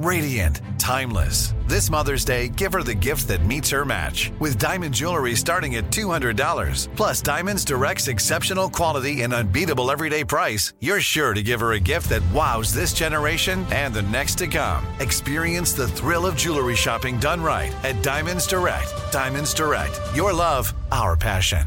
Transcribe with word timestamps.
radiant, 0.00 0.60
timeless. 0.78 1.54
This 1.66 1.90
Mother's 1.90 2.24
Day, 2.24 2.48
give 2.48 2.72
her 2.72 2.82
the 2.82 2.94
gift 2.94 3.28
that 3.28 3.44
meets 3.44 3.70
her 3.70 3.84
match. 3.84 4.32
With 4.40 4.58
diamond 4.58 4.94
jewelry 4.94 5.34
starting 5.34 5.76
at 5.76 5.90
$200. 5.90 6.88
Plus, 6.96 7.22
Diamonds 7.22 7.64
Direct's 7.64 8.08
exceptional 8.08 8.68
quality 8.68 9.22
and 9.22 9.32
unbeatable 9.32 9.90
everyday 9.90 10.24
price, 10.24 10.72
you're 10.80 11.00
sure 11.00 11.34
to 11.34 11.42
give 11.42 11.60
her 11.60 11.72
a 11.72 11.80
gift 11.80 12.08
that 12.08 12.32
wows 12.32 12.72
this 12.72 12.92
generation 12.92 13.64
and 13.70 13.94
the 13.94 14.02
next 14.02 14.38
to 14.38 14.46
come. 14.46 14.86
Experience 14.98 15.72
the 15.72 15.88
thrill 15.88 16.26
of 16.26 16.36
jewelry 16.36 16.76
shopping 16.76 17.18
done 17.20 17.40
right 17.40 17.72
at 17.84 18.02
Diamonds 18.02 18.46
Direct. 18.46 18.92
Diamonds 19.12 19.54
Direct. 19.54 20.00
Your 20.14 20.32
love, 20.32 20.72
our 20.90 21.16
passion. 21.16 21.66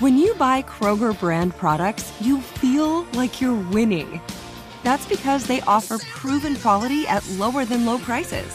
When 0.00 0.18
you 0.18 0.34
buy 0.34 0.62
Kroger 0.62 1.18
brand 1.18 1.56
products, 1.56 2.12
you 2.20 2.40
feel 2.40 3.02
like 3.12 3.40
you're 3.40 3.60
winning. 3.70 4.20
That's 4.84 5.06
because 5.06 5.46
they 5.46 5.62
offer 5.62 5.98
proven 5.98 6.56
quality 6.56 7.06
at 7.06 7.26
lower 7.30 7.64
than 7.64 7.86
low 7.86 7.98
prices. 7.98 8.54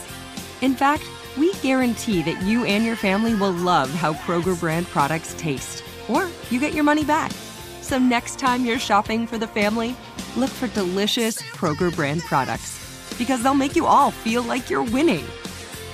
In 0.60 0.74
fact, 0.74 1.02
we 1.36 1.52
guarantee 1.54 2.22
that 2.22 2.40
you 2.42 2.64
and 2.64 2.84
your 2.84 2.94
family 2.94 3.34
will 3.34 3.50
love 3.50 3.90
how 3.90 4.14
Kroger 4.14 4.58
brand 4.58 4.86
products 4.86 5.34
taste, 5.36 5.82
or 6.08 6.28
you 6.48 6.60
get 6.60 6.72
your 6.72 6.84
money 6.84 7.04
back. 7.04 7.32
So 7.82 7.98
next 7.98 8.38
time 8.38 8.64
you're 8.64 8.78
shopping 8.78 9.26
for 9.26 9.38
the 9.38 9.48
family, 9.48 9.96
look 10.36 10.50
for 10.50 10.68
delicious 10.68 11.42
Kroger 11.42 11.92
brand 11.94 12.20
products 12.22 12.78
because 13.18 13.42
they'll 13.42 13.54
make 13.54 13.74
you 13.74 13.86
all 13.86 14.12
feel 14.12 14.44
like 14.44 14.70
you're 14.70 14.84
winning. 14.84 15.24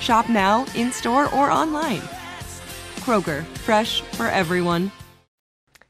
Shop 0.00 0.28
now, 0.28 0.66
in 0.74 0.92
store, 0.92 1.34
or 1.34 1.50
online. 1.50 2.02
Kroger, 2.96 3.42
fresh 3.64 4.02
for 4.02 4.26
everyone. 4.26 4.92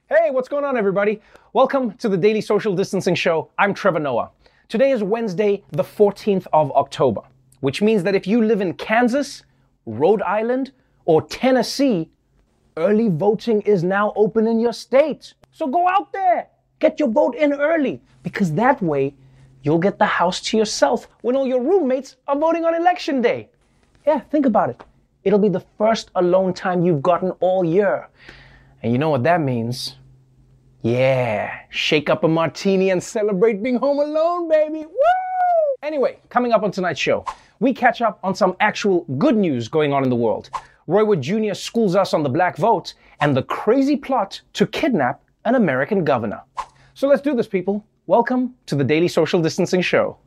Hey, 0.08 0.30
what's 0.30 0.48
going 0.48 0.64
on, 0.64 0.77
everybody? 0.77 1.20
Welcome 1.52 1.94
to 1.94 2.08
the 2.08 2.17
Daily 2.17 2.41
Social 2.41 2.77
Distancing 2.77 3.17
Show. 3.17 3.50
I'm 3.58 3.74
Trevor 3.74 3.98
Noah. 3.98 4.30
Today 4.69 4.91
is 4.91 5.00
Wednesday, 5.00 5.62
the 5.70 5.84
14th 5.84 6.48
of 6.53 6.72
October, 6.72 7.20
which 7.61 7.81
means 7.81 8.03
that 8.03 8.17
if 8.17 8.27
you 8.27 8.42
live 8.45 8.61
in 8.61 8.75
Kansas, 8.75 9.45
Rhode 9.86 10.23
Island, 10.23 10.73
or 11.05 11.23
Tennessee, 11.23 12.11
early 12.77 13.08
voting 13.08 13.61
is 13.61 13.84
now 13.84 14.12
open 14.17 14.48
in 14.48 14.58
your 14.58 14.73
state. 14.73 15.34
So 15.53 15.69
go 15.69 15.86
out 15.86 16.12
there, 16.12 16.48
get 16.81 16.98
your 16.98 17.08
vote 17.08 17.36
in 17.36 17.53
early, 17.53 18.03
because 18.25 18.53
that 18.55 18.83
way 18.83 19.14
you'll 19.62 19.78
get 19.78 20.00
the 20.00 20.05
house 20.05 20.41
to 20.41 20.58
yourself 20.58 21.06
when 21.20 21.36
all 21.36 21.47
your 21.47 21.62
roommates 21.62 22.17
are 22.27 22.36
voting 22.36 22.64
on 22.64 22.75
election 22.75 23.23
day. 23.23 23.48
Yeah, 24.05 24.19
think 24.19 24.47
about 24.47 24.70
it. 24.70 24.83
It'll 25.23 25.39
be 25.39 25.48
the 25.48 25.64
first 25.78 26.11
alone 26.17 26.53
time 26.53 26.84
you've 26.84 27.03
gotten 27.03 27.30
all 27.39 27.64
year. 27.64 28.08
And 28.83 28.91
you 28.91 28.98
know 28.98 29.11
what 29.11 29.23
that 29.23 29.41
means? 29.41 29.95
Yeah, 30.87 31.62
shake 31.69 32.09
up 32.09 32.23
a 32.23 32.29
martini 32.29 32.91
and 32.91 33.03
celebrate 33.03 33.61
being 33.61 33.75
home 33.75 33.98
alone, 33.98 34.48
baby. 34.48 34.87
Woo! 34.87 35.75
Anyway, 35.83 36.17
coming 36.29 36.53
up 36.53 36.62
on 36.62 36.70
tonight's 36.70 37.01
show, 37.01 37.25
we 37.59 37.75
catch 37.75 38.01
up 38.03 38.20
on 38.23 38.37
some 38.37 38.55
actual 38.61 39.01
good 39.19 39.37
news 39.37 39.67
going 39.67 39.92
on 39.92 40.05
in 40.05 40.11
the 40.11 40.14
world. 40.14 40.48
Roy 40.87 41.05
Wood 41.05 41.20
Jr. 41.20 41.55
schools 41.55 41.97
us 41.97 42.14
on 42.14 42.23
the 42.23 42.29
black 42.29 42.57
vote 42.57 42.95
and 43.19 43.37
the 43.37 43.42
crazy 43.42 43.97
plot 43.97 44.41
to 44.53 44.64
kidnap 44.64 45.25
an 45.45 45.57
American 45.57 46.05
governor. 46.05 46.41
So 46.95 47.09
let's 47.09 47.20
do 47.20 47.34
this, 47.34 47.48
people. 47.48 47.84
Welcome 48.07 48.55
to 48.67 48.77
the 48.77 48.84
Daily 48.84 49.09
Social 49.09 49.42
Distancing 49.42 49.83
Show. 49.83 50.19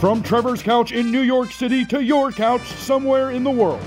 From 0.00 0.22
Trevor's 0.22 0.62
couch 0.62 0.92
in 0.92 1.12
New 1.12 1.20
York 1.20 1.52
City 1.52 1.84
to 1.84 2.02
your 2.02 2.32
couch 2.32 2.62
somewhere 2.62 3.32
in 3.32 3.44
the 3.44 3.50
world. 3.50 3.82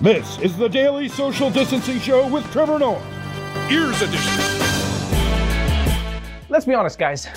This 0.00 0.38
is 0.38 0.56
the 0.56 0.68
Daily 0.68 1.06
Social 1.06 1.50
Distancing 1.50 2.00
Show 2.00 2.26
with 2.28 2.50
Trevor 2.50 2.78
Noah. 2.78 3.17
Ears 3.70 4.02
Edition. 4.02 4.42
Let's 6.48 6.64
be 6.64 6.74
honest, 6.74 6.98
guys. 6.98 7.28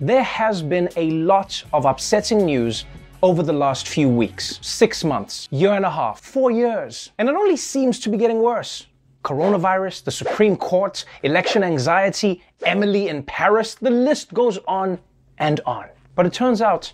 There 0.00 0.22
has 0.22 0.62
been 0.62 0.88
a 0.96 1.10
lot 1.10 1.62
of 1.72 1.84
upsetting 1.84 2.44
news 2.44 2.84
over 3.22 3.42
the 3.42 3.52
last 3.52 3.88
few 3.88 4.08
weeks, 4.08 4.58
six 4.62 5.04
months, 5.04 5.48
year 5.50 5.72
and 5.72 5.84
a 5.84 5.90
half, 5.90 6.20
four 6.20 6.50
years. 6.50 7.12
And 7.18 7.28
it 7.28 7.34
only 7.34 7.56
seems 7.56 7.98
to 8.00 8.08
be 8.08 8.16
getting 8.16 8.40
worse. 8.40 8.86
Coronavirus, 9.24 10.04
the 10.04 10.10
Supreme 10.10 10.56
Court, 10.56 11.04
election 11.22 11.64
anxiety, 11.64 12.42
Emily 12.64 13.08
in 13.08 13.22
Paris, 13.22 13.74
the 13.74 13.90
list 13.90 14.32
goes 14.32 14.58
on 14.68 14.98
and 15.38 15.60
on. 15.66 15.86
But 16.14 16.26
it 16.26 16.32
turns 16.32 16.62
out 16.62 16.92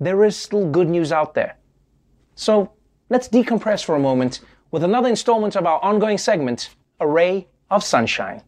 there 0.00 0.24
is 0.24 0.36
still 0.36 0.70
good 0.70 0.88
news 0.88 1.12
out 1.12 1.34
there. 1.34 1.56
So 2.34 2.72
let's 3.10 3.28
decompress 3.28 3.84
for 3.84 3.96
a 3.96 4.00
moment 4.00 4.40
with 4.70 4.82
another 4.82 5.08
installment 5.08 5.56
of 5.56 5.66
our 5.66 5.78
ongoing 5.84 6.18
segment, 6.18 6.70
A 7.00 7.06
Ray 7.06 7.46
of 7.70 7.82
Sunshine. 7.82 8.42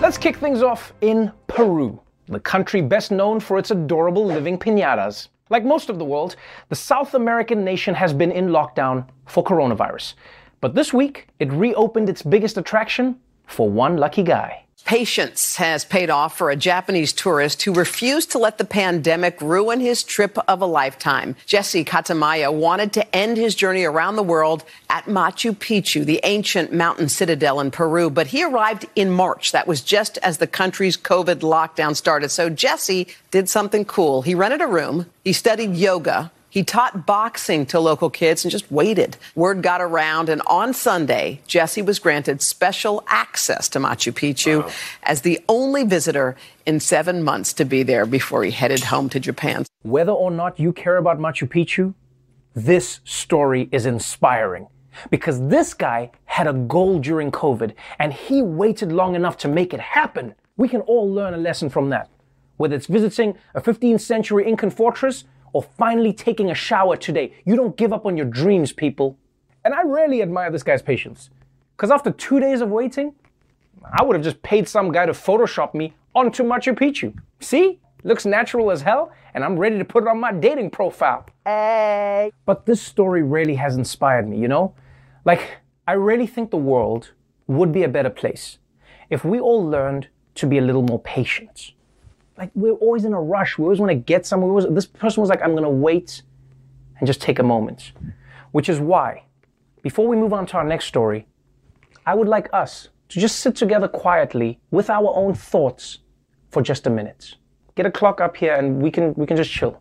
Let's 0.00 0.18
kick 0.18 0.36
things 0.36 0.62
off 0.62 0.92
in 1.02 1.30
Peru, 1.46 2.00
the 2.26 2.40
country 2.40 2.80
best 2.80 3.10
known 3.10 3.38
for 3.38 3.58
its 3.58 3.70
adorable 3.70 4.24
living 4.24 4.58
pinatas. 4.58 5.28
Like 5.50 5.64
most 5.64 5.88
of 5.88 5.98
the 5.98 6.04
world, 6.04 6.36
the 6.68 6.74
South 6.76 7.14
American 7.14 7.64
nation 7.64 7.94
has 7.94 8.12
been 8.12 8.32
in 8.32 8.48
lockdown 8.48 9.06
for 9.26 9.44
coronavirus. 9.44 10.14
But 10.60 10.74
this 10.74 10.92
week, 10.92 11.28
it 11.38 11.52
reopened 11.52 12.08
its 12.08 12.22
biggest 12.22 12.56
attraction 12.56 13.20
for 13.46 13.68
one 13.68 13.96
lucky 13.96 14.22
guy. 14.22 14.64
Patience 14.84 15.56
has 15.56 15.84
paid 15.84 16.10
off 16.10 16.36
for 16.36 16.50
a 16.50 16.56
Japanese 16.56 17.12
tourist 17.12 17.62
who 17.62 17.72
refused 17.72 18.32
to 18.32 18.38
let 18.38 18.58
the 18.58 18.64
pandemic 18.64 19.40
ruin 19.40 19.78
his 19.78 20.02
trip 20.02 20.36
of 20.48 20.60
a 20.60 20.66
lifetime. 20.66 21.36
Jesse 21.46 21.84
Katayama 21.84 22.52
wanted 22.52 22.92
to 22.94 23.16
end 23.16 23.36
his 23.36 23.54
journey 23.54 23.84
around 23.84 24.16
the 24.16 24.22
world 24.22 24.64
at 24.88 25.04
Machu 25.04 25.52
Picchu, 25.52 26.04
the 26.04 26.20
ancient 26.24 26.72
mountain 26.72 27.08
citadel 27.08 27.60
in 27.60 27.70
Peru, 27.70 28.10
but 28.10 28.28
he 28.28 28.42
arrived 28.42 28.86
in 28.96 29.10
March. 29.10 29.52
That 29.52 29.68
was 29.68 29.80
just 29.80 30.18
as 30.18 30.38
the 30.38 30.46
country's 30.46 30.96
COVID 30.96 31.40
lockdown 31.40 31.94
started. 31.94 32.30
So 32.30 32.50
Jesse 32.50 33.06
did 33.30 33.48
something 33.48 33.84
cool. 33.84 34.22
He 34.22 34.34
rented 34.34 34.60
a 34.60 34.66
room, 34.66 35.06
he 35.24 35.32
studied 35.32 35.76
yoga, 35.76 36.32
he 36.50 36.64
taught 36.64 37.06
boxing 37.06 37.64
to 37.66 37.78
local 37.80 38.10
kids 38.10 38.44
and 38.44 38.50
just 38.50 38.70
waited. 38.70 39.16
Word 39.36 39.62
got 39.62 39.80
around, 39.80 40.28
and 40.28 40.42
on 40.46 40.74
Sunday, 40.74 41.40
Jesse 41.46 41.80
was 41.80 42.00
granted 42.00 42.42
special 42.42 43.04
access 43.06 43.68
to 43.70 43.78
Machu 43.78 44.12
Picchu 44.12 44.64
wow. 44.64 44.70
as 45.04 45.22
the 45.22 45.40
only 45.48 45.84
visitor 45.84 46.36
in 46.66 46.80
seven 46.80 47.22
months 47.22 47.52
to 47.54 47.64
be 47.64 47.84
there 47.84 48.04
before 48.04 48.42
he 48.42 48.50
headed 48.50 48.84
home 48.84 49.08
to 49.10 49.20
Japan. 49.20 49.64
Whether 49.82 50.12
or 50.12 50.30
not 50.30 50.58
you 50.58 50.72
care 50.72 50.96
about 50.96 51.18
Machu 51.18 51.48
Picchu, 51.48 51.94
this 52.54 53.00
story 53.04 53.68
is 53.70 53.86
inspiring. 53.86 54.66
Because 55.08 55.40
this 55.48 55.72
guy 55.72 56.10
had 56.24 56.48
a 56.48 56.52
goal 56.52 56.98
during 56.98 57.30
COVID 57.30 57.74
and 57.98 58.12
he 58.12 58.42
waited 58.42 58.90
long 58.90 59.14
enough 59.14 59.36
to 59.38 59.48
make 59.48 59.72
it 59.72 59.80
happen. 59.80 60.34
We 60.56 60.68
can 60.68 60.80
all 60.82 61.08
learn 61.08 61.32
a 61.32 61.38
lesson 61.38 61.70
from 61.70 61.90
that. 61.90 62.10
Whether 62.56 62.76
it's 62.76 62.86
visiting 62.86 63.38
a 63.54 63.60
15th 63.60 64.00
century 64.00 64.46
Incan 64.46 64.70
fortress 64.70 65.24
or 65.52 65.62
finally 65.62 66.12
taking 66.12 66.50
a 66.50 66.54
shower 66.54 66.96
today. 66.96 67.32
You 67.44 67.56
don't 67.56 67.76
give 67.76 67.92
up 67.92 68.06
on 68.06 68.16
your 68.16 68.26
dreams, 68.26 68.72
people. 68.72 69.18
And 69.64 69.74
I 69.74 69.82
really 69.82 70.22
admire 70.22 70.50
this 70.50 70.62
guy's 70.62 70.82
patience. 70.82 71.30
Because 71.76 71.90
after 71.90 72.10
two 72.10 72.40
days 72.40 72.60
of 72.60 72.70
waiting, 72.70 73.14
I 73.92 74.02
would 74.02 74.14
have 74.14 74.24
just 74.24 74.42
paid 74.42 74.68
some 74.68 74.92
guy 74.92 75.06
to 75.06 75.12
Photoshop 75.12 75.74
me 75.74 75.94
onto 76.14 76.42
Machu 76.42 76.74
Picchu. 76.78 77.14
See? 77.40 77.78
Looks 78.02 78.24
natural 78.24 78.70
as 78.70 78.80
hell, 78.80 79.12
and 79.34 79.44
I'm 79.44 79.58
ready 79.58 79.76
to 79.76 79.84
put 79.84 80.04
it 80.04 80.08
on 80.08 80.18
my 80.18 80.32
dating 80.32 80.70
profile. 80.70 81.26
Hey. 81.44 82.32
But 82.46 82.64
this 82.64 82.80
story 82.80 83.22
really 83.22 83.54
has 83.56 83.76
inspired 83.76 84.26
me, 84.26 84.38
you 84.38 84.48
know? 84.48 84.74
Like, 85.26 85.58
I 85.86 85.92
really 85.92 86.26
think 86.26 86.50
the 86.50 86.56
world 86.56 87.12
would 87.46 87.72
be 87.72 87.82
a 87.82 87.88
better 87.88 88.10
place 88.10 88.58
if 89.10 89.24
we 89.24 89.38
all 89.38 89.66
learned 89.66 90.08
to 90.36 90.46
be 90.46 90.56
a 90.56 90.62
little 90.62 90.82
more 90.82 91.00
patient 91.00 91.72
like 92.40 92.50
we're 92.54 92.72
always 92.72 93.04
in 93.04 93.12
a 93.12 93.20
rush. 93.20 93.58
We 93.58 93.64
always 93.64 93.78
want 93.78 93.90
to 93.90 93.96
get 93.96 94.24
somewhere. 94.24 94.50
Was, 94.50 94.66
this 94.70 94.86
person 94.86 95.20
was 95.20 95.28
like, 95.28 95.42
I'm 95.42 95.52
going 95.52 95.62
to 95.62 95.68
wait 95.68 96.22
and 96.98 97.06
just 97.06 97.20
take 97.20 97.38
a 97.38 97.42
moment. 97.42 97.92
Which 98.52 98.68
is 98.68 98.80
why, 98.80 99.24
before 99.82 100.08
we 100.08 100.16
move 100.16 100.32
on 100.32 100.46
to 100.46 100.56
our 100.56 100.64
next 100.64 100.86
story, 100.86 101.26
I 102.06 102.14
would 102.14 102.26
like 102.26 102.48
us 102.52 102.88
to 103.10 103.20
just 103.20 103.40
sit 103.40 103.54
together 103.54 103.86
quietly 103.86 104.58
with 104.70 104.88
our 104.88 105.14
own 105.14 105.34
thoughts 105.34 105.98
for 106.50 106.62
just 106.62 106.86
a 106.86 106.90
minute. 106.90 107.36
Get 107.76 107.84
a 107.84 107.90
clock 107.90 108.22
up 108.22 108.36
here 108.36 108.54
and 108.54 108.80
we 108.82 108.90
can 108.90 109.14
we 109.14 109.26
can 109.26 109.36
just 109.36 109.50
chill. 109.50 109.80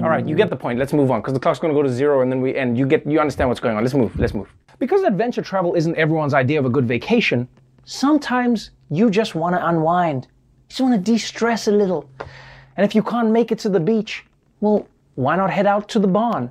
All 0.00 0.10
right, 0.10 0.26
you 0.26 0.36
get 0.36 0.48
the 0.48 0.56
point. 0.56 0.78
Let's 0.78 0.92
move 0.92 1.10
on 1.10 1.20
because 1.20 1.34
the 1.34 1.40
clock's 1.40 1.58
going 1.58 1.74
to 1.74 1.78
go 1.78 1.82
to 1.82 1.92
zero 1.92 2.22
and 2.22 2.30
then 2.30 2.40
we 2.40 2.54
end. 2.54 2.78
You 2.78 2.86
get 2.86 3.04
you 3.04 3.18
understand 3.18 3.48
what's 3.48 3.60
going 3.60 3.76
on. 3.76 3.82
Let's 3.82 3.94
move. 3.94 4.16
Let's 4.16 4.32
move. 4.32 4.48
Because 4.78 5.02
adventure 5.02 5.42
travel 5.42 5.74
isn't 5.74 5.96
everyone's 5.96 6.34
idea 6.34 6.58
of 6.58 6.66
a 6.66 6.70
good 6.70 6.86
vacation, 6.86 7.48
Sometimes 7.84 8.70
you 8.90 9.10
just 9.10 9.34
want 9.34 9.54
to 9.54 9.66
unwind. 9.66 10.24
You 10.24 10.68
just 10.68 10.80
want 10.80 10.94
to 10.94 11.12
de 11.12 11.18
stress 11.18 11.68
a 11.68 11.72
little. 11.72 12.08
And 12.76 12.84
if 12.84 12.94
you 12.94 13.02
can't 13.02 13.30
make 13.30 13.52
it 13.52 13.58
to 13.60 13.68
the 13.68 13.80
beach, 13.80 14.24
well, 14.60 14.88
why 15.14 15.36
not 15.36 15.50
head 15.50 15.66
out 15.66 15.88
to 15.90 15.98
the 15.98 16.08
barn? 16.08 16.50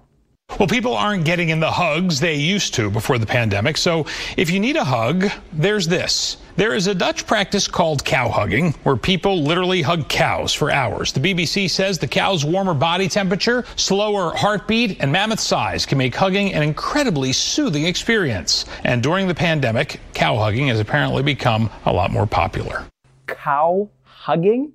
Well, 0.59 0.67
people 0.67 0.95
aren't 0.95 1.25
getting 1.25 1.49
in 1.49 1.59
the 1.59 1.71
hugs 1.71 2.19
they 2.19 2.35
used 2.35 2.75
to 2.75 2.91
before 2.91 3.17
the 3.17 3.25
pandemic. 3.25 3.75
So 3.75 4.05
if 4.37 4.51
you 4.51 4.59
need 4.59 4.75
a 4.75 4.83
hug, 4.83 5.31
there's 5.51 5.87
this. 5.87 6.37
There 6.55 6.75
is 6.75 6.85
a 6.85 6.93
Dutch 6.93 7.25
practice 7.25 7.67
called 7.67 8.05
cow 8.05 8.29
hugging, 8.29 8.73
where 8.83 8.95
people 8.95 9.41
literally 9.41 9.81
hug 9.81 10.07
cows 10.07 10.53
for 10.53 10.69
hours. 10.69 11.11
The 11.11 11.19
BBC 11.19 11.71
says 11.71 11.97
the 11.97 12.07
cow's 12.07 12.45
warmer 12.45 12.75
body 12.75 13.07
temperature, 13.07 13.65
slower 13.75 14.35
heartbeat, 14.35 15.01
and 15.01 15.11
mammoth 15.11 15.39
size 15.39 15.87
can 15.87 15.97
make 15.97 16.13
hugging 16.13 16.53
an 16.53 16.61
incredibly 16.61 17.33
soothing 17.33 17.85
experience. 17.85 18.65
And 18.83 19.01
during 19.01 19.27
the 19.27 19.33
pandemic, 19.33 19.99
cow 20.13 20.37
hugging 20.37 20.67
has 20.67 20.79
apparently 20.79 21.23
become 21.23 21.71
a 21.85 21.91
lot 21.91 22.11
more 22.11 22.27
popular. 22.27 22.85
Cow 23.25 23.89
hugging? 24.03 24.71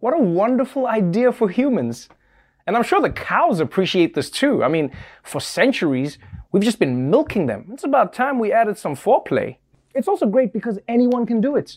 What 0.00 0.12
a 0.12 0.22
wonderful 0.22 0.86
idea 0.86 1.32
for 1.32 1.48
humans. 1.48 2.10
And 2.72 2.76
I'm 2.78 2.84
sure 2.84 3.02
the 3.02 3.10
cows 3.10 3.60
appreciate 3.60 4.14
this 4.14 4.30
too. 4.30 4.64
I 4.64 4.68
mean, 4.68 4.90
for 5.22 5.42
centuries, 5.42 6.16
we've 6.52 6.62
just 6.62 6.78
been 6.78 7.10
milking 7.10 7.44
them. 7.44 7.68
It's 7.70 7.84
about 7.84 8.14
time 8.14 8.38
we 8.38 8.50
added 8.50 8.78
some 8.78 8.96
foreplay. 8.96 9.56
It's 9.94 10.08
also 10.08 10.24
great 10.24 10.54
because 10.54 10.78
anyone 10.88 11.26
can 11.26 11.42
do 11.42 11.56
it. 11.56 11.76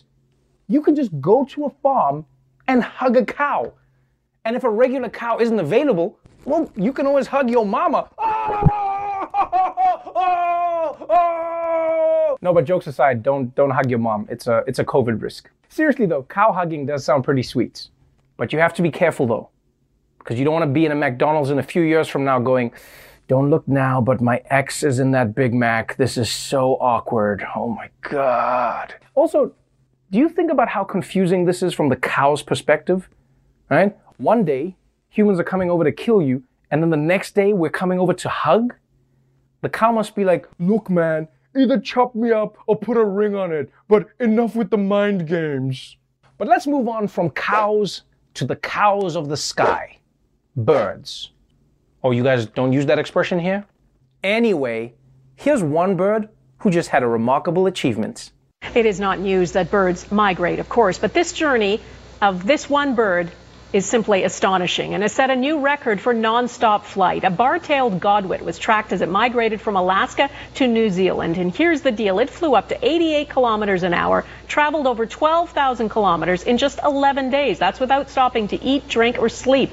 You 0.68 0.80
can 0.80 0.96
just 0.96 1.10
go 1.20 1.44
to 1.50 1.66
a 1.66 1.70
farm 1.82 2.24
and 2.66 2.82
hug 2.82 3.18
a 3.18 3.26
cow. 3.26 3.74
And 4.46 4.56
if 4.56 4.64
a 4.64 4.70
regular 4.70 5.10
cow 5.10 5.36
isn't 5.38 5.58
available, 5.60 6.18
well, 6.46 6.72
you 6.76 6.94
can 6.94 7.06
always 7.06 7.26
hug 7.26 7.50
your 7.50 7.66
mama. 7.66 8.08
No, 12.42 12.52
but 12.54 12.64
jokes 12.64 12.86
aside, 12.86 13.22
don't 13.22 13.52
don't 13.54 13.70
hug 13.70 13.90
your 13.90 13.98
mom. 13.98 14.26
It's 14.30 14.46
a 14.46 14.62
it's 14.66 14.78
a 14.78 14.84
COVID 14.84 15.20
risk. 15.20 15.50
Seriously 15.68 16.06
though, 16.06 16.22
cow 16.22 16.52
hugging 16.52 16.86
does 16.86 17.04
sound 17.04 17.24
pretty 17.24 17.42
sweet. 17.42 17.88
But 18.36 18.52
you 18.52 18.60
have 18.60 18.72
to 18.74 18.82
be 18.82 18.90
careful 18.90 19.26
though. 19.26 19.50
Because 20.26 20.40
you 20.40 20.44
don't 20.44 20.54
want 20.54 20.64
to 20.64 20.72
be 20.72 20.84
in 20.84 20.90
a 20.90 20.96
McDonald's 20.96 21.50
in 21.50 21.60
a 21.60 21.62
few 21.62 21.82
years 21.82 22.08
from 22.08 22.24
now 22.24 22.40
going, 22.40 22.72
don't 23.28 23.48
look 23.48 23.68
now, 23.68 24.00
but 24.00 24.20
my 24.20 24.42
ex 24.46 24.82
is 24.82 24.98
in 24.98 25.12
that 25.12 25.36
Big 25.36 25.54
Mac. 25.54 25.94
This 25.98 26.18
is 26.18 26.28
so 26.28 26.72
awkward. 26.80 27.46
Oh 27.54 27.68
my 27.68 27.90
God. 28.02 28.96
Also, 29.14 29.52
do 30.10 30.18
you 30.18 30.28
think 30.28 30.50
about 30.50 30.68
how 30.68 30.82
confusing 30.82 31.44
this 31.44 31.62
is 31.62 31.72
from 31.72 31.90
the 31.90 31.94
cow's 31.94 32.42
perspective? 32.42 33.08
Right? 33.70 33.96
One 34.16 34.44
day, 34.44 34.74
humans 35.10 35.38
are 35.38 35.44
coming 35.44 35.70
over 35.70 35.84
to 35.84 35.92
kill 35.92 36.20
you, 36.20 36.42
and 36.72 36.82
then 36.82 36.90
the 36.90 36.96
next 36.96 37.36
day, 37.36 37.52
we're 37.52 37.70
coming 37.70 38.00
over 38.00 38.12
to 38.14 38.28
hug? 38.28 38.74
The 39.60 39.68
cow 39.68 39.92
must 39.92 40.16
be 40.16 40.24
like, 40.24 40.48
look, 40.58 40.90
man, 40.90 41.28
either 41.56 41.78
chop 41.78 42.16
me 42.16 42.32
up 42.32 42.56
or 42.66 42.76
put 42.76 42.96
a 42.96 43.04
ring 43.04 43.36
on 43.36 43.52
it, 43.52 43.70
but 43.86 44.08
enough 44.18 44.56
with 44.56 44.70
the 44.70 44.76
mind 44.76 45.28
games. 45.28 45.96
But 46.36 46.48
let's 46.48 46.66
move 46.66 46.88
on 46.88 47.06
from 47.06 47.30
cows 47.30 48.02
to 48.34 48.44
the 48.44 48.56
cows 48.56 49.14
of 49.14 49.28
the 49.28 49.36
sky 49.36 49.95
birds. 50.56 51.30
Oh, 52.02 52.10
you 52.10 52.22
guys 52.22 52.46
don't 52.46 52.72
use 52.72 52.86
that 52.86 52.98
expression 52.98 53.38
here? 53.38 53.66
Anyway, 54.24 54.94
here's 55.36 55.62
one 55.62 55.96
bird 55.96 56.28
who 56.58 56.70
just 56.70 56.88
had 56.88 57.02
a 57.02 57.08
remarkable 57.08 57.66
achievement. 57.66 58.30
It 58.74 58.86
is 58.86 58.98
not 58.98 59.20
news 59.20 59.52
that 59.52 59.70
birds 59.70 60.10
migrate, 60.10 60.58
of 60.58 60.68
course, 60.68 60.98
but 60.98 61.12
this 61.12 61.32
journey 61.32 61.80
of 62.22 62.46
this 62.46 62.68
one 62.68 62.94
bird 62.94 63.30
is 63.72 63.84
simply 63.84 64.22
astonishing 64.22 64.94
and 64.94 65.02
has 65.02 65.12
set 65.12 65.28
a 65.28 65.36
new 65.36 65.58
record 65.58 66.00
for 66.00 66.14
nonstop 66.14 66.84
flight. 66.84 67.24
A 67.24 67.30
bar-tailed 67.30 68.00
godwit 68.00 68.40
was 68.40 68.58
tracked 68.58 68.92
as 68.92 69.02
it 69.02 69.08
migrated 69.08 69.60
from 69.60 69.76
Alaska 69.76 70.30
to 70.54 70.66
New 70.66 70.88
Zealand. 70.88 71.36
And 71.36 71.54
here's 71.54 71.82
the 71.82 71.92
deal. 71.92 72.18
It 72.18 72.30
flew 72.30 72.54
up 72.54 72.68
to 72.68 72.78
88 72.80 73.28
kilometers 73.28 73.82
an 73.82 73.92
hour, 73.92 74.24
traveled 74.48 74.86
over 74.86 75.04
12,000 75.04 75.88
kilometers 75.88 76.44
in 76.44 76.58
just 76.58 76.78
11 76.82 77.30
days. 77.30 77.58
That's 77.58 77.80
without 77.80 78.08
stopping 78.08 78.48
to 78.48 78.62
eat, 78.62 78.88
drink, 78.88 79.18
or 79.18 79.28
sleep. 79.28 79.70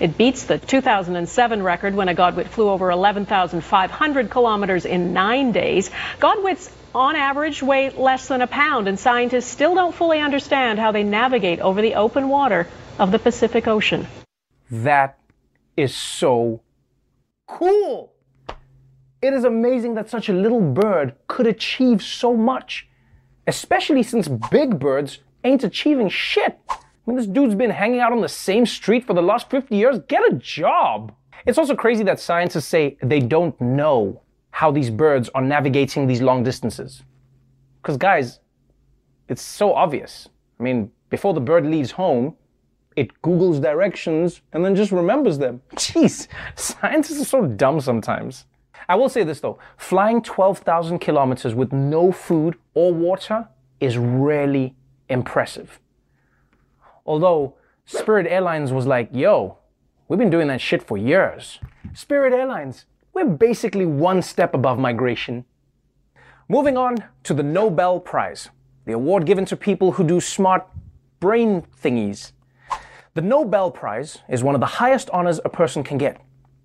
It 0.00 0.16
beats 0.16 0.44
the 0.44 0.56
2007 0.58 1.62
record 1.62 1.94
when 1.94 2.08
a 2.08 2.14
Godwit 2.14 2.48
flew 2.48 2.70
over 2.70 2.90
11,500 2.90 4.30
kilometers 4.30 4.86
in 4.86 5.12
nine 5.12 5.52
days. 5.52 5.90
Godwits 6.18 6.70
on 6.94 7.16
average 7.16 7.62
weigh 7.62 7.90
less 7.90 8.26
than 8.26 8.40
a 8.40 8.46
pound, 8.46 8.88
and 8.88 8.98
scientists 8.98 9.48
still 9.48 9.74
don't 9.74 9.94
fully 9.94 10.18
understand 10.18 10.78
how 10.78 10.90
they 10.90 11.04
navigate 11.04 11.60
over 11.60 11.82
the 11.82 11.96
open 11.96 12.30
water 12.30 12.66
of 12.98 13.12
the 13.12 13.18
Pacific 13.18 13.68
Ocean. 13.68 14.06
That 14.70 15.18
is 15.76 15.94
so 15.94 16.62
cool. 17.46 18.14
It 19.20 19.34
is 19.34 19.44
amazing 19.44 19.94
that 19.96 20.08
such 20.08 20.30
a 20.30 20.32
little 20.32 20.62
bird 20.62 21.14
could 21.28 21.46
achieve 21.46 22.02
so 22.02 22.34
much, 22.34 22.88
especially 23.46 24.02
since 24.02 24.28
big 24.28 24.78
birds 24.78 25.18
ain't 25.44 25.62
achieving 25.62 26.08
shit. 26.08 26.58
Mean, 27.10 27.16
this 27.16 27.26
dude's 27.26 27.56
been 27.56 27.70
hanging 27.70 27.98
out 27.98 28.12
on 28.12 28.20
the 28.20 28.28
same 28.28 28.64
street 28.64 29.04
for 29.04 29.14
the 29.14 29.22
last 29.22 29.50
50 29.50 29.74
years. 29.74 29.98
Get 30.06 30.22
a 30.30 30.36
job. 30.36 31.12
It's 31.44 31.58
also 31.58 31.74
crazy 31.74 32.04
that 32.04 32.20
scientists 32.20 32.68
say 32.68 32.96
they 33.02 33.18
don't 33.18 33.60
know 33.60 34.22
how 34.52 34.70
these 34.70 34.90
birds 34.90 35.28
are 35.34 35.42
navigating 35.42 36.06
these 36.06 36.22
long 36.22 36.44
distances. 36.44 37.02
Because, 37.82 37.96
guys, 37.96 38.38
it's 39.28 39.42
so 39.42 39.74
obvious. 39.74 40.28
I 40.60 40.62
mean, 40.62 40.92
before 41.08 41.34
the 41.34 41.40
bird 41.40 41.66
leaves 41.66 41.90
home, 41.90 42.36
it 42.94 43.20
Googles 43.22 43.60
directions 43.60 44.40
and 44.52 44.64
then 44.64 44.76
just 44.76 44.92
remembers 44.92 45.36
them. 45.36 45.62
Jeez, 45.74 46.28
scientists 46.54 47.20
are 47.22 47.24
so 47.24 47.44
dumb 47.44 47.80
sometimes. 47.80 48.44
I 48.88 48.94
will 48.94 49.08
say 49.08 49.24
this 49.24 49.40
though 49.40 49.58
flying 49.76 50.22
12,000 50.22 51.00
kilometers 51.00 51.56
with 51.56 51.72
no 51.72 52.12
food 52.12 52.56
or 52.74 52.94
water 52.94 53.48
is 53.80 53.98
really 53.98 54.76
impressive. 55.08 55.80
Although 57.06 57.54
Spirit 57.84 58.26
Airlines 58.28 58.72
was 58.72 58.86
like, 58.86 59.08
yo, 59.12 59.58
we've 60.08 60.18
been 60.18 60.30
doing 60.30 60.48
that 60.48 60.60
shit 60.60 60.82
for 60.82 60.96
years. 60.96 61.58
Spirit 61.92 62.32
Airlines, 62.32 62.84
we're 63.12 63.24
basically 63.24 63.86
one 63.86 64.22
step 64.22 64.54
above 64.54 64.78
migration. 64.78 65.44
Moving 66.48 66.76
on 66.76 66.96
to 67.24 67.34
the 67.34 67.42
Nobel 67.42 68.00
Prize, 68.00 68.48
the 68.84 68.92
award 68.92 69.26
given 69.26 69.44
to 69.46 69.56
people 69.56 69.92
who 69.92 70.04
do 70.04 70.20
smart 70.20 70.66
brain 71.18 71.66
thingies. 71.82 72.32
The 73.14 73.22
Nobel 73.22 73.70
Prize 73.70 74.18
is 74.28 74.42
one 74.42 74.54
of 74.54 74.60
the 74.60 74.66
highest 74.66 75.10
honors 75.10 75.40
a 75.44 75.48
person 75.48 75.82
can 75.82 75.98
get. 75.98 76.20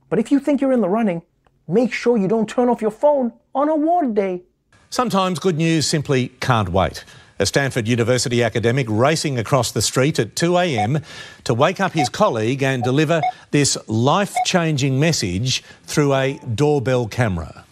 But 0.10 0.20
if 0.20 0.32
you 0.32 0.40
think 0.40 0.62
you're 0.62 0.72
in 0.72 0.82
the 0.82 0.90
running, 0.90 1.24
make 1.68 1.92
sure 1.92 2.18
you 2.18 2.28
don't 2.28 2.48
turn 2.48 2.70
off 2.70 2.82
your 2.82 2.92
phone 2.92 3.34
on 3.54 3.70
award 3.70 4.14
day. 4.14 4.44
Sometimes 4.90 5.40
good 5.40 5.58
news 5.58 5.88
simply 5.88 6.30
can't 6.40 6.70
wait 6.70 7.04
a 7.40 7.46
Stanford 7.46 7.88
University 7.88 8.44
academic 8.44 8.88
racing 8.90 9.38
across 9.38 9.72
the 9.72 9.82
street 9.82 10.20
at 10.20 10.36
2 10.36 10.58
a.m. 10.58 11.02
to 11.44 11.54
wake 11.54 11.80
up 11.80 11.94
his 11.94 12.10
colleague 12.10 12.64
and 12.64 12.84
deliver 12.84 13.22
this 13.52 13.78
life 13.88 14.36
changing 14.46 15.00
message 15.00 15.64
through 15.84 16.14
a 16.14 16.40
doorbell 16.54 17.08
camera. 17.08 17.66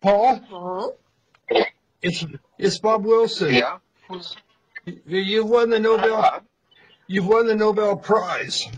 Paul? 0.00 0.96
It's, 2.02 2.24
it's 2.58 2.78
Bob 2.78 3.04
Wilson. 3.04 3.54
Yeah. 3.54 3.78
You've 5.06 5.48
won 5.48 5.70
the 5.70 5.78
Nobel. 5.78 6.16
Uh-huh. 6.16 6.40
You've 7.06 7.26
won 7.26 7.46
the 7.46 7.54
Nobel 7.54 7.96
Prize, 7.96 8.68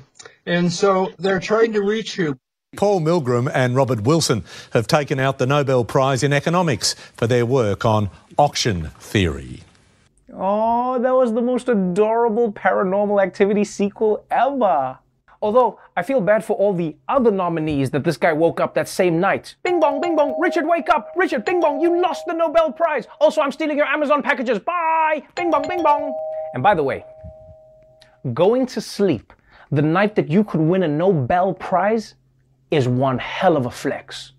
and 0.47 0.73
so 0.73 1.13
they're 1.19 1.41
trying 1.41 1.73
to 1.73 1.83
reach 1.83 2.17
you. 2.17 2.39
Paul 2.77 3.01
Milgrom 3.01 3.51
and 3.53 3.75
Robert 3.75 4.03
Wilson 4.03 4.45
have 4.73 4.87
taken 4.87 5.19
out 5.19 5.39
the 5.39 5.47
Nobel 5.47 5.85
Prize 5.85 6.23
in 6.23 6.33
Economics 6.33 6.95
for 7.17 7.27
their 7.27 7.45
work 7.45 7.85
on 7.85 8.09
auction 8.39 8.91
theory. 9.01 9.63
Oh, 10.33 10.99
that 11.01 11.15
was 11.15 11.33
the 11.33 11.43
most 11.43 11.69
adorable 11.69 12.53
paranormal 12.53 13.23
activity 13.23 13.65
sequel 13.65 14.25
ever. 14.31 14.99
Although, 15.43 15.81
I 15.97 16.03
feel 16.03 16.21
bad 16.21 16.45
for 16.45 16.57
all 16.57 16.75
the 16.75 16.97
other 17.09 17.31
nominees 17.31 17.91
that 17.91 18.05
this 18.05 18.19
guy 18.19 18.33
woke 18.33 18.61
up 18.61 18.75
that 18.75 18.89
same 18.89 19.21
night. 19.21 19.57
Bing 19.63 19.81
bong, 19.81 20.01
bing 20.01 20.15
bong, 20.15 20.37
Richard, 20.39 20.67
wake 20.67 20.91
up! 20.91 21.13
Richard, 21.17 21.47
bing 21.47 21.61
bong, 21.61 21.81
you 21.81 22.01
lost 22.01 22.25
the 22.27 22.35
Nobel 22.35 22.71
Prize! 22.73 23.07
Also, 23.21 23.41
I'm 23.41 23.51
stealing 23.51 23.79
your 23.79 23.87
Amazon 23.87 24.23
packages, 24.23 24.59
bye! 24.59 25.23
Bing 25.35 25.51
bong, 25.51 25.67
bing 25.67 25.83
bong! 25.83 26.15
And 26.53 26.63
by 26.63 26.75
the 26.75 26.83
way, 26.83 27.05
going 28.35 28.67
to 28.67 28.81
sleep 28.81 29.33
the 29.73 29.83
night 29.83 30.15
that 30.17 30.29
you 30.29 30.45
could 30.45 30.61
win 30.61 30.83
a 30.83 30.89
Nobel 30.89 31.55
Prize 31.55 32.17
is 32.71 32.87
one 32.87 33.19
hell 33.19 33.57
of 33.57 33.67
a 33.67 33.71
flex. 33.71 34.33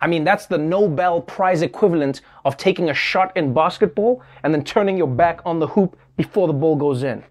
I 0.00 0.06
mean, 0.06 0.24
that's 0.24 0.46
the 0.46 0.58
Nobel 0.58 1.20
Prize 1.20 1.62
equivalent 1.62 2.22
of 2.44 2.56
taking 2.56 2.88
a 2.90 2.94
shot 2.94 3.36
in 3.36 3.52
basketball 3.52 4.22
and 4.42 4.54
then 4.54 4.64
turning 4.64 4.96
your 4.96 5.08
back 5.08 5.40
on 5.44 5.58
the 5.58 5.66
hoop 5.66 5.98
before 6.16 6.46
the 6.46 6.52
ball 6.52 6.76
goes 6.76 7.02
in. 7.02 7.22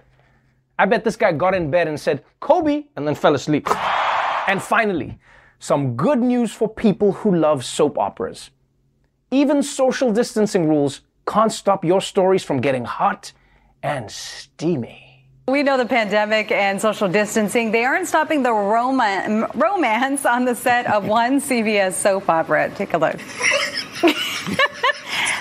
I 0.77 0.85
bet 0.85 1.03
this 1.03 1.15
guy 1.15 1.31
got 1.31 1.55
in 1.55 1.71
bed 1.71 1.87
and 1.87 1.99
said, 1.99 2.23
Kobe, 2.39 2.85
and 2.95 3.07
then 3.07 3.15
fell 3.15 3.35
asleep. 3.35 3.67
And 4.47 4.61
finally, 4.61 5.19
some 5.59 5.95
good 5.95 6.19
news 6.19 6.53
for 6.53 6.69
people 6.69 7.11
who 7.11 7.35
love 7.35 7.65
soap 7.65 7.97
operas. 7.97 8.51
Even 9.31 9.61
social 9.61 10.11
distancing 10.11 10.69
rules 10.69 11.01
can't 11.27 11.51
stop 11.51 11.83
your 11.83 12.01
stories 12.01 12.43
from 12.43 12.61
getting 12.61 12.85
hot 12.85 13.31
and 13.83 14.09
steamy. 14.09 15.08
We 15.49 15.63
know 15.63 15.77
the 15.77 15.85
pandemic 15.85 16.51
and 16.51 16.79
social 16.79 17.09
distancing, 17.09 17.71
they 17.71 17.83
aren't 17.83 18.07
stopping 18.07 18.43
the 18.43 18.53
rom- 18.53 19.47
romance 19.55 20.23
on 20.25 20.45
the 20.45 20.53
set 20.53 20.85
of 20.85 21.07
one 21.21 21.41
CBS 21.41 21.93
soap 21.93 22.29
opera. 22.29 22.69
Take 22.75 22.93
a 22.93 22.97
look. 22.97 23.19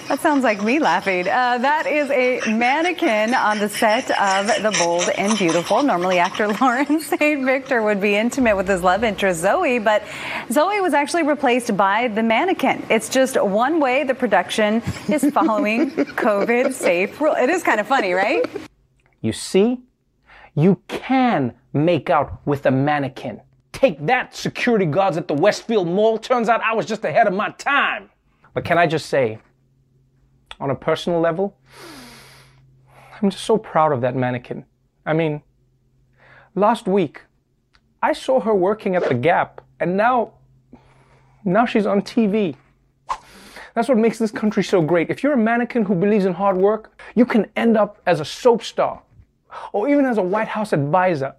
That 0.09 0.21
sounds 0.21 0.43
like 0.43 0.63
me 0.63 0.79
laughing. 0.79 1.29
Uh, 1.29 1.59
that 1.59 1.87
is 1.87 2.11
a 2.11 2.41
mannequin 2.51 3.35
on 3.35 3.59
the 3.59 3.69
set 3.69 4.11
of 4.13 4.47
The 4.63 4.75
Bold 4.79 5.07
and 5.19 5.37
Beautiful. 5.37 5.83
Normally, 5.83 6.19
actor 6.19 6.49
Lawrence 6.61 7.09
St. 7.09 7.45
Victor 7.45 7.83
would 7.83 8.01
be 8.01 8.17
intimate 8.17 8.57
with 8.57 8.67
his 8.67 8.83
love 8.83 9.05
interest, 9.05 9.43
Zoe, 9.43 9.79
but 9.79 10.03
Zoe 10.51 10.81
was 10.81 10.95
actually 10.95 11.25
replaced 11.25 11.77
by 11.77 12.09
the 12.09 12.23
mannequin. 12.23 12.87
It's 12.89 13.11
just 13.11 13.39
one 13.39 13.81
way 13.81 14.03
the 14.05 14.15
production 14.15 14.83
is 15.11 15.31
following 15.31 15.91
COVID 15.91 16.73
safe 16.73 17.21
rule. 17.21 17.35
It 17.35 17.51
is 17.51 17.63
kind 17.63 17.79
of 17.79 17.87
funny, 17.87 18.15
right? 18.15 18.47
You 19.21 19.35
see, 19.35 19.83
you 20.59 20.83
can 20.89 21.55
make 21.73 22.11
out 22.11 22.41
with 22.45 22.67
a 22.67 22.71
mannequin. 22.71 23.41
Take 23.71 24.05
that, 24.07 24.35
security 24.35 24.87
guards 24.87 25.17
at 25.17 25.29
the 25.29 25.35
Westfield 25.35 25.87
Mall. 25.87 26.19
Turns 26.19 26.49
out 26.49 26.61
I 26.63 26.75
was 26.75 26.85
just 26.85 27.05
ahead 27.05 27.29
of 27.29 27.33
my 27.33 27.51
time. 27.51 28.11
But 28.55 28.65
can 28.65 28.77
I 28.77 28.89
just 28.89 29.07
say, 29.07 29.39
on 30.59 30.71
a 30.71 30.75
personal 30.75 31.21
level, 31.21 31.57
I'm 33.23 33.31
just 33.31 33.45
so 33.45 33.57
proud 33.57 33.93
of 33.93 34.01
that 34.01 34.17
mannequin. 34.17 34.65
I 35.07 35.13
mean, 35.13 35.43
last 36.57 36.89
week, 36.89 37.23
I 38.03 38.13
saw 38.13 38.41
her 38.41 38.53
working 38.53 38.97
at 38.97 39.09
the 39.09 39.15
Gap, 39.15 39.61
and 39.79 39.97
now, 39.97 40.33
now 41.45 41.67
she's 41.67 41.87
on 41.87 42.03
TV. 42.03 42.57
That's 43.75 43.89
what 43.89 43.97
makes 43.97 44.19
this 44.19 44.33
country 44.33 44.65
so 44.65 44.83
great. 44.83 45.09
If 45.09 45.23
you're 45.23 45.35
a 45.35 45.37
mannequin 45.37 45.85
who 45.85 45.95
believes 45.95 46.25
in 46.25 46.35
hard 46.35 46.57
work, 46.57 47.01
you 47.15 47.25
can 47.25 47.47
end 47.55 47.77
up 47.77 48.03
as 48.07 48.19
a 48.19 48.25
soap 48.25 48.65
star, 48.65 49.03
or 49.73 49.89
even 49.89 50.05
as 50.05 50.19
a 50.19 50.23
White 50.23 50.49
House 50.49 50.73
advisor. 50.73 51.35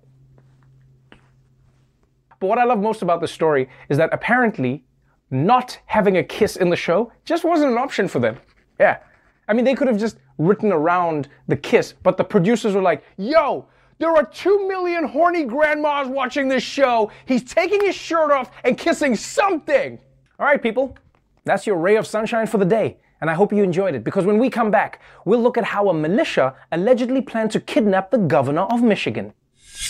But 2.40 2.48
what 2.48 2.58
I 2.58 2.64
love 2.64 2.80
most 2.80 3.02
about 3.02 3.22
this 3.22 3.32
story 3.32 3.70
is 3.90 3.98
that 3.98 4.10
apparently 4.14 4.86
not 5.32 5.80
having 5.86 6.18
a 6.18 6.24
kiss 6.24 6.56
in 6.56 6.70
the 6.70 6.76
show 6.76 7.12
just 7.26 7.44
wasn't 7.44 7.72
an 7.72 7.78
option 7.78 8.08
for 8.08 8.20
them. 8.20 8.38
Yeah. 8.80 9.00
I 9.48 9.54
mean, 9.54 9.66
they 9.66 9.76
could 9.76 9.88
have 9.88 10.00
just 10.00 10.18
written 10.38 10.72
around 10.72 11.28
the 11.48 11.58
kiss, 11.58 11.94
but 12.04 12.18
the 12.18 12.24
producers 12.24 12.74
were 12.74 12.82
like, 12.82 13.04
yo, 13.18 13.68
there 14.00 14.16
are 14.16 14.24
two 14.24 14.68
million 14.68 15.04
horny 15.04 15.44
grandmas 15.44 16.08
watching 16.08 16.48
this 16.48 16.64
show. 16.64 17.12
He's 17.26 17.44
taking 17.44 17.82
his 17.82 17.96
shirt 17.96 18.32
off 18.32 18.52
and 18.64 18.78
kissing 18.78 19.16
something. 19.16 20.00
All 20.40 20.46
right, 20.46 20.62
people, 20.62 20.96
that's 21.44 21.68
your 21.68 21.76
ray 21.76 21.98
of 21.98 22.08
sunshine 22.08 22.48
for 22.48 22.58
the 22.58 22.66
day. 22.66 22.98
And 23.22 23.30
I 23.30 23.34
hope 23.34 23.52
you 23.52 23.64
enjoyed 23.64 23.96
it 23.96 24.04
because 24.04 24.26
when 24.26 24.40
we 24.40 24.50
come 24.50 24.72
back, 24.72 25.02
we'll 25.26 25.42
look 25.42 25.58
at 25.58 25.66
how 25.66 25.90
a 25.90 25.94
militia 25.94 26.56
allegedly 26.72 27.22
planned 27.22 27.52
to 27.52 27.60
kidnap 27.60 28.12
the 28.12 28.18
governor 28.18 28.62
of 28.62 28.82
Michigan. 28.82 29.34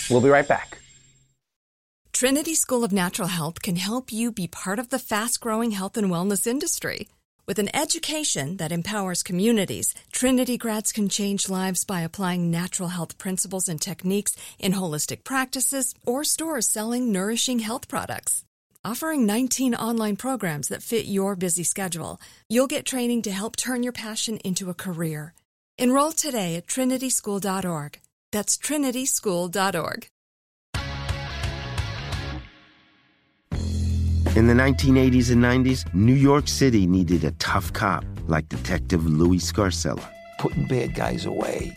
We'll 0.08 0.20
be 0.20 0.28
right 0.28 0.46
back. 0.46 0.78
Trinity 2.12 2.54
School 2.54 2.84
of 2.84 2.92
Natural 2.92 3.28
Health 3.28 3.62
can 3.62 3.76
help 3.76 4.12
you 4.12 4.30
be 4.30 4.46
part 4.46 4.78
of 4.78 4.90
the 4.90 4.98
fast 4.98 5.40
growing 5.40 5.70
health 5.70 5.96
and 5.96 6.10
wellness 6.10 6.46
industry. 6.46 7.08
With 7.46 7.58
an 7.58 7.74
education 7.74 8.58
that 8.58 8.72
empowers 8.72 9.22
communities, 9.22 9.94
Trinity 10.12 10.58
grads 10.58 10.92
can 10.92 11.08
change 11.08 11.48
lives 11.48 11.82
by 11.84 12.02
applying 12.02 12.50
natural 12.50 12.90
health 12.90 13.16
principles 13.18 13.68
and 13.68 13.80
techniques 13.80 14.36
in 14.58 14.74
holistic 14.74 15.24
practices 15.24 15.94
or 16.04 16.22
stores 16.22 16.68
selling 16.68 17.10
nourishing 17.10 17.60
health 17.60 17.88
products. 17.88 18.44
Offering 18.82 19.26
19 19.26 19.74
online 19.74 20.16
programs 20.16 20.68
that 20.68 20.82
fit 20.82 21.04
your 21.04 21.36
busy 21.36 21.64
schedule, 21.64 22.18
you'll 22.48 22.66
get 22.66 22.86
training 22.86 23.20
to 23.22 23.30
help 23.30 23.54
turn 23.54 23.82
your 23.82 23.92
passion 23.92 24.38
into 24.38 24.70
a 24.70 24.74
career. 24.74 25.34
Enroll 25.76 26.12
today 26.12 26.56
at 26.56 26.66
trinityschool.org. 26.66 28.00
That's 28.32 28.56
trinityschool.org. 28.56 30.06
In 34.34 34.46
the 34.46 34.54
1980s 34.54 35.30
and 35.30 35.44
90s, 35.44 35.92
New 35.92 36.14
York 36.14 36.48
City 36.48 36.86
needed 36.86 37.24
a 37.24 37.32
tough 37.32 37.74
cop 37.74 38.04
like 38.28 38.48
Detective 38.48 39.04
Louis 39.04 39.40
Scarcella. 39.40 40.08
Putting 40.38 40.66
bad 40.66 40.94
guys 40.94 41.26
away. 41.26 41.76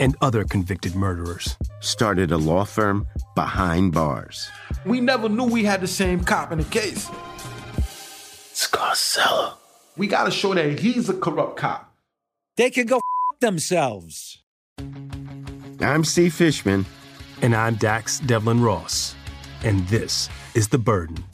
and 0.00 0.16
other 0.20 0.44
convicted 0.44 0.94
murderers 0.94 1.56
started 1.80 2.32
a 2.32 2.36
law 2.36 2.64
firm 2.64 3.06
behind 3.34 3.92
bars. 3.92 4.48
We 4.84 5.00
never 5.00 5.28
knew 5.28 5.44
we 5.44 5.64
had 5.64 5.80
the 5.80 5.86
same 5.86 6.22
cop 6.24 6.52
in 6.52 6.58
the 6.58 6.64
case. 6.64 7.08
Scarcella. 8.54 9.54
We 9.96 10.06
gotta 10.06 10.30
show 10.30 10.54
that 10.54 10.78
he's 10.78 11.08
a 11.08 11.14
corrupt 11.14 11.56
cop. 11.56 11.94
They 12.56 12.70
can 12.70 12.86
go 12.86 12.96
f- 12.96 13.40
themselves. 13.40 14.42
I'm 15.80 16.04
Steve 16.04 16.34
Fishman. 16.34 16.86
And 17.40 17.54
I'm 17.54 17.76
Dax 17.76 18.18
Devlon 18.20 18.60
Ross. 18.62 19.14
And 19.62 19.86
this 19.88 20.28
is 20.54 20.68
The 20.68 20.78
Burden. 20.78 21.24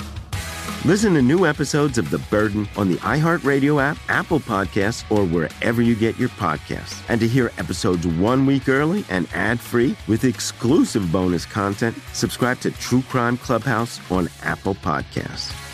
Listen 0.86 1.14
to 1.14 1.22
new 1.22 1.46
episodes 1.46 1.96
of 1.96 2.10
The 2.10 2.18
Burden 2.18 2.68
on 2.76 2.90
the 2.90 2.96
iHeartRadio 2.96 3.82
app, 3.82 3.96
Apple 4.10 4.38
Podcasts, 4.38 5.10
or 5.10 5.24
wherever 5.24 5.80
you 5.80 5.94
get 5.94 6.18
your 6.18 6.28
podcasts. 6.28 7.02
And 7.08 7.18
to 7.22 7.26
hear 7.26 7.50
episodes 7.56 8.06
one 8.06 8.44
week 8.44 8.68
early 8.68 9.02
and 9.08 9.26
ad 9.32 9.58
free 9.60 9.96
with 10.06 10.24
exclusive 10.24 11.10
bonus 11.10 11.46
content, 11.46 11.96
subscribe 12.12 12.60
to 12.60 12.70
True 12.70 13.00
Crime 13.08 13.38
Clubhouse 13.38 13.98
on 14.10 14.28
Apple 14.42 14.74
Podcasts. 14.74 15.73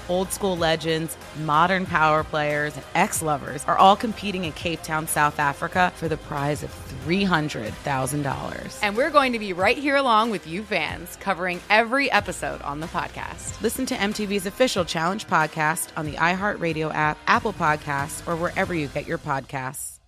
Old 0.11 0.33
school 0.33 0.57
legends, 0.57 1.15
modern 1.45 1.85
power 1.85 2.25
players, 2.25 2.75
and 2.75 2.83
ex 2.95 3.21
lovers 3.21 3.63
are 3.63 3.77
all 3.77 3.95
competing 3.95 4.43
in 4.43 4.51
Cape 4.51 4.83
Town, 4.83 5.07
South 5.07 5.39
Africa 5.39 5.93
for 5.95 6.09
the 6.09 6.17
prize 6.17 6.63
of 6.63 6.69
$300,000. 7.05 8.79
And 8.83 8.97
we're 8.97 9.09
going 9.09 9.31
to 9.31 9.39
be 9.39 9.53
right 9.53 9.77
here 9.77 9.95
along 9.95 10.31
with 10.31 10.45
you 10.45 10.63
fans, 10.63 11.15
covering 11.21 11.61
every 11.69 12.11
episode 12.11 12.61
on 12.63 12.81
the 12.81 12.87
podcast. 12.87 13.61
Listen 13.61 13.85
to 13.85 13.95
MTV's 13.95 14.45
official 14.45 14.83
Challenge 14.83 15.25
podcast 15.27 15.87
on 15.95 16.05
the 16.05 16.17
iHeartRadio 16.17 16.93
app, 16.93 17.17
Apple 17.27 17.53
Podcasts, 17.53 18.27
or 18.27 18.35
wherever 18.35 18.75
you 18.75 18.87
get 18.87 19.07
your 19.07 19.17
podcasts. 19.17 19.99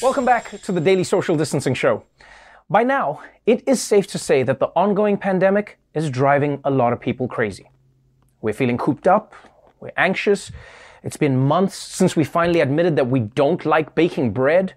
Welcome 0.00 0.24
back 0.24 0.58
to 0.62 0.72
the 0.72 0.80
Daily 0.80 1.04
Social 1.04 1.36
Distancing 1.36 1.74
Show. 1.74 2.02
By 2.70 2.82
now, 2.82 3.20
it 3.44 3.68
is 3.68 3.82
safe 3.82 4.06
to 4.06 4.18
say 4.18 4.42
that 4.42 4.58
the 4.58 4.68
ongoing 4.68 5.18
pandemic 5.18 5.78
is 5.92 6.08
driving 6.08 6.62
a 6.64 6.70
lot 6.70 6.94
of 6.94 7.00
people 7.00 7.28
crazy. 7.28 7.68
We're 8.40 8.54
feeling 8.54 8.78
cooped 8.78 9.08
up, 9.08 9.34
we're 9.80 9.92
anxious. 9.96 10.50
It's 11.02 11.16
been 11.16 11.36
months 11.36 11.76
since 11.76 12.16
we 12.16 12.24
finally 12.24 12.60
admitted 12.60 12.96
that 12.96 13.08
we 13.08 13.20
don't 13.20 13.64
like 13.64 13.94
baking 13.94 14.32
bread. 14.32 14.74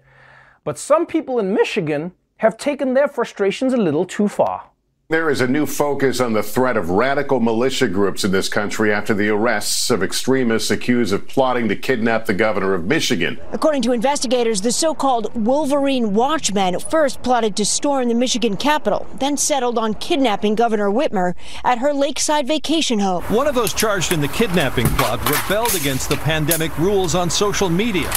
But 0.64 0.78
some 0.78 1.06
people 1.06 1.38
in 1.38 1.52
Michigan 1.52 2.12
have 2.38 2.56
taken 2.56 2.94
their 2.94 3.08
frustrations 3.08 3.72
a 3.72 3.76
little 3.76 4.04
too 4.04 4.28
far. 4.28 4.71
There 5.12 5.28
is 5.28 5.42
a 5.42 5.46
new 5.46 5.66
focus 5.66 6.20
on 6.20 6.32
the 6.32 6.42
threat 6.42 6.78
of 6.78 6.88
radical 6.88 7.38
militia 7.38 7.86
groups 7.86 8.24
in 8.24 8.32
this 8.32 8.48
country 8.48 8.90
after 8.90 9.12
the 9.12 9.28
arrests 9.28 9.90
of 9.90 10.02
extremists 10.02 10.70
accused 10.70 11.12
of 11.12 11.28
plotting 11.28 11.68
to 11.68 11.76
kidnap 11.76 12.24
the 12.24 12.32
governor 12.32 12.72
of 12.72 12.86
Michigan. 12.86 13.38
According 13.52 13.82
to 13.82 13.92
investigators, 13.92 14.62
the 14.62 14.72
so 14.72 14.94
called 14.94 15.30
Wolverine 15.34 16.14
Watchmen 16.14 16.80
first 16.80 17.22
plotted 17.22 17.56
to 17.56 17.66
storm 17.66 18.08
the 18.08 18.14
Michigan 18.14 18.56
Capitol, 18.56 19.06
then 19.16 19.36
settled 19.36 19.76
on 19.76 19.92
kidnapping 19.92 20.54
Governor 20.54 20.88
Whitmer 20.88 21.34
at 21.62 21.76
her 21.76 21.92
lakeside 21.92 22.46
vacation 22.46 22.98
home. 22.98 23.22
One 23.24 23.46
of 23.46 23.54
those 23.54 23.74
charged 23.74 24.12
in 24.12 24.22
the 24.22 24.28
kidnapping 24.28 24.86
plot 24.96 25.20
rebelled 25.28 25.74
against 25.74 26.08
the 26.08 26.16
pandemic 26.16 26.74
rules 26.78 27.14
on 27.14 27.28
social 27.28 27.68
media 27.68 28.10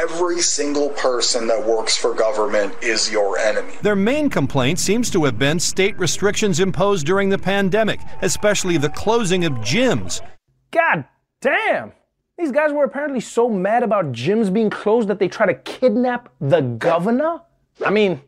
every 0.00 0.40
single 0.40 0.88
person 0.90 1.46
that 1.46 1.62
works 1.62 1.94
for 1.94 2.14
government 2.14 2.74
is 2.82 3.10
your 3.12 3.36
enemy. 3.38 3.74
Their 3.82 3.96
main 3.96 4.30
complaint 4.30 4.78
seems 4.78 5.10
to 5.10 5.24
have 5.24 5.38
been 5.38 5.60
state 5.60 5.98
restrictions 5.98 6.58
imposed 6.58 7.04
during 7.06 7.28
the 7.28 7.36
pandemic, 7.36 8.00
especially 8.22 8.78
the 8.78 8.88
closing 8.88 9.44
of 9.44 9.52
gyms. 9.54 10.22
God 10.70 11.04
damn! 11.42 11.92
These 12.38 12.50
guys 12.50 12.72
were 12.72 12.84
apparently 12.84 13.20
so 13.20 13.50
mad 13.50 13.82
about 13.82 14.12
gyms 14.12 14.50
being 14.50 14.70
closed 14.70 15.08
that 15.08 15.18
they 15.18 15.28
try 15.28 15.44
to 15.44 15.54
kidnap 15.54 16.32
the 16.40 16.62
governor? 16.62 17.42
I 17.84 17.90
mean, 17.90 18.22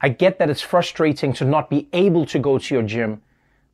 I 0.00 0.08
get 0.08 0.40
that 0.40 0.50
it's 0.50 0.60
frustrating 0.60 1.32
to 1.34 1.44
not 1.44 1.70
be 1.70 1.88
able 1.92 2.26
to 2.26 2.40
go 2.40 2.58
to 2.58 2.74
your 2.74 2.82
gym, 2.82 3.22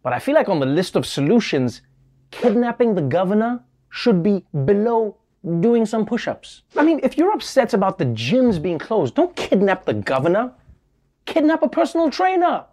but 0.02 0.12
I 0.12 0.18
feel 0.18 0.34
like 0.34 0.50
on 0.50 0.60
the 0.60 0.66
list 0.66 0.94
of 0.94 1.06
solutions, 1.06 1.80
kidnapping 2.30 2.94
the 2.94 3.02
governor 3.02 3.62
should 3.88 4.22
be 4.22 4.44
below 4.66 5.16
doing 5.60 5.84
some 5.84 6.06
push 6.06 6.26
ups. 6.26 6.62
I 6.76 6.82
mean, 6.82 7.00
if 7.02 7.18
you're 7.18 7.32
upset 7.32 7.74
about 7.74 7.98
the 7.98 8.06
gyms 8.06 8.60
being 8.60 8.78
closed, 8.78 9.14
don't 9.14 9.34
kidnap 9.36 9.84
the 9.84 9.94
governor. 9.94 10.52
Kidnap 11.26 11.62
a 11.62 11.68
personal 11.68 12.10
trainer. 12.10 12.64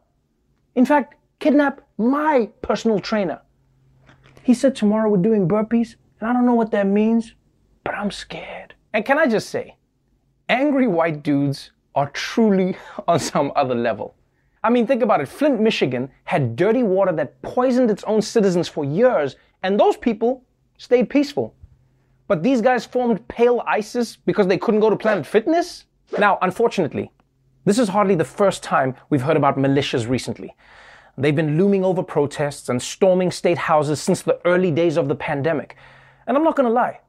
In 0.75 0.85
fact, 0.85 1.15
kidnap 1.39 1.81
my 1.97 2.49
personal 2.61 2.99
trainer. 2.99 3.41
He 4.43 4.53
said 4.53 4.75
tomorrow 4.75 5.09
we're 5.09 5.17
doing 5.17 5.47
burpees, 5.47 5.95
and 6.19 6.29
I 6.29 6.33
don't 6.33 6.45
know 6.45 6.55
what 6.55 6.71
that 6.71 6.87
means, 6.87 7.33
but 7.83 7.93
I'm 7.93 8.11
scared. 8.11 8.73
And 8.93 9.05
can 9.05 9.17
I 9.17 9.27
just 9.27 9.49
say, 9.49 9.75
angry 10.49 10.87
white 10.87 11.23
dudes 11.23 11.71
are 11.95 12.09
truly 12.11 12.75
on 13.07 13.19
some 13.19 13.51
other 13.55 13.75
level. 13.75 14.15
I 14.63 14.69
mean, 14.69 14.85
think 14.85 15.01
about 15.01 15.21
it. 15.21 15.27
Flint, 15.27 15.59
Michigan 15.59 16.09
had 16.25 16.55
dirty 16.55 16.83
water 16.83 17.11
that 17.13 17.41
poisoned 17.41 17.89
its 17.89 18.03
own 18.03 18.21
citizens 18.21 18.67
for 18.67 18.85
years, 18.85 19.35
and 19.63 19.79
those 19.79 19.97
people 19.97 20.43
stayed 20.77 21.09
peaceful. 21.09 21.55
But 22.31 22.43
these 22.43 22.61
guys 22.61 22.85
formed 22.85 23.27
pale 23.27 23.61
ISIS 23.67 24.15
because 24.15 24.47
they 24.47 24.57
couldn't 24.57 24.79
go 24.79 24.89
to 24.89 24.95
Planet 24.95 25.25
Fitness? 25.25 25.83
Now, 26.17 26.37
unfortunately, 26.41 27.11
this 27.65 27.77
is 27.77 27.89
hardly 27.89 28.15
the 28.15 28.23
first 28.23 28.63
time 28.63 28.95
we've 29.09 29.23
heard 29.23 29.35
about 29.35 29.57
militias 29.57 30.07
recently. 30.07 30.55
They've 31.17 31.35
been 31.35 31.57
looming 31.57 31.83
over 31.83 32.01
protests 32.01 32.69
and 32.69 32.81
storming 32.81 33.31
state 33.31 33.57
houses 33.57 34.01
since 34.01 34.21
the 34.21 34.39
early 34.45 34.71
days 34.71 34.95
of 34.95 35.09
the 35.09 35.15
pandemic. 35.15 35.75
And 36.25 36.37
I'm 36.37 36.43
not 36.45 36.55
to 36.55 36.69
lie, 36.69 37.01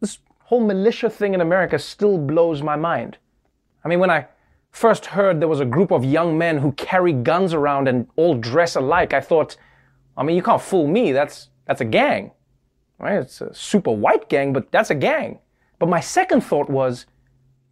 this 0.00 0.18
whole 0.40 0.66
militia 0.66 1.10
thing 1.10 1.32
in 1.32 1.40
America 1.40 1.78
still 1.78 2.18
blows 2.18 2.60
my 2.60 2.74
mind. 2.74 3.18
I 3.84 3.88
mean, 3.88 4.00
when 4.00 4.10
I 4.10 4.26
first 4.72 5.06
heard 5.06 5.38
there 5.38 5.46
was 5.46 5.60
a 5.60 5.64
group 5.64 5.92
of 5.92 6.04
young 6.04 6.36
men 6.36 6.58
who 6.58 6.72
carry 6.72 7.12
guns 7.12 7.54
around 7.54 7.86
and 7.86 8.08
all 8.16 8.34
dress 8.34 8.74
alike, 8.74 9.14
I 9.14 9.20
thought, 9.20 9.56
I 10.16 10.24
mean, 10.24 10.34
you 10.34 10.42
can't 10.42 10.60
fool 10.60 10.88
me. 10.88 11.12
That's, 11.12 11.50
that's 11.66 11.82
a 11.82 11.84
gang. 11.84 12.32
Right? 12.98 13.18
It's 13.18 13.40
a 13.40 13.52
super 13.52 13.90
white 13.90 14.28
gang, 14.28 14.52
but 14.52 14.72
that's 14.72 14.90
a 14.90 14.94
gang. 14.94 15.38
But 15.78 15.88
my 15.88 16.00
second 16.00 16.40
thought 16.42 16.70
was, 16.70 17.06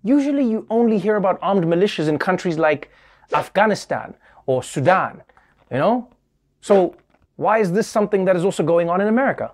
usually 0.02 0.44
you 0.44 0.66
only 0.68 0.98
hear 0.98 1.16
about 1.16 1.38
armed 1.40 1.64
militias 1.64 2.08
in 2.08 2.18
countries 2.18 2.58
like 2.58 2.90
Afghanistan 3.32 4.14
or 4.46 4.62
Sudan, 4.62 5.22
you 5.70 5.78
know? 5.78 6.08
So 6.60 6.96
why 7.36 7.58
is 7.58 7.72
this 7.72 7.88
something 7.88 8.26
that 8.26 8.36
is 8.36 8.44
also 8.44 8.62
going 8.62 8.90
on 8.90 9.00
in 9.00 9.08
America? 9.08 9.52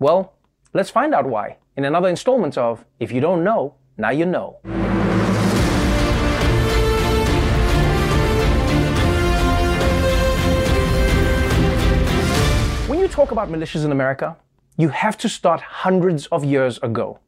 Well, 0.00 0.34
let's 0.74 0.90
find 0.90 1.14
out 1.14 1.26
why 1.26 1.58
in 1.76 1.84
another 1.84 2.08
installment 2.08 2.58
of 2.58 2.84
If 2.98 3.12
You 3.12 3.20
Don't 3.20 3.44
Know, 3.44 3.74
Now 3.96 4.10
You 4.10 4.26
Know. 4.26 4.58
When 12.88 12.98
you 12.98 13.08
talk 13.08 13.30
about 13.30 13.48
militias 13.50 13.84
in 13.84 13.92
America, 13.92 14.36
you 14.76 14.88
have 14.88 15.16
to 15.18 15.28
start 15.28 15.60
hundreds 15.60 16.26
of 16.26 16.44
years 16.44 16.78
ago. 16.82 17.18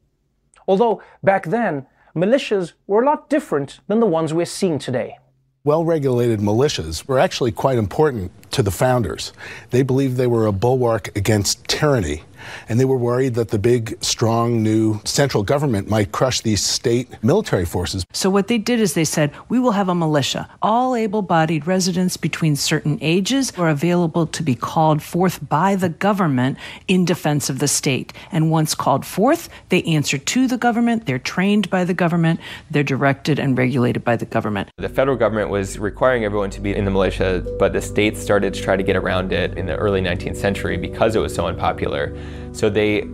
Although 0.67 1.01
back 1.23 1.45
then, 1.47 1.87
militias 2.15 2.73
were 2.87 3.01
a 3.01 3.05
lot 3.05 3.29
different 3.29 3.79
than 3.87 3.99
the 3.99 4.05
ones 4.05 4.33
we're 4.33 4.45
seeing 4.45 4.79
today. 4.79 5.17
Well 5.63 5.83
regulated 5.83 6.39
militias 6.39 7.05
were 7.07 7.19
actually 7.19 7.51
quite 7.51 7.77
important 7.77 8.31
to 8.51 8.63
the 8.63 8.71
founders. 8.71 9.33
They 9.71 9.83
believed 9.83 10.15
they 10.17 10.27
were 10.27 10.45
a 10.45 10.51
bulwark 10.51 11.15
against 11.17 11.67
tyranny 11.67 12.23
and 12.67 12.79
they 12.79 12.85
were 12.85 12.97
worried 12.97 13.35
that 13.35 13.49
the 13.49 13.59
big, 13.59 13.97
strong, 14.03 14.63
new 14.63 14.99
central 15.05 15.43
government 15.43 15.89
might 15.89 16.11
crush 16.11 16.41
these 16.41 16.63
state 16.63 17.07
military 17.23 17.65
forces. 17.65 18.05
So, 18.13 18.29
what 18.29 18.47
they 18.47 18.57
did 18.57 18.79
is 18.79 18.93
they 18.93 19.05
said, 19.05 19.31
We 19.49 19.59
will 19.59 19.71
have 19.71 19.89
a 19.89 19.95
militia. 19.95 20.49
All 20.61 20.95
able 20.95 21.21
bodied 21.21 21.67
residents 21.67 22.17
between 22.17 22.55
certain 22.55 22.97
ages 23.01 23.51
are 23.57 23.69
available 23.69 24.27
to 24.27 24.43
be 24.43 24.55
called 24.55 25.01
forth 25.01 25.47
by 25.47 25.75
the 25.75 25.89
government 25.89 26.57
in 26.87 27.05
defense 27.05 27.49
of 27.49 27.59
the 27.59 27.67
state. 27.67 28.13
And 28.31 28.51
once 28.51 28.75
called 28.75 29.05
forth, 29.05 29.49
they 29.69 29.83
answer 29.83 30.17
to 30.17 30.47
the 30.47 30.57
government, 30.57 31.05
they're 31.05 31.19
trained 31.19 31.69
by 31.69 31.83
the 31.83 31.93
government, 31.93 32.39
they're 32.69 32.83
directed 32.83 33.39
and 33.39 33.57
regulated 33.57 34.03
by 34.03 34.15
the 34.15 34.25
government. 34.25 34.69
The 34.77 34.89
federal 34.89 35.17
government 35.17 35.49
was 35.49 35.79
requiring 35.79 36.25
everyone 36.25 36.49
to 36.51 36.61
be 36.61 36.75
in 36.75 36.85
the 36.85 36.91
militia, 36.91 37.45
but 37.59 37.73
the 37.73 37.81
states 37.81 38.21
started 38.21 38.53
to 38.53 38.61
try 38.61 38.75
to 38.75 38.83
get 38.83 38.95
around 38.95 39.31
it 39.31 39.57
in 39.57 39.65
the 39.65 39.75
early 39.75 40.01
19th 40.01 40.37
century 40.37 40.77
because 40.77 41.15
it 41.15 41.19
was 41.19 41.33
so 41.33 41.47
unpopular. 41.47 42.15
So 42.51 42.69
they 42.69 43.07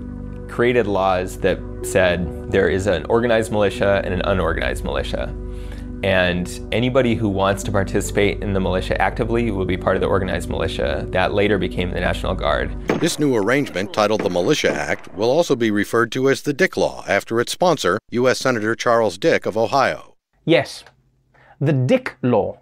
created 0.48 0.88
laws 0.88 1.40
that 1.40 1.60
said 1.84 2.52
there 2.52 2.70
is 2.70 2.88
an 2.88 3.06
organized 3.06 3.52
militia 3.52 4.02
and 4.04 4.14
an 4.14 4.22
unorganized 4.26 4.84
militia. 4.84 5.34
And 6.04 6.60
anybody 6.72 7.16
who 7.16 7.30
wants 7.30 7.64
to 7.64 7.72
participate 7.72 8.44
in 8.44 8.54
the 8.54 8.60
militia 8.60 9.02
actively 9.02 9.50
will 9.50 9.66
be 9.66 9.78
part 9.78 9.96
of 9.96 10.02
the 10.02 10.08
organized 10.08 10.50
militia. 10.50 11.06
That 11.10 11.34
later 11.34 11.58
became 11.58 11.90
the 11.90 12.00
National 12.00 12.36
Guard. 12.36 12.80
This 13.00 13.18
new 13.18 13.36
arrangement, 13.36 13.92
titled 13.92 14.22
the 14.22 14.30
Militia 14.30 14.72
Act, 14.72 15.12
will 15.16 15.32
also 15.32 15.56
be 15.56 15.72
referred 15.72 16.12
to 16.12 16.30
as 16.30 16.44
the 16.44 16.54
Dick 16.54 16.78
Law 16.78 17.04
after 17.08 17.40
its 17.40 17.52
sponsor, 17.52 17.98
U.S. 18.12 18.40
Senator 18.40 18.76
Charles 18.76 19.18
Dick 19.18 19.46
of 19.48 19.58
Ohio. 19.58 20.16
Yes, 20.44 20.84
the 21.60 21.74
Dick 21.74 22.18
Law 22.22 22.60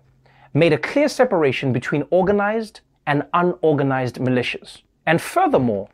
made 0.54 0.72
a 0.72 0.78
clear 0.78 1.10
separation 1.10 1.74
between 1.74 2.06
organized 2.12 2.80
and 3.06 3.24
unorganized 3.34 4.18
militias. 4.20 4.84
And 5.06 5.22
furthermore, 5.22 5.90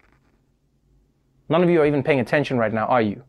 None 1.49 1.63
of 1.63 1.69
you 1.69 1.81
are 1.81 1.85
even 1.85 2.03
paying 2.03 2.19
attention 2.19 2.57
right 2.57 2.71
now, 2.71 2.85
are 2.85 3.01
you? 3.01 3.23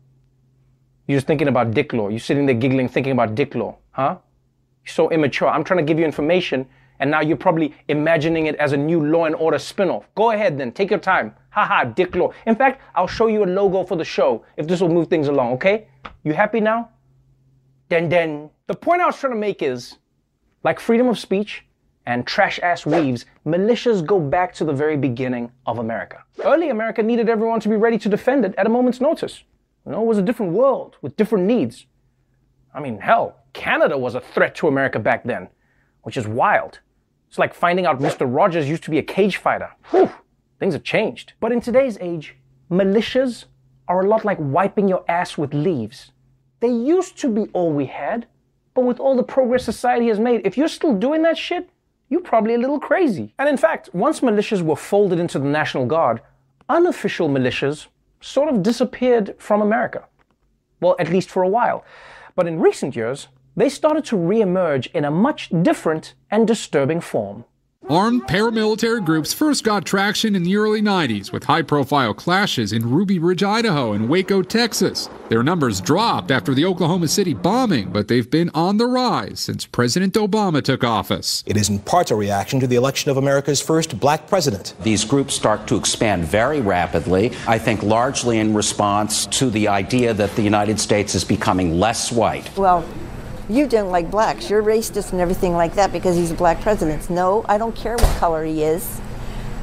You're 1.07 1.17
just 1.17 1.27
thinking 1.27 1.47
about 1.47 1.71
Dick 1.71 1.91
Law. 1.91 2.09
You're 2.09 2.19
sitting 2.19 2.45
there 2.45 2.55
giggling, 2.55 2.87
thinking 2.87 3.11
about 3.11 3.35
Dick 3.35 3.55
Law, 3.55 3.77
huh? 3.91 4.17
You're 4.85 4.93
so 4.93 5.09
immature. 5.09 5.49
I'm 5.49 5.63
trying 5.63 5.79
to 5.79 5.83
give 5.83 5.97
you 5.97 6.05
information, 6.05 6.67
and 6.99 7.09
now 7.09 7.21
you're 7.21 7.35
probably 7.35 7.73
imagining 7.87 8.45
it 8.45 8.55
as 8.55 8.73
a 8.73 8.77
new 8.77 9.03
Law 9.03 9.25
and 9.25 9.35
Order 9.35 9.57
spinoff. 9.57 10.05
Go 10.15 10.31
ahead 10.31 10.57
then, 10.57 10.71
take 10.71 10.91
your 10.91 10.99
time. 10.99 11.33
Haha, 11.49 11.85
Dick 11.85 12.15
Law. 12.15 12.31
In 12.45 12.55
fact, 12.55 12.81
I'll 12.95 13.07
show 13.07 13.27
you 13.27 13.43
a 13.43 13.45
logo 13.45 13.83
for 13.83 13.97
the 13.97 14.05
show 14.05 14.45
if 14.55 14.67
this 14.67 14.79
will 14.79 14.89
move 14.89 15.07
things 15.07 15.27
along, 15.27 15.53
okay? 15.53 15.87
You 16.23 16.33
happy 16.33 16.59
now? 16.59 16.89
Then, 17.89 18.07
then. 18.07 18.51
The 18.67 18.75
point 18.75 19.01
I 19.01 19.07
was 19.07 19.19
trying 19.19 19.33
to 19.33 19.39
make 19.39 19.61
is, 19.61 19.97
like 20.63 20.79
freedom 20.79 21.07
of 21.07 21.19
speech, 21.19 21.65
and 22.05 22.25
trash 22.25 22.59
ass 22.59 22.85
weaves, 22.85 23.25
militias 23.45 24.05
go 24.05 24.19
back 24.19 24.53
to 24.55 24.65
the 24.65 24.73
very 24.73 24.97
beginning 24.97 25.51
of 25.65 25.79
America. 25.79 26.23
Early 26.43 26.69
America 26.69 27.03
needed 27.03 27.29
everyone 27.29 27.59
to 27.59 27.69
be 27.69 27.75
ready 27.75 27.97
to 27.99 28.09
defend 28.09 28.45
it 28.45 28.55
at 28.57 28.65
a 28.65 28.69
moment's 28.69 29.01
notice. 29.01 29.43
You 29.85 29.91
know, 29.91 30.01
it 30.01 30.07
was 30.07 30.17
a 30.17 30.23
different 30.23 30.53
world 30.53 30.97
with 31.01 31.15
different 31.15 31.45
needs. 31.45 31.85
I 32.73 32.79
mean, 32.79 32.99
hell, 32.99 33.37
Canada 33.53 33.97
was 33.97 34.15
a 34.15 34.21
threat 34.21 34.55
to 34.55 34.67
America 34.67 34.99
back 34.99 35.23
then, 35.23 35.49
which 36.03 36.17
is 36.17 36.27
wild. 36.27 36.79
It's 37.27 37.39
like 37.39 37.53
finding 37.53 37.85
out 37.85 37.99
Mr. 37.99 38.27
Rogers 38.27 38.67
used 38.67 38.83
to 38.83 38.91
be 38.91 38.97
a 38.97 39.03
cage 39.03 39.37
fighter. 39.37 39.71
Whew, 39.91 40.11
things 40.59 40.73
have 40.73 40.83
changed. 40.83 41.33
But 41.39 41.51
in 41.51 41.61
today's 41.61 41.97
age, 41.99 42.35
militias 42.69 43.45
are 43.87 44.01
a 44.01 44.07
lot 44.07 44.25
like 44.25 44.37
wiping 44.39 44.87
your 44.87 45.03
ass 45.07 45.37
with 45.37 45.53
leaves. 45.53 46.11
They 46.59 46.69
used 46.69 47.17
to 47.19 47.29
be 47.29 47.49
all 47.53 47.71
we 47.71 47.87
had, 47.87 48.27
but 48.73 48.85
with 48.85 48.99
all 48.99 49.15
the 49.15 49.23
progress 49.23 49.65
society 49.65 50.07
has 50.07 50.19
made, 50.19 50.45
if 50.45 50.57
you're 50.57 50.67
still 50.67 50.93
doing 50.93 51.23
that 51.23 51.37
shit, 51.37 51.69
you're 52.11 52.19
probably 52.19 52.53
a 52.53 52.59
little 52.59 52.79
crazy. 52.79 53.33
And 53.39 53.47
in 53.47 53.55
fact, 53.55 53.89
once 53.93 54.19
militias 54.19 54.61
were 54.61 54.75
folded 54.75 55.17
into 55.17 55.39
the 55.39 55.45
National 55.45 55.85
Guard, 55.85 56.21
unofficial 56.67 57.29
militias 57.29 57.87
sort 58.19 58.53
of 58.53 58.61
disappeared 58.61 59.33
from 59.39 59.61
America. 59.61 60.03
Well, 60.81 60.97
at 60.99 61.09
least 61.09 61.29
for 61.29 61.41
a 61.41 61.47
while. 61.47 61.85
But 62.35 62.47
in 62.47 62.59
recent 62.59 62.97
years, 62.97 63.29
they 63.55 63.69
started 63.69 64.03
to 64.05 64.17
re-emerge 64.17 64.87
in 64.87 65.05
a 65.05 65.11
much 65.11 65.49
different 65.61 66.13
and 66.29 66.45
disturbing 66.45 66.99
form. 66.99 67.45
Armed 67.91 68.23
paramilitary 68.23 69.03
groups 69.03 69.33
first 69.33 69.65
got 69.65 69.83
traction 69.83 70.33
in 70.33 70.43
the 70.43 70.55
early 70.55 70.81
90s 70.81 71.33
with 71.33 71.43
high 71.43 71.61
profile 71.61 72.13
clashes 72.13 72.71
in 72.71 72.89
Ruby 72.89 73.19
Ridge, 73.19 73.43
Idaho 73.43 73.91
and 73.91 74.07
Waco, 74.07 74.41
Texas. 74.43 75.09
Their 75.27 75.43
numbers 75.43 75.81
dropped 75.81 76.31
after 76.31 76.53
the 76.53 76.63
Oklahoma 76.63 77.09
City 77.09 77.33
bombing, 77.33 77.89
but 77.89 78.07
they've 78.07 78.31
been 78.31 78.49
on 78.53 78.77
the 78.77 78.87
rise 78.87 79.41
since 79.41 79.65
President 79.65 80.13
Obama 80.13 80.63
took 80.63 80.85
office. 80.85 81.43
It 81.45 81.57
is 81.57 81.67
in 81.67 81.79
part 81.79 82.11
a 82.11 82.15
reaction 82.15 82.61
to 82.61 82.67
the 82.67 82.77
election 82.77 83.11
of 83.11 83.17
America's 83.17 83.61
first 83.61 83.99
black 83.99 84.25
president. 84.25 84.73
These 84.79 85.03
groups 85.03 85.35
start 85.35 85.67
to 85.67 85.75
expand 85.75 86.23
very 86.23 86.61
rapidly, 86.61 87.33
I 87.45 87.59
think 87.59 87.83
largely 87.83 88.39
in 88.39 88.53
response 88.53 89.25
to 89.25 89.49
the 89.49 89.67
idea 89.67 90.13
that 90.13 90.33
the 90.37 90.43
United 90.43 90.79
States 90.79 91.13
is 91.13 91.25
becoming 91.25 91.77
less 91.77 92.09
white. 92.09 92.57
Well, 92.57 92.85
you 93.51 93.67
don't 93.67 93.91
like 93.91 94.09
blacks. 94.09 94.49
You're 94.49 94.63
racist 94.63 95.11
and 95.11 95.19
everything 95.19 95.53
like 95.53 95.75
that 95.75 95.91
because 95.91 96.15
he's 96.15 96.31
a 96.31 96.35
black 96.35 96.61
president. 96.61 97.09
No, 97.09 97.45
I 97.49 97.57
don't 97.57 97.75
care 97.75 97.95
what 97.97 98.17
color 98.17 98.45
he 98.45 98.63
is. 98.63 99.01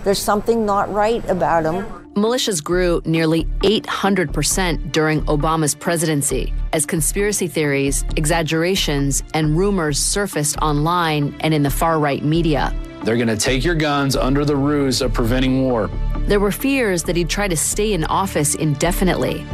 There's 0.05 0.19
something 0.19 0.67
not 0.67 0.93
right 0.93 1.27
about 1.29 1.65
him. 1.65 1.87
Militias 2.15 2.63
grew 2.63 3.01
nearly 3.05 3.45
800% 3.63 4.93
during 4.93 5.23
Obama's 5.23 5.75
presidency 5.75 6.53
as 6.73 6.85
conspiracy 6.85 7.47
theories, 7.47 8.05
exaggerations, 8.17 9.23
and 9.35 9.57
rumors 9.57 9.99
surfaced 9.99 10.59
online 10.59 11.35
and 11.41 11.55
in 11.55 11.63
the 11.63 11.71
far 11.71 11.99
right 11.99 12.25
media. 12.25 12.75
They're 13.05 13.17
going 13.17 13.29
to 13.29 13.37
take 13.37 13.65
your 13.65 13.77
guns 13.77 14.17
under 14.17 14.45
the 14.45 14.57
ruse 14.57 15.01
of 15.01 15.15
preventing 15.15 15.63
war. 15.63 15.89
There 16.27 16.41
were 16.41 16.53
fears 16.53 17.05
that 17.05 17.17
he'd 17.17 17.31
try 17.31 17.49
to 17.49 17.57
stay 17.57 17.93
in 17.95 18.05
office 18.05 18.55
indefinitely, 18.57 19.45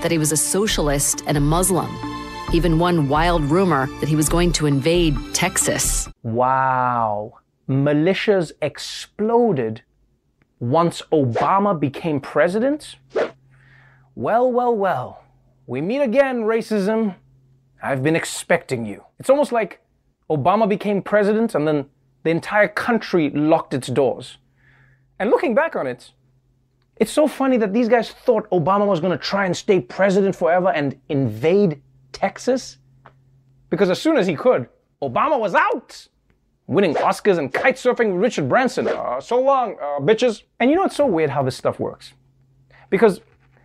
that 0.00 0.10
he 0.10 0.18
was 0.18 0.32
a 0.32 0.36
socialist 0.36 1.22
and 1.26 1.36
a 1.36 1.40
Muslim 1.40 2.13
even 2.52 2.78
one 2.78 3.08
wild 3.08 3.42
rumor 3.44 3.86
that 4.00 4.08
he 4.08 4.16
was 4.16 4.28
going 4.28 4.52
to 4.52 4.66
invade 4.66 5.16
Texas. 5.32 6.08
Wow. 6.22 7.38
Militias 7.68 8.52
exploded 8.60 9.82
once 10.60 11.02
Obama 11.12 11.78
became 11.78 12.20
president? 12.20 12.96
Well, 14.14 14.50
well, 14.52 14.74
well. 14.74 15.24
we 15.66 15.80
meet 15.80 16.00
again, 16.00 16.42
racism. 16.42 17.16
I've 17.82 18.02
been 18.02 18.16
expecting 18.16 18.84
you. 18.86 19.04
It's 19.18 19.30
almost 19.30 19.52
like 19.52 19.80
Obama 20.30 20.68
became 20.68 21.02
president 21.02 21.54
and 21.54 21.66
then 21.66 21.86
the 22.22 22.30
entire 22.30 22.68
country 22.68 23.30
locked 23.30 23.74
its 23.74 23.88
doors. 23.88 24.38
And 25.18 25.30
looking 25.30 25.54
back 25.54 25.76
on 25.76 25.86
it, 25.86 26.12
it's 26.96 27.12
so 27.12 27.26
funny 27.26 27.56
that 27.58 27.72
these 27.72 27.88
guys 27.88 28.10
thought 28.10 28.48
Obama 28.50 28.86
was 28.86 29.00
going 29.00 29.12
to 29.12 29.22
try 29.22 29.46
and 29.46 29.56
stay 29.56 29.80
president 29.80 30.36
forever 30.36 30.68
and 30.70 30.98
invade 31.08 31.82
Texas. 32.14 32.78
Because 33.68 33.90
as 33.90 34.00
soon 34.00 34.16
as 34.16 34.26
he 34.26 34.34
could, 34.34 34.68
Obama 35.02 35.38
was 35.38 35.54
out, 35.54 36.08
winning 36.66 36.94
Oscars 36.94 37.38
and 37.38 37.52
kite 37.52 37.76
surfing 37.76 38.12
with 38.14 38.22
Richard 38.22 38.48
Branson. 38.48 38.88
Uh, 38.88 39.20
so 39.20 39.38
long, 39.40 39.76
uh, 39.82 40.00
bitches. 40.00 40.44
And 40.58 40.70
you 40.70 40.76
know 40.76 40.84
it's 40.84 40.96
so 40.96 41.06
weird 41.06 41.30
how 41.30 41.42
this 41.42 41.56
stuff 41.56 41.78
works? 41.78 42.14
Because 42.88 43.20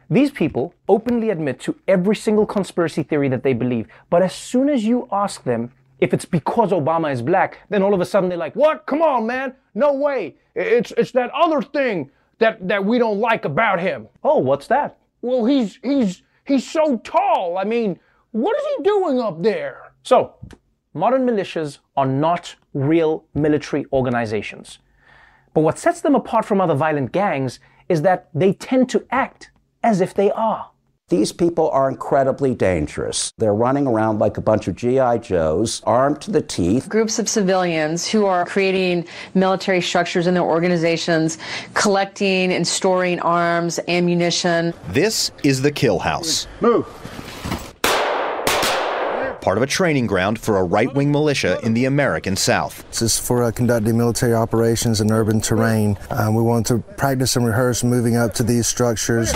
these 0.10 0.32
people 0.32 0.74
openly 0.88 1.30
admit 1.30 1.60
to 1.62 1.76
every 1.88 2.16
single 2.16 2.46
conspiracy 2.46 3.04
theory 3.04 3.30
that 3.30 3.44
they 3.44 3.54
believe. 3.54 3.88
But 4.10 4.24
as 4.24 4.34
soon 4.34 4.68
as 4.68 4.84
you 4.84 5.08
ask 5.12 5.44
them 5.44 5.72
if 6.00 6.14
it's 6.14 6.26
because 6.26 6.72
Obama 6.72 7.12
is 7.12 7.22
black, 7.22 7.60
then 7.70 7.84
all 7.84 7.94
of 7.94 8.02
a 8.02 8.06
sudden 8.06 8.30
they're 8.30 8.38
like, 8.38 8.56
what? 8.56 8.86
Come 8.86 9.02
on, 9.02 9.28
man. 9.28 9.54
No 9.76 9.94
way. 9.94 10.36
It's, 10.56 10.92
it's 10.98 11.12
that 11.12 11.30
other 11.32 11.62
thing 11.62 12.10
that, 12.40 12.68
that 12.68 12.84
we 12.84 12.98
don't 12.98 13.20
like 13.20 13.46
about 13.46 13.80
him. 13.80 14.08
Oh, 14.24 14.40
what's 14.40 14.68
that? 14.68 14.98
Well, 15.22 15.46
he's, 15.46 15.78
he's, 15.84 16.24
he's 16.46 16.70
so 16.70 16.98
tall. 16.98 17.58
I 17.58 17.66
mean, 17.66 18.00
what 18.32 18.58
is 18.58 18.64
he 18.78 18.84
doing 18.84 19.20
up 19.20 19.42
there? 19.42 19.94
So, 20.04 20.36
modern 20.94 21.26
militias 21.26 21.80
are 21.98 22.06
not 22.06 22.56
real 22.74 23.26
military 23.34 23.86
organizations. 23.92 24.80
But 25.54 25.62
what 25.62 25.80
sets 25.80 26.02
them 26.02 26.16
apart 26.16 26.46
from 26.46 26.62
other 26.62 26.76
violent 26.76 27.12
gangs 27.12 27.60
is 27.88 28.04
that 28.04 28.30
they 28.34 28.54
tend 28.54 28.90
to 28.90 29.06
act 29.10 29.52
as 29.84 30.00
if 30.00 30.14
they 30.14 30.32
are. 30.32 30.70
These 31.10 31.32
people 31.32 31.72
are 31.72 31.90
incredibly 31.90 32.54
dangerous. 32.54 33.34
They're 33.40 33.56
running 33.56 33.88
around 33.88 34.20
like 34.20 34.38
a 34.38 34.42
bunch 34.42 34.68
of 34.68 34.76
G.I. 34.76 35.18
Joes, 35.18 35.82
armed 35.88 36.22
to 36.22 36.30
the 36.30 36.42
teeth. 36.42 36.88
Groups 36.88 37.18
of 37.18 37.28
civilians 37.28 38.08
who 38.08 38.28
are 38.28 38.46
creating 38.46 39.08
military 39.34 39.82
structures 39.82 40.28
in 40.28 40.36
their 40.36 40.44
organizations, 40.44 41.40
collecting 41.74 42.54
and 42.54 42.68
storing 42.68 43.20
arms, 43.22 43.80
ammunition. 43.88 44.72
This 44.90 45.32
is 45.44 45.64
the 45.64 45.72
Kill 45.72 45.98
House. 45.98 46.46
Move. 46.62 46.86
Part 49.50 49.58
of 49.58 49.64
a 49.64 49.66
training 49.66 50.06
ground 50.06 50.38
for 50.38 50.58
a 50.58 50.64
right 50.64 50.94
wing 50.94 51.12
militia 51.12 51.60
in 51.64 51.74
the 51.74 51.86
American 51.86 52.36
South. 52.36 52.88
This 52.90 53.02
is 53.02 53.18
for 53.18 53.42
uh, 53.42 53.50
conducting 53.50 53.98
military 53.98 54.36
operations 54.36 55.02
in 55.02 55.12
urban 55.12 55.42
terrain. 55.42 55.98
Um, 56.12 56.36
we 56.36 56.44
want 56.44 56.68
to 56.68 56.78
practice 56.78 57.36
and 57.36 57.44
rehearse 57.48 57.84
moving 57.84 58.16
up 58.16 58.36
to 58.36 58.44
these 58.44 58.68
structures. 58.68 59.34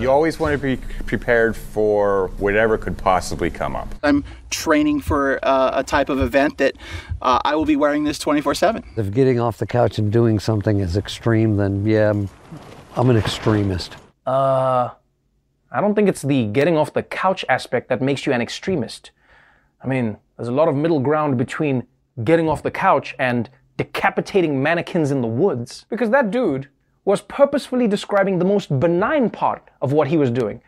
You 0.00 0.10
always 0.10 0.40
want 0.40 0.58
to 0.58 0.58
be 0.58 0.78
prepared 1.04 1.54
for 1.54 2.28
whatever 2.38 2.78
could 2.78 2.96
possibly 2.96 3.50
come 3.50 3.76
up. 3.76 3.94
I'm 4.02 4.24
training 4.48 5.02
for 5.02 5.38
uh, 5.42 5.72
a 5.74 5.84
type 5.84 6.08
of 6.08 6.20
event 6.20 6.56
that 6.56 6.74
uh, 7.20 7.38
I 7.44 7.54
will 7.54 7.66
be 7.66 7.76
wearing 7.76 8.04
this 8.04 8.18
24 8.18 8.54
7. 8.54 8.82
If 8.96 9.12
getting 9.12 9.38
off 9.38 9.58
the 9.58 9.66
couch 9.66 9.98
and 9.98 10.10
doing 10.10 10.38
something 10.38 10.80
is 10.80 10.96
extreme, 10.96 11.58
then 11.58 11.84
yeah, 11.84 12.08
I'm, 12.08 12.30
I'm 12.96 13.10
an 13.10 13.18
extremist. 13.18 13.96
Uh, 14.24 14.90
I 15.72 15.80
don't 15.80 15.94
think 15.94 16.08
it's 16.08 16.22
the 16.22 16.46
getting 16.46 16.76
off 16.76 16.92
the 16.92 17.02
couch 17.02 17.44
aspect 17.48 17.88
that 17.88 18.02
makes 18.02 18.26
you 18.26 18.32
an 18.32 18.40
extremist. 18.40 19.12
I 19.82 19.86
mean, 19.86 20.16
there's 20.36 20.48
a 20.48 20.52
lot 20.52 20.68
of 20.68 20.74
middle 20.74 21.00
ground 21.00 21.38
between 21.38 21.86
getting 22.24 22.48
off 22.48 22.62
the 22.62 22.70
couch 22.70 23.14
and 23.18 23.48
decapitating 23.76 24.62
mannequins 24.62 25.10
in 25.10 25.20
the 25.20 25.28
woods. 25.28 25.86
Because 25.88 26.10
that 26.10 26.30
dude 26.30 26.68
was 27.04 27.22
purposefully 27.22 27.86
describing 27.86 28.38
the 28.38 28.44
most 28.44 28.78
benign 28.80 29.30
part 29.30 29.68
of 29.80 29.92
what 29.92 30.08
he 30.08 30.16
was 30.16 30.30
doing. 30.30 30.60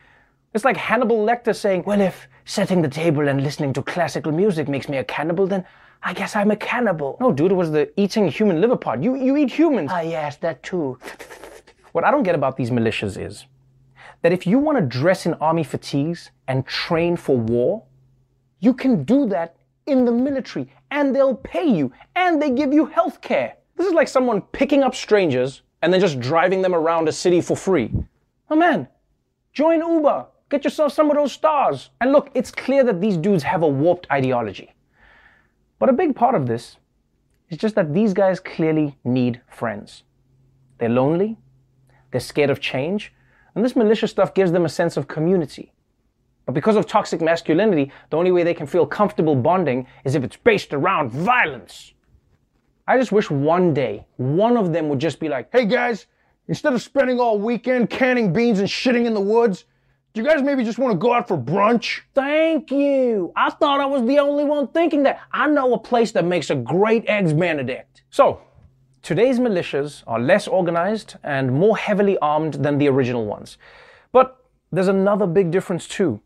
It's 0.55 0.65
like 0.65 0.77
Hannibal 0.77 1.19
Lecter 1.27 1.55
saying, 1.55 1.83
Well, 1.85 2.01
if 2.01 2.29
setting 2.45 2.81
the 2.81 2.88
table 2.88 3.29
and 3.29 3.43
listening 3.43 3.73
to 3.75 3.83
classical 3.83 4.33
music 4.33 4.69
makes 4.69 4.88
me 4.88 4.99
a 4.99 5.05
cannibal, 5.05 5.47
then 5.47 5.65
I 6.03 6.15
guess 6.15 6.37
I'm 6.37 6.51
a 6.51 6.57
cannibal. 6.57 7.17
No, 7.21 7.33
dude, 7.33 7.53
it 7.53 7.55
was 7.55 7.71
the 7.71 7.91
eating 8.01 8.29
human 8.29 8.61
liver 8.61 8.77
part. 8.77 9.03
You, 9.03 9.15
you 9.15 9.37
eat 9.37 9.51
humans. 9.51 9.91
Ah, 9.93 10.01
yes, 10.01 10.37
that 10.38 10.62
too. 10.62 10.99
What 11.93 12.05
I 12.05 12.11
don't 12.11 12.23
get 12.23 12.35
about 12.35 12.57
these 12.57 12.71
militias 12.71 13.21
is 13.21 13.47
that 14.22 14.32
if 14.32 14.46
you 14.46 14.58
want 14.58 14.78
to 14.78 14.82
dress 14.82 15.26
in 15.26 15.35
army 15.35 15.64
fatigues 15.64 16.30
and 16.48 16.66
train 16.66 17.16
for 17.16 17.37
war, 17.37 17.85
you 18.61 18.72
can 18.72 19.04
do 19.04 19.26
that 19.26 19.56
in 19.87 20.04
the 20.04 20.12
military 20.12 20.68
and 20.90 21.14
they'll 21.14 21.35
pay 21.35 21.64
you 21.64 21.92
and 22.14 22.40
they 22.40 22.50
give 22.50 22.72
you 22.72 22.87
health 22.87 23.20
care. 23.20 23.56
This 23.76 23.87
is 23.87 23.92
like 23.92 24.08
someone 24.08 24.40
picking 24.40 24.82
up 24.82 24.94
strangers 24.94 25.62
and 25.82 25.92
then 25.92 26.00
just 26.00 26.20
driving 26.20 26.62
them 26.62 26.74
around 26.74 27.08
a 27.08 27.12
city 27.12 27.40
for 27.40 27.56
free. 27.56 27.92
Oh 28.48 28.56
man, 28.56 28.87
join 29.52 29.80
Uber, 29.80 30.26
get 30.48 30.64
yourself 30.64 30.92
some 30.92 31.11
of 31.11 31.16
those 31.16 31.32
stars. 31.32 31.90
And 32.00 32.12
look, 32.12 32.30
it's 32.35 32.52
clear 32.52 32.85
that 32.85 33.00
these 33.00 33.16
dudes 33.16 33.42
have 33.42 33.62
a 33.62 33.68
warped 33.68 34.06
ideology. 34.12 34.72
But 35.80 35.88
a 35.88 35.92
big 35.92 36.14
part 36.14 36.37
of 36.37 36.46
this 36.46 36.76
is 37.50 37.58
just 37.58 37.74
that 37.74 37.92
these 37.92 38.14
guys 38.14 38.38
clearly 38.38 38.96
need 39.04 39.40
friends. 39.48 40.04
They're 40.78 40.88
lonely, 40.88 41.38
they're 42.12 42.20
scared 42.20 42.50
of 42.50 42.61
change, 42.61 43.12
and 43.55 43.65
this 43.65 43.77
militia 43.77 44.09
stuff 44.09 44.35
gives 44.35 44.53
them 44.53 44.65
a 44.65 44.69
sense 44.69 44.97
of 44.97 45.09
community. 45.09 45.73
But 46.47 46.55
because 46.55 46.77
of 46.77 46.87
toxic 46.87 47.21
masculinity, 47.21 47.93
the 48.11 48.17
only 48.17 48.33
way 48.33 48.43
they 48.43 48.55
can 48.55 48.67
feel 48.67 48.87
comfortable 48.87 49.35
bonding 49.37 49.87
is 50.05 50.15
if 50.15 50.25
it's 50.25 50.37
based 50.37 50.75
around 50.75 51.11
violence. 51.11 51.93
I 52.87 52.99
just 52.99 53.12
wish 53.12 53.31
one 53.31 53.73
day 53.73 54.07
one 54.17 54.57
of 54.57 54.73
them 54.73 54.88
would 54.88 54.99
just 54.99 55.21
be 55.21 55.29
like, 55.29 55.49
hey 55.53 55.67
guys, 55.67 56.07
instead 56.49 56.73
of 56.73 56.83
spending 56.83 57.21
all 57.21 57.38
weekend 57.38 57.91
canning 57.91 58.33
beans 58.33 58.59
and 58.59 58.69
shitting 58.69 59.07
in 59.07 59.15
the 59.15 59.21
woods, 59.21 59.65
do 60.15 60.21
you 60.21 60.27
guys 60.27 60.43
maybe 60.43 60.62
just 60.65 60.79
want 60.79 60.93
to 60.93 60.99
go 60.99 61.15
out 61.15 61.29
for 61.29 61.38
brunch? 61.38 62.01
Thank 62.15 62.71
you. 62.71 63.33
I 63.35 63.51
thought 63.51 63.81
I 63.81 63.87
was 63.87 64.07
the 64.07 64.19
only 64.19 64.45
one 64.45 64.69
thinking 64.69 65.05
that. 65.05 65.21
I 65.33 65.47
know 65.47 65.73
a 65.73 65.79
place 65.79 66.12
that 66.12 66.25
makes 66.25 66.51
a 66.51 66.55
great 66.55 67.05
eggs 67.07 67.33
benedict. 67.33 68.03
So, 68.11 68.43
Today's 69.03 69.41
militias 69.41 70.05
are 70.07 70.21
less 70.21 70.47
organized 70.47 71.17
and 71.25 71.53
more 71.53 71.77
heavily 71.77 72.17
armed 72.19 72.55
than 72.55 72.79
the 72.79 72.87
original 72.88 73.27
ones. 73.27 73.59
But 74.12 74.37
there's 74.71 74.87
another 74.87 75.27
big 75.27 75.51
difference 75.51 75.88
too. 75.88 76.21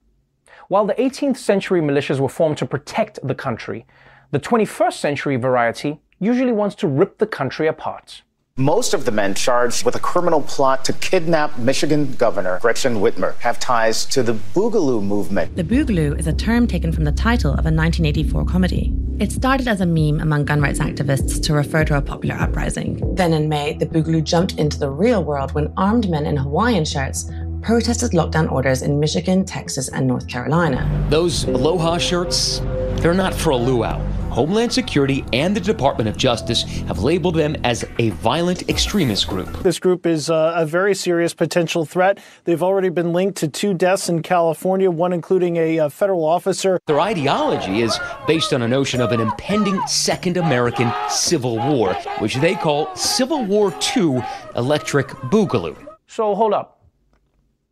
While 0.69 0.85
the 0.85 0.93
18th 0.95 1.39
century 1.39 1.81
militias 1.81 2.21
were 2.21 2.29
formed 2.29 2.59
to 2.59 2.67
protect 2.67 3.19
the 3.27 3.35
country, 3.35 3.87
the 4.31 4.39
21st 4.39 4.93
century 4.93 5.37
variety 5.37 6.03
usually 6.21 6.53
wants 6.53 6.75
to 6.77 6.87
rip 6.87 7.17
the 7.17 7.27
country 7.27 7.67
apart. 7.67 8.23
Most 8.59 8.95
of 8.95 9.05
the 9.05 9.11
men 9.11 9.35
charged 9.35 9.85
with 9.85 9.97
a 9.97 9.99
criminal 9.99 10.40
plot 10.40 10.83
to 10.87 10.95
kidnap 10.95 11.59
Michigan 11.59 12.14
Governor 12.14 12.59
Gretchen 12.62 13.03
Whitmer 13.03 13.37
have 13.40 13.61
ties 13.61 14.07
to 14.07 14.23
the 14.23 14.33
Boogaloo 14.33 15.03
movement. 15.03 15.55
The 15.57 15.62
Boogaloo 15.62 16.19
is 16.19 16.27
a 16.27 16.33
term 16.33 16.66
taken 16.66 16.90
from 16.90 17.05
the 17.05 17.12
title 17.12 17.51
of 17.51 17.66
a 17.66 17.69
1984 17.69 18.47
comedy. 18.47 18.95
It 19.19 19.31
started 19.31 19.69
as 19.69 19.83
a 19.83 19.87
meme 19.87 20.21
among 20.21 20.47
gun 20.47 20.62
rights 20.62 20.79
activists 20.79 21.42
to 21.42 21.53
refer 21.53 21.85
to 21.85 21.99
a 21.99 22.01
popular 22.01 22.37
uprising. 22.37 23.14
Then 23.14 23.35
in 23.35 23.47
May, 23.47 23.75
the 23.75 23.85
Boogaloo 23.85 24.25
jumped 24.25 24.55
into 24.59 24.79
the 24.79 24.88
real 24.88 25.23
world 25.23 25.53
when 25.53 25.71
armed 25.77 26.09
men 26.09 26.25
in 26.25 26.38
Hawaiian 26.38 26.87
shirts 26.87 27.31
protested 27.66 28.12
lockdown 28.12 28.48
orders 28.52 28.81
in 28.81 29.00
Michigan, 29.00 29.44
Texas, 29.44 29.88
and 29.88 30.07
North 30.07 30.29
Carolina. 30.29 30.88
Those 31.11 31.42
Aloha 31.46 31.98
shirts, 31.98 32.61
they're 33.02 33.12
not 33.12 33.35
for 33.35 33.50
a 33.50 33.57
luau. 33.57 33.98
Homeland 34.31 34.72
Security 34.72 35.24
and 35.33 35.57
the 35.57 35.61
Department 35.61 36.09
of 36.09 36.16
Justice 36.16 36.62
have 36.87 37.00
labeled 37.00 37.35
them 37.35 37.57
as 37.64 37.85
a 37.98 38.11
violent 38.11 38.68
extremist 38.68 39.26
group. 39.26 39.48
This 39.64 39.81
group 39.81 40.07
is 40.07 40.31
uh, 40.31 40.52
a 40.55 40.64
very 40.64 40.94
serious 40.94 41.35
potential 41.35 41.85
threat. 41.85 42.20
They've 42.44 42.62
already 42.62 42.90
been 42.90 43.12
linked 43.12 43.38
to 43.38 43.48
two 43.48 43.74
deaths 43.74 44.09
in 44.09 44.22
California, 44.22 44.88
one 44.88 45.12
including 45.12 45.57
a 45.57 45.81
uh, 45.81 45.88
federal 45.88 46.24
officer. 46.24 46.79
Their 46.87 47.00
ideology 47.00 47.81
is 47.81 47.98
based 48.29 48.52
on 48.52 48.62
a 48.62 48.68
notion 48.68 49.00
of 49.00 49.11
an 49.11 49.18
impending 49.20 49.85
Second 49.88 50.37
American 50.37 50.92
Civil 51.09 51.57
War, 51.57 51.94
which 52.20 52.37
they 52.37 52.55
call 52.55 52.94
Civil 52.94 53.44
War 53.44 53.74
II 53.96 54.22
Electric 54.55 55.09
Boogaloo. 55.33 55.76
So 56.07 56.37
hold 56.37 56.52
up. 56.52 56.76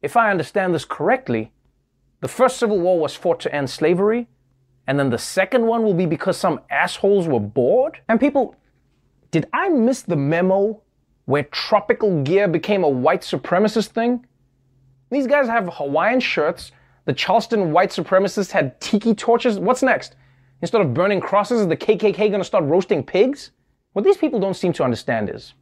If 0.04 0.18
I 0.18 0.30
understand 0.30 0.74
this 0.74 0.84
correctly, 0.84 1.50
the 2.20 2.28
first 2.28 2.58
Civil 2.58 2.78
War 2.78 3.00
was 3.00 3.16
fought 3.16 3.40
to 3.40 3.54
end 3.54 3.70
slavery, 3.70 4.28
and 4.86 4.98
then 4.98 5.08
the 5.08 5.16
second 5.16 5.66
one 5.66 5.82
will 5.82 5.94
be 5.94 6.04
because 6.04 6.36
some 6.36 6.60
assholes 6.68 7.26
were 7.26 7.40
bored? 7.40 8.00
And 8.06 8.20
people, 8.20 8.54
did 9.30 9.48
I 9.54 9.70
miss 9.70 10.02
the 10.02 10.14
memo 10.14 10.82
where 11.24 11.44
tropical 11.44 12.22
gear 12.22 12.48
became 12.48 12.84
a 12.84 12.88
white 12.88 13.22
supremacist 13.22 13.88
thing? 13.88 14.26
These 15.10 15.26
guys 15.26 15.48
have 15.48 15.70
Hawaiian 15.72 16.20
shirts. 16.20 16.72
The 17.06 17.14
Charleston 17.14 17.72
white 17.72 17.90
supremacists 17.90 18.50
had 18.50 18.78
tiki 18.82 19.14
torches. 19.14 19.58
What's 19.58 19.82
next? 19.82 20.16
Instead 20.60 20.82
of 20.82 20.92
burning 20.92 21.22
crosses, 21.22 21.62
is 21.62 21.66
the 21.66 21.78
KKK 21.78 22.30
gonna 22.30 22.44
start 22.44 22.64
roasting 22.64 23.02
pigs? 23.02 23.52
What 23.94 24.04
these 24.04 24.18
people 24.18 24.38
don't 24.38 24.52
seem 24.52 24.74
to 24.74 24.84
understand 24.84 25.30
is 25.30 25.54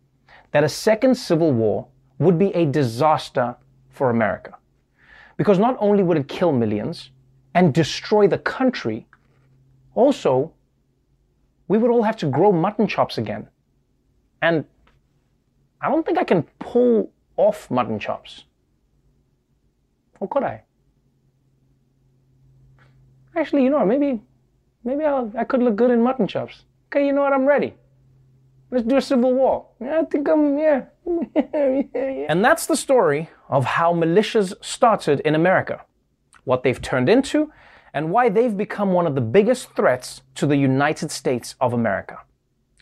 that 0.50 0.64
a 0.64 0.68
second 0.68 1.14
civil 1.14 1.52
war 1.52 1.86
would 2.18 2.40
be 2.40 2.52
a 2.56 2.66
disaster 2.66 3.56
for 3.92 4.10
America. 4.10 4.56
Because 5.36 5.58
not 5.58 5.76
only 5.78 6.02
would 6.02 6.16
it 6.16 6.28
kill 6.28 6.52
millions 6.52 7.10
and 7.54 7.72
destroy 7.72 8.26
the 8.26 8.38
country, 8.38 9.06
also, 9.94 10.52
we 11.68 11.78
would 11.78 11.90
all 11.90 12.02
have 12.02 12.16
to 12.18 12.26
grow 12.26 12.52
mutton 12.52 12.86
chops 12.86 13.18
again. 13.18 13.48
And 14.40 14.64
I 15.80 15.88
don't 15.88 16.04
think 16.04 16.18
I 16.18 16.24
can 16.24 16.42
pull 16.58 17.12
off 17.36 17.70
mutton 17.70 17.98
chops. 17.98 18.44
Or 20.20 20.28
could 20.28 20.44
I? 20.44 20.62
Actually, 23.36 23.64
you 23.64 23.70
know? 23.70 23.84
Maybe, 23.84 24.20
maybe 24.84 25.04
I'll, 25.04 25.32
I 25.36 25.44
could 25.44 25.62
look 25.62 25.76
good 25.76 25.90
in 25.90 26.02
mutton 26.02 26.26
chops. 26.26 26.64
Okay, 26.88 27.06
you 27.06 27.12
know 27.12 27.22
what? 27.22 27.32
I'm 27.32 27.46
ready. 27.46 27.74
Let's 28.72 28.86
do 28.86 28.96
a 28.96 29.02
civil 29.02 29.34
war. 29.34 29.66
Yeah, 29.82 30.00
I 30.00 30.04
think 30.06 30.26
I'm, 30.26 30.58
yeah. 30.58 30.84
And 32.30 32.42
that's 32.42 32.64
the 32.64 32.74
story 32.74 33.28
of 33.50 33.66
how 33.66 33.92
militias 33.92 34.54
started 34.64 35.20
in 35.20 35.34
America, 35.34 35.84
what 36.44 36.62
they've 36.62 36.80
turned 36.80 37.10
into, 37.10 37.52
and 37.92 38.10
why 38.10 38.30
they've 38.30 38.56
become 38.56 38.94
one 38.94 39.06
of 39.06 39.14
the 39.14 39.20
biggest 39.20 39.76
threats 39.76 40.22
to 40.36 40.46
the 40.46 40.56
United 40.56 41.10
States 41.10 41.54
of 41.60 41.74
America. 41.74 42.18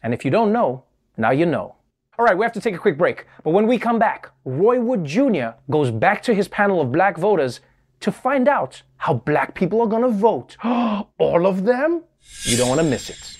And 0.04 0.14
if 0.14 0.24
you 0.24 0.30
don't 0.30 0.52
know, 0.52 0.84
now 1.16 1.32
you 1.32 1.44
know. 1.44 1.74
All 2.16 2.24
right, 2.24 2.38
we 2.38 2.44
have 2.44 2.52
to 2.52 2.60
take 2.60 2.76
a 2.76 2.78
quick 2.78 2.96
break. 2.96 3.26
But 3.42 3.50
when 3.50 3.66
we 3.66 3.76
come 3.76 3.98
back, 3.98 4.30
Roy 4.44 4.80
Wood 4.80 5.04
Jr. 5.04 5.56
goes 5.70 5.90
back 5.90 6.22
to 6.22 6.34
his 6.34 6.46
panel 6.46 6.80
of 6.80 6.92
black 6.92 7.18
voters 7.18 7.60
to 7.98 8.12
find 8.12 8.46
out 8.46 8.82
how 8.96 9.14
black 9.14 9.56
people 9.56 9.80
are 9.80 9.88
going 9.88 10.02
to 10.02 10.16
vote. 10.16 10.56
All 10.62 11.46
of 11.46 11.64
them? 11.64 12.04
You 12.44 12.56
don't 12.56 12.68
want 12.68 12.80
to 12.80 12.86
miss 12.86 13.10
it. 13.10 13.39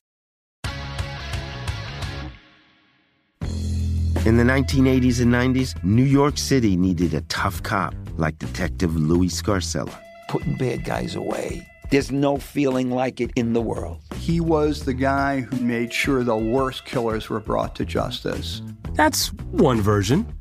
In 4.23 4.37
the 4.37 4.43
1980s 4.43 5.19
and 5.19 5.33
90s, 5.33 5.83
New 5.83 6.03
York 6.03 6.37
City 6.37 6.77
needed 6.77 7.15
a 7.15 7.21
tough 7.21 7.63
cop 7.63 7.95
like 8.17 8.37
Detective 8.37 8.95
Louis 8.95 9.29
Scarcella. 9.29 9.97
Putting 10.29 10.55
bad 10.57 10.85
guys 10.85 11.15
away. 11.15 11.67
There's 11.89 12.11
no 12.11 12.37
feeling 12.37 12.91
like 12.91 13.19
it 13.19 13.31
in 13.35 13.53
the 13.53 13.61
world. 13.61 13.97
He 14.17 14.39
was 14.39 14.85
the 14.85 14.93
guy 14.93 15.41
who 15.41 15.57
made 15.57 15.91
sure 15.91 16.23
the 16.23 16.37
worst 16.37 16.85
killers 16.85 17.29
were 17.29 17.39
brought 17.39 17.75
to 17.77 17.83
justice. 17.83 18.61
That's 18.93 19.33
one 19.49 19.81
version. 19.81 20.31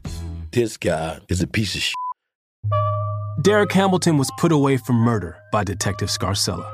This 0.51 0.77
guy 0.77 1.21
is 1.31 1.40
a 1.40 1.47
piece 1.47 1.75
of 1.75 1.81
shit. 1.81 1.95
Derek 3.40 3.73
Hamilton 3.73 4.19
was 4.19 4.31
put 4.38 4.53
away 4.53 4.77
for 4.77 4.93
murder 4.93 5.38
by 5.53 5.64
Detective 5.64 6.11
Scarcella. 6.11 6.71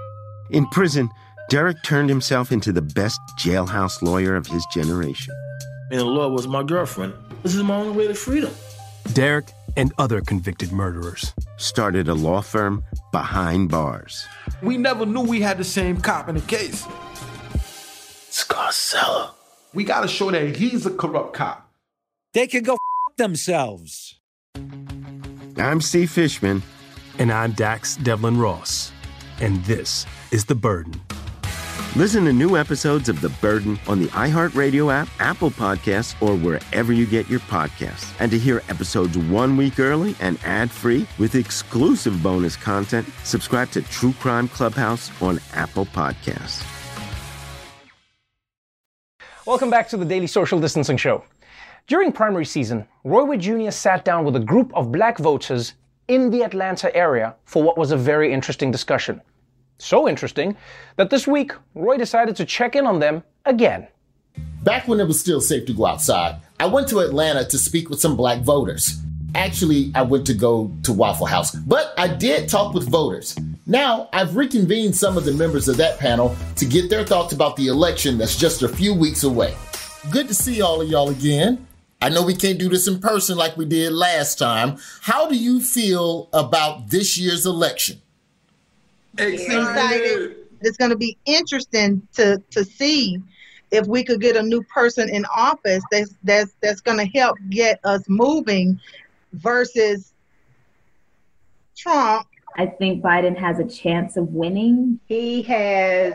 In 0.51 0.67
prison, 0.71 1.09
Derek 1.51 1.81
turned 1.85 2.09
himself 2.09 2.51
into 2.51 2.73
the 2.73 2.83
best 2.83 3.21
jailhouse 3.39 4.03
lawyer 4.03 4.35
of 4.35 4.49
his 4.49 4.67
generation. 4.73 5.33
And 5.91 6.01
the 6.01 6.05
law 6.05 6.29
was 6.29 6.49
my 6.49 6.63
girlfriend. 6.63 7.15
This 7.43 7.55
is 7.55 7.63
my 7.63 7.77
only 7.77 7.97
way 7.97 8.09
to 8.09 8.15
freedom. 8.15 8.53
Derek 9.13 9.47
and 9.77 9.93
other 9.99 10.21
convicted 10.21 10.73
murderers 10.73 11.33
started 11.59 12.09
a 12.09 12.15
law 12.15 12.41
firm 12.41 12.83
behind 13.13 13.71
bars. 13.71 14.27
We 14.63 14.77
never 14.77 15.07
knew 15.07 15.21
we 15.23 15.41
had 15.41 15.59
the 15.59 15.65
same 15.65 16.01
cop 16.01 16.29
in 16.29 16.35
the 16.35 16.41
case. 16.43 16.85
Scarcella. 18.31 19.31
We 19.75 19.85
gotta 19.85 20.09
show 20.09 20.31
that 20.31 20.57
he's 20.57 20.87
a 20.87 20.91
corrupt 20.91 21.35
cop. 21.35 21.71
They 22.33 22.47
can 22.47 22.63
go 22.65 22.75
f- 22.75 23.17
themselves. 23.17 24.19
I'm 25.57 25.81
Steve 25.81 26.11
Fishman. 26.11 26.63
And 27.19 27.33
I'm 27.33 27.53
Dax 27.53 27.97
Devlon 27.97 28.39
Ross. 28.39 28.93
And 29.41 29.65
this 29.65 30.05
is 30.33 30.45
The 30.45 30.55
Burden. 30.55 31.01
Listen 31.97 32.27
to 32.27 32.33
new 32.35 32.59
episodes 32.59 33.09
of 33.09 33.23
The 33.23 33.31
Burden 33.41 33.79
on 33.89 33.99
the 33.99 34.09
iHeartRadio 34.09 34.93
app, 34.93 35.09
Apple 35.19 35.51
Podcasts, 35.51 36.15
or 36.21 36.37
wherever 36.37 36.93
you 36.93 37.07
get 37.07 37.27
your 37.31 37.41
podcasts. 37.41 38.13
And 38.21 38.31
to 38.33 38.39
hear 38.39 38.63
episodes 38.69 39.17
one 39.17 39.57
week 39.57 39.81
early 39.81 40.15
and 40.21 40.39
ad 40.45 40.71
free 40.71 41.07
with 41.19 41.35
exclusive 41.35 42.23
bonus 42.23 42.55
content, 42.55 43.09
subscribe 43.25 43.71
to 43.71 43.81
True 43.81 44.13
Crime 44.21 44.47
Clubhouse 44.47 45.11
on 45.23 45.41
Apple 45.55 45.87
Podcasts. 45.87 46.63
Welcome 49.47 49.71
back 49.71 49.89
to 49.89 49.97
the 49.97 50.05
Daily 50.05 50.27
Social 50.27 50.61
Distancing 50.61 50.99
Show. 50.99 51.25
During 51.87 52.13
primary 52.13 52.45
season, 52.45 52.87
Roy 53.05 53.25
Wood 53.25 53.41
Jr. 53.41 53.71
sat 53.71 54.05
down 54.05 54.27
with 54.27 54.37
a 54.37 54.41
group 54.41 54.71
of 54.75 54.93
black 54.93 55.17
voters 55.17 55.73
in 56.09 56.29
the 56.29 56.43
Atlanta 56.43 56.95
area 56.95 57.37
for 57.47 57.63
what 57.63 57.79
was 57.79 57.91
a 57.91 57.97
very 57.97 58.35
interesting 58.35 58.71
discussion. 58.71 59.23
So 59.79 60.09
interesting 60.09 60.57
that 60.97 61.11
this 61.11 61.27
week, 61.27 61.53
Roy 61.75 61.97
decided 61.97 62.37
to 62.37 62.45
check 62.45 62.77
in 62.77 62.87
on 62.87 62.99
them 62.99 63.23
again. 63.45 63.89
Back 64.63 64.89
when 64.89 65.01
it 65.01 65.07
was 65.07 65.21
still 65.21 65.41
safe 65.41 65.67
to 65.67 65.73
go 65.73 65.87
outside, 65.87 66.41
I 66.59 66.67
went 66.67 66.89
to 66.89 67.01
Atlanta 67.01 67.45
to 67.45 67.59
speak 67.59 67.89
with 67.89 68.01
some 68.01 68.17
black 68.17 68.41
voters. 68.41 69.01
Actually, 69.35 69.93
I 69.95 70.03
went 70.03 70.27
to 70.27 70.35
go 70.35 70.73
to 70.85 70.93
Waffle 70.93 71.27
House, 71.27 71.55
but 71.55 71.93
I 71.99 72.09
did 72.09 72.49
talk 72.49 72.75
with 72.75 72.89
voters. 72.89 73.37
Now, 73.67 74.09
I've 74.13 74.35
reconvened 74.35 74.97
some 74.97 75.19
of 75.19 75.25
the 75.25 75.33
members 75.33 75.69
of 75.69 75.77
that 75.77 75.99
panel 75.99 76.35
to 76.57 76.65
get 76.65 76.89
their 76.89 77.05
thoughts 77.05 77.35
about 77.35 77.57
the 77.57 77.67
election 77.67 78.17
that's 78.17 78.37
just 78.37 78.63
a 78.63 78.69
few 78.69 78.95
weeks 78.95 79.25
away. 79.25 79.55
Good 80.11 80.29
to 80.29 80.35
see 80.35 80.63
all 80.63 80.81
of 80.81 80.89
y'all 80.89 81.11
again. 81.11 81.67
I 82.01 82.09
know 82.09 82.25
we 82.25 82.35
can't 82.35 82.59
do 82.59 82.69
this 82.69 82.89
in 82.89 83.01
person 83.01 83.37
like 83.37 83.57
we 83.57 83.65
did 83.65 83.93
last 83.93 84.39
time. 84.39 84.79
How 85.03 85.29
do 85.29 85.37
you 85.37 85.61
feel 85.61 86.29
about 86.33 86.89
this 86.89 87.19
year's 87.19 87.45
election? 87.45 88.01
Excited. 89.19 90.37
It's 90.63 90.77
going 90.77 90.91
to 90.91 90.97
be 90.97 91.17
interesting 91.27 92.07
to 92.15 92.43
to 92.51 92.65
see 92.65 93.23
if 93.71 93.87
we 93.87 94.05
could 94.05 94.21
get 94.21 94.37
a 94.37 94.43
new 94.43 94.63
person 94.63 95.09
in 95.09 95.25
office 95.35 95.83
that's 95.91 96.15
that's 96.23 96.55
that's 96.63 96.81
going 96.81 96.99
to 96.99 97.19
help 97.19 97.37
get 97.51 97.81
us 97.85 98.03
moving 98.09 98.81
versus 99.33 100.13
Trump. 101.77 102.27
I 102.57 102.67
think 102.67 103.03
Biden 103.03 103.37
has 103.37 103.59
a 103.59 103.65
chance 103.65 104.17
of 104.17 104.33
winning. 104.33 104.99
He 105.09 105.43
has 105.43 106.15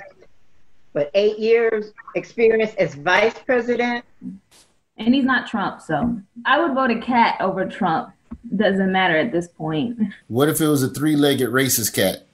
what 0.93 1.11
eight 1.13 1.37
years 1.39 1.93
experience 2.15 2.73
as 2.75 2.95
vice 2.95 3.37
president, 3.45 4.03
and 4.97 5.13
he's 5.13 5.23
not 5.23 5.47
Trump, 5.47 5.81
so 5.81 6.19
I 6.45 6.59
would 6.59 6.73
vote 6.73 6.91
a 6.91 6.99
cat 6.99 7.37
over 7.39 7.65
Trump. 7.65 8.13
Doesn't 8.55 8.91
matter 8.91 9.15
at 9.15 9.31
this 9.31 9.47
point. 9.47 9.99
What 10.27 10.49
if 10.49 10.59
it 10.59 10.67
was 10.67 10.81
a 10.81 10.89
three-legged 10.89 11.49
racist 11.49 11.93
cat? 11.93 12.27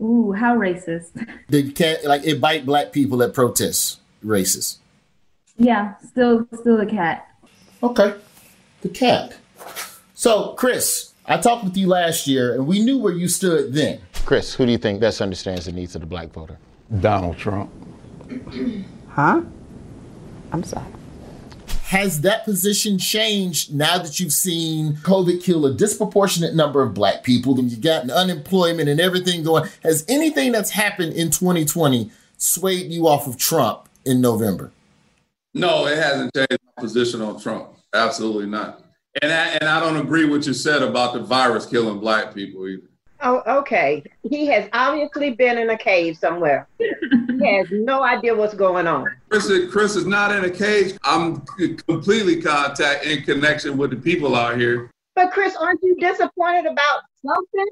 Ooh, 0.00 0.32
how 0.32 0.56
racist. 0.56 1.10
The 1.48 1.72
cat 1.72 2.04
like 2.04 2.24
it 2.24 2.40
bite 2.40 2.66
black 2.66 2.92
people 2.92 3.22
at 3.22 3.34
protests. 3.34 4.00
Racist. 4.24 4.78
Yeah, 5.56 5.94
still 5.98 6.46
still 6.60 6.76
the 6.76 6.86
cat. 6.86 7.26
Okay. 7.82 8.14
The 8.82 8.88
cat. 8.88 9.36
So, 10.14 10.54
Chris, 10.54 11.12
I 11.26 11.38
talked 11.38 11.64
with 11.64 11.76
you 11.76 11.86
last 11.86 12.26
year 12.26 12.54
and 12.54 12.66
we 12.66 12.80
knew 12.84 12.98
where 12.98 13.12
you 13.12 13.28
stood 13.28 13.72
then. 13.72 14.00
Chris, 14.24 14.54
who 14.54 14.66
do 14.66 14.72
you 14.72 14.78
think 14.78 15.00
best 15.00 15.20
understands 15.20 15.66
the 15.66 15.72
needs 15.72 15.94
of 15.94 16.00
the 16.00 16.06
black 16.06 16.28
voter? 16.32 16.58
Donald 17.00 17.36
Trump. 17.38 17.70
Huh? 19.10 19.42
I'm 20.52 20.62
sorry. 20.64 20.86
Has 21.88 22.20
that 22.20 22.44
position 22.44 22.98
changed 22.98 23.72
now 23.72 23.96
that 23.96 24.20
you've 24.20 24.34
seen 24.34 24.96
COVID 24.96 25.42
kill 25.42 25.64
a 25.64 25.72
disproportionate 25.72 26.54
number 26.54 26.82
of 26.82 26.92
black 26.92 27.22
people 27.24 27.58
and 27.58 27.70
you 27.70 27.78
got 27.78 28.10
unemployment 28.10 28.90
and 28.90 29.00
everything 29.00 29.42
going? 29.42 29.66
Has 29.82 30.04
anything 30.06 30.52
that's 30.52 30.68
happened 30.68 31.14
in 31.14 31.30
2020 31.30 32.10
swayed 32.36 32.92
you 32.92 33.08
off 33.08 33.26
of 33.26 33.38
Trump 33.38 33.88
in 34.04 34.20
November? 34.20 34.70
No, 35.54 35.86
it 35.86 35.96
hasn't 35.96 36.34
changed 36.34 36.58
my 36.76 36.82
position 36.82 37.22
on 37.22 37.40
Trump. 37.40 37.70
Absolutely 37.94 38.44
not. 38.44 38.84
And 39.22 39.32
I, 39.32 39.46
and 39.52 39.64
I 39.64 39.80
don't 39.80 39.96
agree 39.96 40.24
with 40.24 40.40
what 40.40 40.46
you 40.46 40.52
said 40.52 40.82
about 40.82 41.14
the 41.14 41.20
virus 41.20 41.64
killing 41.64 42.00
black 42.00 42.34
people 42.34 42.68
either. 42.68 42.82
Oh, 43.20 43.42
okay. 43.58 44.04
He 44.22 44.46
has 44.46 44.68
obviously 44.72 45.30
been 45.30 45.58
in 45.58 45.70
a 45.70 45.78
cave 45.78 46.16
somewhere. 46.16 46.68
he 46.78 47.56
has 47.56 47.66
no 47.70 48.02
idea 48.02 48.34
what's 48.34 48.54
going 48.54 48.86
on. 48.86 49.08
Chris, 49.28 49.50
Chris 49.70 49.96
is 49.96 50.06
not 50.06 50.30
in 50.32 50.44
a 50.44 50.50
cage. 50.50 50.94
I'm 51.02 51.40
completely 51.86 52.40
contact 52.40 53.04
in 53.04 53.22
connection 53.22 53.76
with 53.76 53.90
the 53.90 53.96
people 53.96 54.36
out 54.36 54.56
here. 54.56 54.90
But 55.16 55.32
Chris, 55.32 55.56
aren't 55.56 55.82
you 55.82 55.96
disappointed 55.98 56.66
about 56.66 57.00
something? 57.24 57.66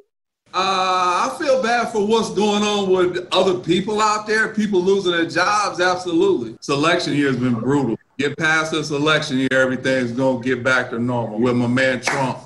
Uh, 0.55 1.31
I 1.31 1.37
feel 1.39 1.63
bad 1.63 1.93
for 1.93 2.07
what's 2.07 2.31
going 2.31 2.63
on 2.63 2.91
with 2.91 3.29
other 3.31 3.59
people 3.59 4.01
out 4.01 4.27
there, 4.27 4.55
people 4.55 4.81
losing 4.81 5.13
their 5.13 5.27
jobs. 5.27 5.81
Absolutely. 5.81 6.57
Selection 6.61 7.13
election 7.13 7.15
year 7.15 7.29
has 7.29 7.37
been 7.37 7.55
brutal. 7.55 7.97
Get 8.19 8.39
past 8.39 8.73
this 8.73 8.91
election 8.91 9.39
year, 9.39 9.49
everything's 9.53 10.13
gonna 10.13 10.43
get 10.43 10.65
back 10.65 10.91
to 10.91 10.99
normal 10.99 11.39
with 11.39 11.57
my 11.57 11.67
man 11.67 12.01
Trump 12.01 12.39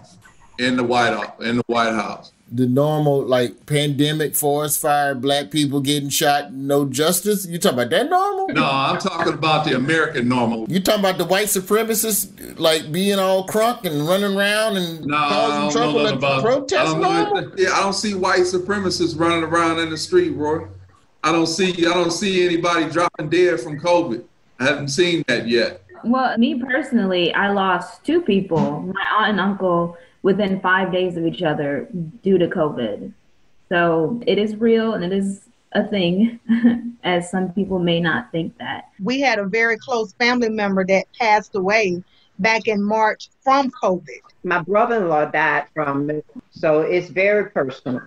in 0.59 0.77
the 0.77 0.83
White 0.83 1.13
House. 1.13 1.33
In 1.41 1.59
the 1.59 1.63
White 1.67 1.93
House. 1.93 2.33
The 2.53 2.67
normal 2.67 3.23
like 3.25 3.67
pandemic, 3.67 4.35
forest 4.35 4.81
fire, 4.81 5.15
black 5.15 5.51
people 5.51 5.81
getting 5.81 6.09
shot, 6.09 6.53
no 6.53 6.85
justice? 6.85 7.47
You 7.47 7.59
talking 7.59 7.79
about 7.79 7.91
that 7.91 8.11
normal? 8.11 8.49
No, 8.49 8.65
I'm 8.69 8.99
talking 8.99 9.33
about 9.33 9.65
the 9.65 9.77
American 9.77 10.29
normal. 10.29 10.67
You 10.69 10.81
talking 10.81 11.01
about 11.01 11.19
the 11.19 11.25
white 11.25 11.47
supremacists 11.47 12.59
like 12.59 12.91
being 12.93 13.19
all 13.19 13.47
crunk 13.47 13.85
and 13.85 14.07
running 14.07 14.37
around 14.37 14.77
and 14.77 15.05
No, 15.07 15.17
I 15.17 15.29
causing 15.29 15.61
don't 15.61 15.73
trouble 15.73 15.93
know 15.93 15.99
at 16.01 16.05
nothing 16.05 16.19
about. 16.19 16.73
I 16.73 16.85
don't, 16.85 17.01
normal? 17.01 17.37
anything- 17.39 17.59
yeah, 17.59 17.73
I 17.73 17.81
don't 17.81 17.93
see 17.95 18.15
white 18.15 18.41
supremacists 18.41 19.19
running 19.19 19.45
around 19.45 19.79
in 19.79 19.91
the 19.91 19.97
street, 19.97 20.31
Roy. 20.31 20.67
I 21.23 21.33
don't 21.33 21.47
see. 21.47 21.87
I 21.87 21.93
don't 21.93 22.11
see 22.13 22.45
anybody 22.47 22.89
dropping 22.91 23.29
dead 23.29 23.61
from 23.61 23.79
COVID. 23.79 24.23
I 24.59 24.65
haven't 24.65 24.89
seen 24.89 25.23
that 25.29 25.47
yet. 25.49 25.83
Well, 26.03 26.37
me 26.39 26.59
personally, 26.59 27.33
I 27.35 27.53
lost 27.53 28.05
two 28.05 28.23
people, 28.23 28.81
my 28.81 29.07
aunt 29.19 29.31
and 29.33 29.41
uncle, 29.41 29.99
within 30.23 30.61
five 30.61 30.93
days 30.93 31.17
of 31.17 31.27
each 31.27 31.43
other 31.43 31.89
due 32.23 32.39
to 32.39 32.47
COVID. 32.47 33.13
So 33.69 34.21
it 34.27 34.39
is 34.39 34.57
real 34.57 34.95
and 34.95 35.05
it 35.05 35.13
is 35.13 35.43
a 35.73 35.87
thing, 35.87 36.41
as 37.05 37.31
some 37.31 37.53
people 37.53 37.79
may 37.79 38.01
not 38.01 38.31
think 38.33 38.57
that. 38.59 38.91
We 39.03 39.21
had 39.21 39.39
a 39.39 39.47
very 39.47 39.79
close 39.79 40.13
family 40.15 40.49
member 40.49 40.85
that 40.87 41.07
passed 41.19 41.55
away 41.55 42.03
back 42.41 42.67
in 42.67 42.83
March 42.83 43.29
from 43.43 43.71
COVID. 43.83 44.21
My 44.43 44.63
brother-in-law 44.63 45.27
died 45.27 45.67
from 45.75 46.11
it, 46.11 46.27
so 46.51 46.81
it's 46.81 47.09
very 47.09 47.51
personal. 47.51 48.03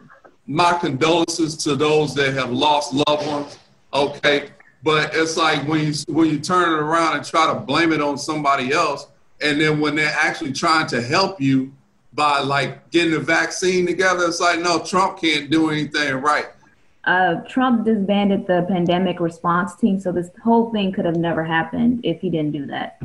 My 0.46 0.78
condolences 0.78 1.56
to 1.58 1.76
those 1.76 2.14
that 2.16 2.34
have 2.34 2.52
lost 2.52 2.94
loved 2.94 3.28
ones. 3.28 3.60
Okay, 3.94 4.50
but 4.82 5.12
it's 5.14 5.38
like 5.38 5.66
when 5.68 5.86
you 5.86 5.94
when 6.08 6.30
you 6.30 6.40
turn 6.40 6.74
it 6.74 6.82
around 6.82 7.16
and 7.16 7.26
try 7.26 7.54
to 7.54 7.60
blame 7.60 7.94
it 7.94 8.02
on 8.02 8.18
somebody 8.18 8.74
else, 8.74 9.08
and 9.42 9.62
then 9.62 9.80
when 9.80 9.96
they're 9.96 10.16
actually 10.20 10.52
trying 10.52 10.88
to 10.88 11.02
help 11.02 11.40
you 11.40 11.72
by 12.14 12.40
like 12.40 12.90
getting 12.92 13.12
the 13.12 13.20
vaccine 13.20 13.86
together, 13.86 14.26
it's 14.26 14.40
like 14.40 14.60
no, 14.60 14.80
Trump 14.84 15.20
can't 15.20 15.50
do 15.50 15.70
anything 15.70 16.16
right. 16.16 16.48
Uh, 17.06 17.42
Trump 17.50 17.84
disbanded 17.84 18.48
the 18.48 18.66
pandemic 18.70 19.20
response 19.20 19.76
team, 19.76 20.00
so 20.00 20.12
this 20.12 20.30
whole 20.42 20.72
thing 20.72 20.92
could 20.92 21.04
have 21.04 21.18
never 21.18 21.44
happened 21.44 22.00
if 22.04 22.22
he 22.22 22.30
didn't 22.30 22.54
do 22.54 22.66
that. 22.66 23.02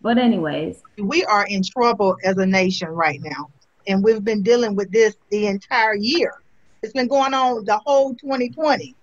But, 0.00 0.18
anyways, 0.18 0.82
We 0.98 1.24
are 1.26 1.46
in 1.46 1.62
trouble 1.62 2.16
as 2.24 2.36
a 2.38 2.46
nation 2.46 2.88
right 2.88 3.20
now. 3.22 3.50
And 3.86 4.02
we've 4.02 4.24
been 4.24 4.42
dealing 4.42 4.74
with 4.74 4.90
this 4.90 5.16
the 5.30 5.46
entire 5.46 5.94
year. 5.94 6.34
It's 6.82 6.92
been 6.92 7.08
going 7.08 7.34
on 7.34 7.64
the 7.64 7.78
whole 7.78 8.14
2020. 8.14 8.96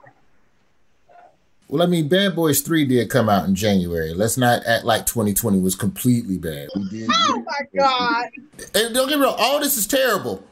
Well, 1.72 1.84
I 1.84 1.86
mean, 1.86 2.08
Bad 2.08 2.36
Boys 2.36 2.62
3 2.62 2.86
did 2.86 3.12
come 3.12 3.30
out 3.30 3.48
in 3.48 3.54
January. 3.54 4.16
Let's 4.16 4.38
not 4.38 4.66
act 4.66 4.86
like 4.86 5.06
2020 5.06 5.60
was 5.60 5.76
completely 5.76 6.40
bad. 6.40 6.68
We 6.76 6.90
did. 6.90 7.10
Oh 7.14 7.46
my 7.46 7.60
God. 7.78 8.30
And 8.74 8.96
don't 8.96 9.08
get 9.08 9.20
me 9.20 9.26
wrong, 9.26 9.36
all 9.38 9.60
this 9.60 9.78
is 9.78 9.86
terrible, 9.86 10.44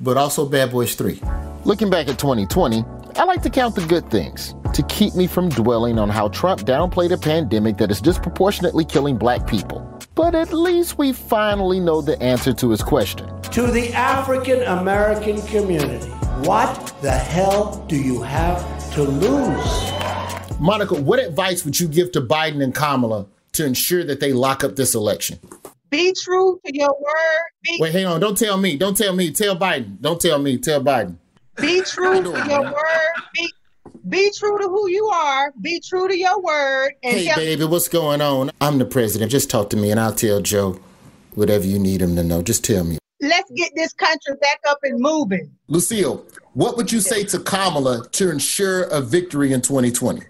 but 0.00 0.16
also 0.16 0.44
Bad 0.44 0.72
Boys 0.72 0.96
3. 0.96 1.20
Looking 1.64 1.88
back 1.88 2.08
at 2.08 2.18
2020, 2.18 2.84
I 3.14 3.22
like 3.22 3.42
to 3.42 3.50
count 3.50 3.76
the 3.76 3.86
good 3.86 4.10
things 4.10 4.56
to 4.74 4.82
keep 4.88 5.14
me 5.14 5.28
from 5.28 5.50
dwelling 5.50 6.00
on 6.00 6.08
how 6.08 6.26
Trump 6.30 6.62
downplayed 6.62 7.12
a 7.12 7.18
pandemic 7.18 7.76
that 7.76 7.92
is 7.92 8.00
disproportionately 8.00 8.84
killing 8.84 9.16
black 9.16 9.46
people. 9.46 9.86
But 10.16 10.34
at 10.34 10.52
least 10.52 10.98
we 10.98 11.12
finally 11.12 11.78
know 11.78 12.00
the 12.00 12.20
answer 12.20 12.52
to 12.54 12.70
his 12.70 12.82
question. 12.82 13.28
To 13.52 13.68
the 13.68 13.92
African 13.92 14.62
American 14.64 15.40
community, 15.42 16.08
what 16.42 16.92
the 17.02 17.12
hell 17.12 17.84
do 17.86 17.94
you 17.96 18.20
have 18.22 18.92
to 18.94 19.04
lose? 19.04 20.00
Monica, 20.60 20.94
what 20.94 21.18
advice 21.18 21.64
would 21.64 21.80
you 21.80 21.88
give 21.88 22.12
to 22.12 22.20
Biden 22.20 22.62
and 22.62 22.74
Kamala 22.74 23.26
to 23.52 23.64
ensure 23.64 24.04
that 24.04 24.20
they 24.20 24.32
lock 24.34 24.62
up 24.62 24.76
this 24.76 24.94
election? 24.94 25.38
Be 25.88 26.12
true 26.12 26.60
to 26.64 26.76
your 26.76 26.90
word. 26.90 27.40
Be, 27.64 27.78
Wait, 27.80 27.92
hang 27.92 28.06
on. 28.06 28.20
Don't 28.20 28.36
tell 28.36 28.58
me. 28.58 28.76
Don't 28.76 28.96
tell 28.96 29.14
me. 29.14 29.30
Tell 29.32 29.56
Biden. 29.56 30.00
Don't 30.00 30.20
tell 30.20 30.38
me. 30.38 30.58
Tell 30.58 30.82
Biden. 30.82 31.16
be 31.56 31.82
true 31.82 32.22
to 32.22 32.28
your 32.48 32.62
word. 32.62 32.74
Be, 33.34 33.52
be 34.08 34.30
true 34.38 34.58
to 34.58 34.68
who 34.68 34.88
you 34.88 35.06
are. 35.06 35.52
Be 35.60 35.80
true 35.80 36.06
to 36.08 36.16
your 36.16 36.40
word. 36.40 36.92
And 37.02 37.16
Hey, 37.16 37.24
tell- 37.26 37.36
baby, 37.36 37.64
what's 37.64 37.88
going 37.88 38.20
on? 38.20 38.50
I'm 38.60 38.78
the 38.78 38.84
president. 38.84 39.32
Just 39.32 39.50
talk 39.50 39.70
to 39.70 39.76
me 39.76 39.90
and 39.90 39.98
I'll 39.98 40.14
tell 40.14 40.40
Joe 40.42 40.78
whatever 41.34 41.64
you 41.66 41.78
need 41.78 42.02
him 42.02 42.14
to 42.16 42.22
know. 42.22 42.42
Just 42.42 42.64
tell 42.64 42.84
me. 42.84 42.98
let's 43.22 43.50
get 43.56 43.72
this 43.74 43.92
country 43.94 44.34
back 44.40 44.60
up 44.68 44.78
and 44.82 45.00
moving. 45.00 45.50
Lucille, 45.68 46.24
what 46.52 46.76
would 46.76 46.92
you 46.92 47.00
say 47.00 47.24
to 47.24 47.38
Kamala 47.38 48.06
to 48.12 48.30
ensure 48.30 48.82
a 48.84 49.00
victory 49.00 49.52
in 49.52 49.60
2020? 49.60 50.22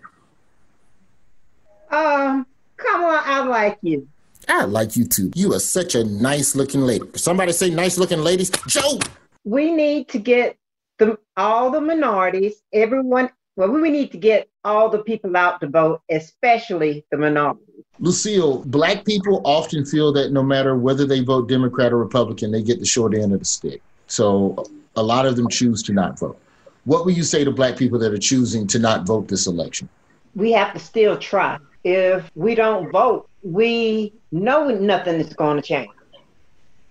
Um, 1.90 2.46
come 2.76 3.04
on, 3.04 3.20
I 3.24 3.44
like 3.44 3.78
you. 3.82 4.08
I 4.48 4.64
like 4.64 4.96
you 4.96 5.04
too. 5.04 5.30
You 5.34 5.54
are 5.54 5.60
such 5.60 5.94
a 5.94 6.04
nice 6.04 6.54
looking 6.54 6.82
lady. 6.82 7.04
Somebody 7.14 7.52
say 7.52 7.70
nice 7.70 7.98
looking 7.98 8.20
ladies. 8.20 8.50
Joe! 8.66 8.98
We 9.44 9.72
need 9.72 10.08
to 10.08 10.18
get 10.18 10.56
the 10.98 11.18
all 11.36 11.70
the 11.70 11.80
minorities, 11.80 12.62
everyone. 12.72 13.30
Well, 13.56 13.70
we 13.70 13.90
need 13.90 14.12
to 14.12 14.18
get 14.18 14.48
all 14.64 14.88
the 14.88 15.00
people 15.00 15.36
out 15.36 15.60
to 15.60 15.68
vote, 15.68 16.00
especially 16.10 17.04
the 17.10 17.18
minorities. 17.18 17.66
Lucille, 17.98 18.64
black 18.64 19.04
people 19.04 19.42
often 19.44 19.84
feel 19.84 20.12
that 20.12 20.32
no 20.32 20.42
matter 20.42 20.76
whether 20.76 21.04
they 21.04 21.20
vote 21.20 21.48
Democrat 21.48 21.92
or 21.92 21.98
Republican, 21.98 22.50
they 22.50 22.62
get 22.62 22.78
the 22.78 22.86
short 22.86 23.14
end 23.14 23.32
of 23.32 23.40
the 23.40 23.44
stick. 23.44 23.82
So 24.06 24.64
a 24.96 25.02
lot 25.02 25.26
of 25.26 25.36
them 25.36 25.48
choose 25.48 25.82
to 25.84 25.92
not 25.92 26.18
vote. 26.18 26.40
What 26.84 27.04
will 27.04 27.12
you 27.12 27.22
say 27.22 27.44
to 27.44 27.50
black 27.50 27.76
people 27.76 27.98
that 27.98 28.12
are 28.12 28.18
choosing 28.18 28.66
to 28.68 28.78
not 28.78 29.06
vote 29.06 29.28
this 29.28 29.46
election? 29.46 29.88
We 30.34 30.52
have 30.52 30.72
to 30.72 30.78
still 30.78 31.18
try. 31.18 31.58
If 31.84 32.30
we 32.34 32.54
don't 32.54 32.90
vote, 32.90 33.28
we 33.42 34.12
know 34.32 34.68
nothing 34.68 35.20
is 35.20 35.32
going 35.32 35.56
to 35.56 35.62
change. 35.62 35.90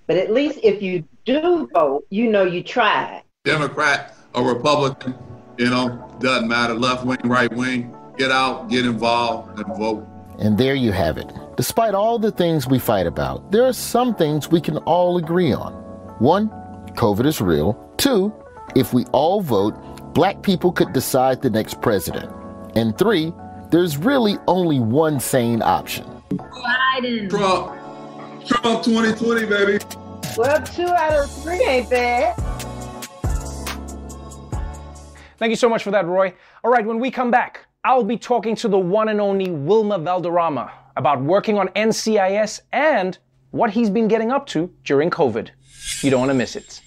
But 0.08 0.18
at 0.18 0.32
least 0.32 0.60
if 0.64 0.82
you 0.82 1.04
do 1.26 1.70
vote, 1.74 2.06
you 2.10 2.30
know 2.30 2.44
you 2.44 2.64
tried. 2.64 3.22
Democrat 3.44 4.16
or 4.34 4.52
Republican, 4.52 5.14
you 5.58 5.70
know, 5.70 6.12
doesn't 6.20 6.48
matter. 6.48 6.74
Left 6.74 7.06
wing, 7.06 7.20
right 7.26 7.54
wing, 7.54 7.96
get 8.18 8.32
out, 8.32 8.70
get 8.70 8.86
involved, 8.86 9.60
and 9.60 9.78
vote. 9.78 10.08
And 10.40 10.58
there 10.58 10.74
you 10.74 10.92
have 10.92 11.18
it. 11.18 11.32
Despite 11.58 11.94
all 11.94 12.18
the 12.18 12.32
things 12.32 12.68
we 12.68 12.80
fight 12.80 13.06
about, 13.06 13.52
there 13.52 13.66
are 13.66 13.74
some 13.74 14.16
things 14.16 14.50
we 14.50 14.62
can 14.62 14.78
all 14.80 15.18
agree 15.18 15.54
on. 15.54 15.74
One, 16.20 16.50
COVID 16.96 17.26
is 17.26 17.42
real. 17.42 17.78
Two, 17.98 18.34
if 18.76 18.94
we 18.94 19.06
all 19.12 19.42
vote, 19.42 19.74
black 20.14 20.42
people 20.42 20.72
could 20.72 20.94
decide 20.94 21.42
the 21.42 21.50
next 21.50 21.82
president. 21.82 22.32
And 22.76 22.98
three, 22.98 23.34
there's 23.72 23.98
really 23.98 24.38
only 24.48 24.80
one 24.80 25.20
sane 25.20 25.62
option. 25.62 26.06
Biden. 26.32 27.30
Trump. 27.30 27.76
Trump 28.46 28.84
2020, 28.84 29.46
baby. 29.46 29.86
Well, 30.36 30.62
two 30.64 30.88
out 30.88 31.14
of 31.14 31.32
three 31.44 31.64
ain't 31.64 31.90
bad. 31.90 32.36
Thank 35.38 35.52
you 35.52 35.56
so 35.56 35.70
much 35.70 35.84
for 35.84 35.92
that, 35.92 36.06
Roy. 36.06 36.34
All 36.64 36.72
right, 36.72 36.86
when 36.86 37.00
we 37.00 37.12
come 37.12 37.32
back, 37.32 37.66
I'll 37.84 38.04
be 38.04 38.18
talking 38.18 38.56
to 38.58 38.68
the 38.68 38.78
one 38.78 39.10
and 39.10 39.22
only 39.22 39.50
Wilmer 39.50 39.98
Valderrama 39.98 40.72
about 40.98 41.22
working 41.22 41.58
on 41.58 41.70
NCIS 41.70 42.62
and 42.74 43.18
what 43.52 43.70
he's 43.72 43.90
been 43.90 44.08
getting 44.08 44.32
up 44.32 44.48
to 44.48 44.74
during 44.84 45.10
COVID. 45.10 45.50
You 46.02 46.10
don't 46.10 46.20
want 46.20 46.32
to 46.32 46.36
miss 46.36 46.56
it. 46.56 46.82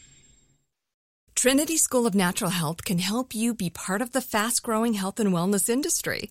Trinity 1.35 1.77
School 1.77 2.07
of 2.07 2.15
Natural 2.15 2.51
Health 2.51 2.85
can 2.85 2.99
help 2.99 3.35
you 3.35 3.55
be 3.55 3.71
part 3.71 4.03
of 4.03 4.13
the 4.13 4.21
fast 4.21 4.63
growing 4.63 4.95
health 4.95 5.19
and 5.19 5.31
wellness 5.33 5.69
industry. 5.69 6.31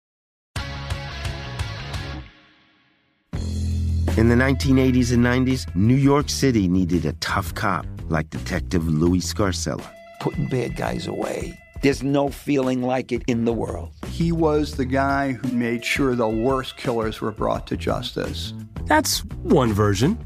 In 4.17 4.27
the 4.27 4.35
1980s 4.35 5.13
and 5.13 5.23
90s, 5.23 5.73
New 5.73 5.95
York 5.95 6.29
City 6.29 6.67
needed 6.67 7.05
a 7.05 7.13
tough 7.13 7.55
cop 7.55 7.85
like 8.09 8.29
Detective 8.29 8.85
Louis 8.85 9.19
Scarcella. 9.21 9.89
Putting 10.19 10.47
bad 10.47 10.75
guys 10.75 11.07
away. 11.07 11.57
There's 11.81 12.03
no 12.03 12.27
feeling 12.27 12.83
like 12.83 13.13
it 13.13 13.23
in 13.27 13.45
the 13.45 13.53
world. 13.53 13.93
He 14.07 14.33
was 14.33 14.75
the 14.75 14.83
guy 14.83 15.31
who 15.31 15.47
made 15.53 15.85
sure 15.85 16.13
the 16.13 16.27
worst 16.27 16.75
killers 16.75 17.21
were 17.21 17.31
brought 17.31 17.67
to 17.67 17.77
justice. 17.77 18.53
That's 18.83 19.19
one 19.43 19.71
version. 19.71 20.19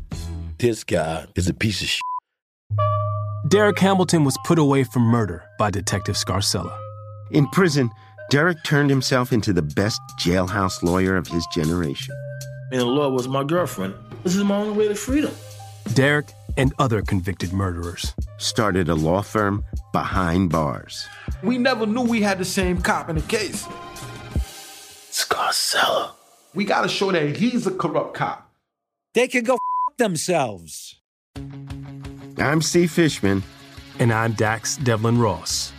This 0.58 0.84
guy 0.84 1.28
is 1.36 1.48
a 1.48 1.54
piece 1.54 1.84
of 1.84 1.88
shit. 1.88 2.02
Derek 3.50 3.78
Hamilton 3.78 4.24
was 4.24 4.36
put 4.46 4.58
away 4.58 4.84
for 4.84 5.00
murder 5.00 5.44
by 5.60 5.70
Detective 5.70 6.16
Scarcella. 6.16 6.76
In 7.30 7.48
prison, 7.50 7.92
Derek 8.32 8.64
turned 8.64 8.90
himself 8.90 9.32
into 9.32 9.54
the 9.54 9.62
best 9.62 10.02
jailhouse 10.20 10.82
lawyer 10.82 11.16
of 11.16 11.28
his 11.28 11.46
generation. 11.54 12.16
And 12.72 12.82
the 12.82 12.86
law 12.86 13.10
was 13.10 13.28
my 13.28 13.44
girlfriend. 13.44 13.94
This 14.24 14.36
is 14.36 14.44
my 14.44 14.56
only 14.58 14.78
way 14.78 14.88
to 14.88 14.96
freedom. 14.96 15.32
Derek 15.94 16.32
and 16.58 16.74
other 16.80 17.02
convicted 17.02 17.54
murderers. 17.54 18.14
Started 18.38 18.90
a 18.90 18.96
law 18.96 19.22
firm 19.22 19.64
behind 19.92 20.50
bars. 20.50 21.08
We 21.44 21.58
never 21.58 21.86
knew 21.86 22.02
we 22.02 22.22
had 22.22 22.40
the 22.40 22.46
same 22.46 22.82
cop 22.82 23.10
in 23.10 23.18
the 23.18 23.22
case. 23.24 23.66
Scarcella. 25.12 26.12
We 26.54 26.66
got 26.66 26.82
to 26.82 26.90
show 26.90 27.12
that 27.12 27.36
he's 27.36 27.68
a 27.68 27.72
corrupt 27.72 28.14
cop. 28.16 28.52
They 29.14 29.28
can 29.28 29.44
go 29.44 29.54
f- 29.56 29.98
themselves. 29.98 31.00
I'm 32.38 32.62
Steve 32.62 32.92
Fishman. 32.92 33.44
And 34.00 34.12
I'm 34.12 34.34
Dax 34.34 34.78
Devlon 34.78 35.20
Ross. 35.22 35.72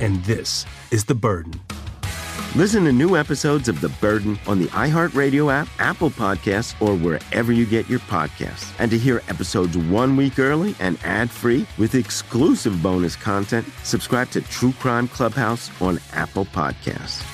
And 0.00 0.22
this 0.24 0.64
is 0.90 1.04
The 1.04 1.14
Burden. 1.14 1.60
Listen 2.56 2.84
to 2.84 2.92
new 2.92 3.16
episodes 3.16 3.68
of 3.68 3.80
The 3.80 3.88
Burden 3.88 4.38
on 4.46 4.60
the 4.60 4.66
iHeartRadio 4.66 5.52
app, 5.52 5.66
Apple 5.80 6.10
Podcasts, 6.10 6.80
or 6.80 6.94
wherever 6.94 7.50
you 7.50 7.66
get 7.66 7.90
your 7.90 7.98
podcasts. 7.98 8.72
And 8.78 8.92
to 8.92 8.98
hear 8.98 9.22
episodes 9.26 9.76
one 9.76 10.16
week 10.16 10.38
early 10.38 10.76
and 10.78 10.96
ad 11.02 11.32
free 11.32 11.66
with 11.78 11.96
exclusive 11.96 12.80
bonus 12.80 13.16
content, 13.16 13.66
subscribe 13.82 14.30
to 14.30 14.40
True 14.40 14.72
Crime 14.78 15.08
Clubhouse 15.08 15.68
on 15.82 15.98
Apple 16.12 16.44
Podcasts. 16.44 17.33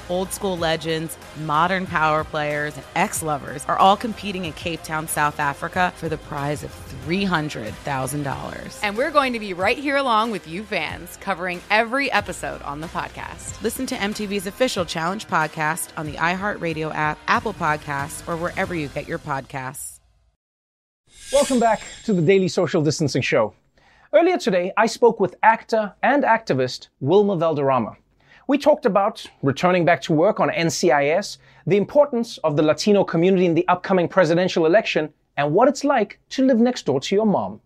Old 0.11 0.33
school 0.33 0.57
legends, 0.57 1.17
modern 1.45 1.85
power 1.85 2.25
players, 2.25 2.75
and 2.75 2.83
ex 2.97 3.23
lovers 3.23 3.63
are 3.69 3.77
all 3.77 3.95
competing 3.95 4.43
in 4.43 4.51
Cape 4.51 4.83
Town, 4.83 5.07
South 5.07 5.39
Africa 5.39 5.93
for 5.95 6.09
the 6.09 6.17
prize 6.17 6.65
of 6.65 6.71
$300,000. 7.07 8.79
And 8.83 8.97
we're 8.97 9.09
going 9.09 9.31
to 9.31 9.39
be 9.39 9.53
right 9.53 9.77
here 9.77 9.95
along 9.95 10.31
with 10.31 10.49
you 10.49 10.63
fans, 10.63 11.15
covering 11.21 11.61
every 11.69 12.11
episode 12.11 12.61
on 12.63 12.81
the 12.81 12.87
podcast. 12.87 13.61
Listen 13.61 13.85
to 13.85 13.95
MTV's 13.95 14.47
official 14.47 14.83
Challenge 14.83 15.25
podcast 15.27 15.91
on 15.95 16.07
the 16.07 16.17
iHeartRadio 16.17 16.93
app, 16.93 17.17
Apple 17.29 17.53
Podcasts, 17.53 18.27
or 18.27 18.35
wherever 18.35 18.75
you 18.75 18.89
get 18.89 19.07
your 19.07 19.19
podcasts. 19.19 20.01
Welcome 21.31 21.61
back 21.61 21.83
to 22.03 22.11
the 22.11 22.21
Daily 22.21 22.49
Social 22.49 22.81
Distancing 22.81 23.21
Show. 23.21 23.53
Earlier 24.11 24.37
today, 24.37 24.73
I 24.75 24.87
spoke 24.87 25.21
with 25.21 25.37
actor 25.41 25.93
and 26.03 26.23
activist 26.25 26.89
Wilmer 26.99 27.37
Valderrama. 27.37 27.95
We 28.47 28.57
talked 28.57 28.85
about 28.87 29.25
returning 29.43 29.85
back 29.85 30.01
to 30.03 30.13
work 30.13 30.39
on 30.39 30.49
NCIS, 30.49 31.37
the 31.67 31.77
importance 31.77 32.39
of 32.39 32.55
the 32.55 32.63
Latino 32.63 33.03
community 33.03 33.45
in 33.45 33.53
the 33.53 33.67
upcoming 33.67 34.07
presidential 34.07 34.65
election, 34.65 35.13
and 35.37 35.53
what 35.53 35.67
it's 35.67 35.83
like 35.83 36.19
to 36.29 36.45
live 36.45 36.59
next 36.59 36.87
door 36.87 36.99
to 36.99 37.15
your 37.15 37.27
mom. 37.27 37.61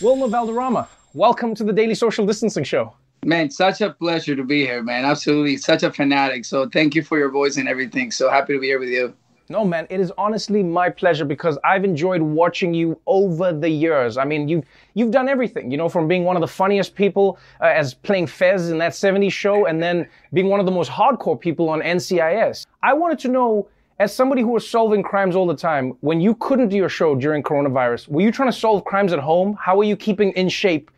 Wilmer 0.00 0.28
Valderrama, 0.28 0.88
welcome 1.12 1.54
to 1.54 1.64
the 1.64 1.72
Daily 1.72 1.94
Social 1.94 2.24
Distancing 2.24 2.64
Show. 2.64 2.94
Man, 3.24 3.50
such 3.50 3.82
a 3.82 3.90
pleasure 3.90 4.34
to 4.34 4.44
be 4.44 4.64
here, 4.64 4.82
man. 4.82 5.04
Absolutely. 5.04 5.58
Such 5.58 5.82
a 5.82 5.92
fanatic. 5.92 6.44
So 6.44 6.68
thank 6.68 6.94
you 6.94 7.02
for 7.02 7.18
your 7.18 7.30
voice 7.30 7.56
and 7.58 7.68
everything. 7.68 8.10
So 8.10 8.30
happy 8.30 8.54
to 8.54 8.60
be 8.60 8.68
here 8.68 8.78
with 8.78 8.88
you. 8.88 9.14
No, 9.48 9.64
man, 9.64 9.86
it 9.90 10.00
is 10.00 10.12
honestly 10.18 10.62
my 10.62 10.90
pleasure 10.90 11.24
because 11.24 11.56
I've 11.62 11.84
enjoyed 11.84 12.20
watching 12.20 12.74
you 12.74 13.00
over 13.06 13.52
the 13.52 13.68
years. 13.68 14.18
I 14.18 14.24
mean, 14.24 14.48
you 14.48 14.64
you've 14.94 15.12
done 15.12 15.28
everything, 15.28 15.70
you 15.70 15.76
know, 15.76 15.88
from 15.88 16.08
being 16.08 16.24
one 16.24 16.36
of 16.36 16.40
the 16.40 16.48
funniest 16.48 16.96
people 16.96 17.38
uh, 17.60 17.66
as 17.66 17.94
playing 17.94 18.26
Fez 18.26 18.70
in 18.70 18.78
that 18.78 18.92
70s 18.92 19.30
show 19.30 19.66
and 19.66 19.80
then 19.80 20.08
being 20.32 20.48
one 20.48 20.58
of 20.58 20.66
the 20.66 20.72
most 20.72 20.90
hardcore 20.90 21.38
people 21.38 21.68
on 21.68 21.80
NCIS. 21.80 22.66
I 22.82 22.92
wanted 22.92 23.20
to 23.20 23.28
know 23.28 23.68
as 23.98 24.14
somebody 24.14 24.42
who 24.42 24.48
was 24.48 24.68
solving 24.68 25.02
crimes 25.02 25.36
all 25.36 25.46
the 25.46 25.56
time, 25.56 25.96
when 26.00 26.20
you 26.20 26.34
couldn't 26.34 26.68
do 26.68 26.76
your 26.76 26.88
show 26.88 27.14
during 27.14 27.42
coronavirus, 27.42 28.08
were 28.08 28.20
you 28.20 28.32
trying 28.32 28.50
to 28.50 28.56
solve 28.56 28.84
crimes 28.84 29.12
at 29.12 29.20
home? 29.20 29.56
How 29.60 29.76
were 29.76 29.84
you 29.84 29.96
keeping 29.96 30.32
in 30.32 30.48
shape 30.48 30.90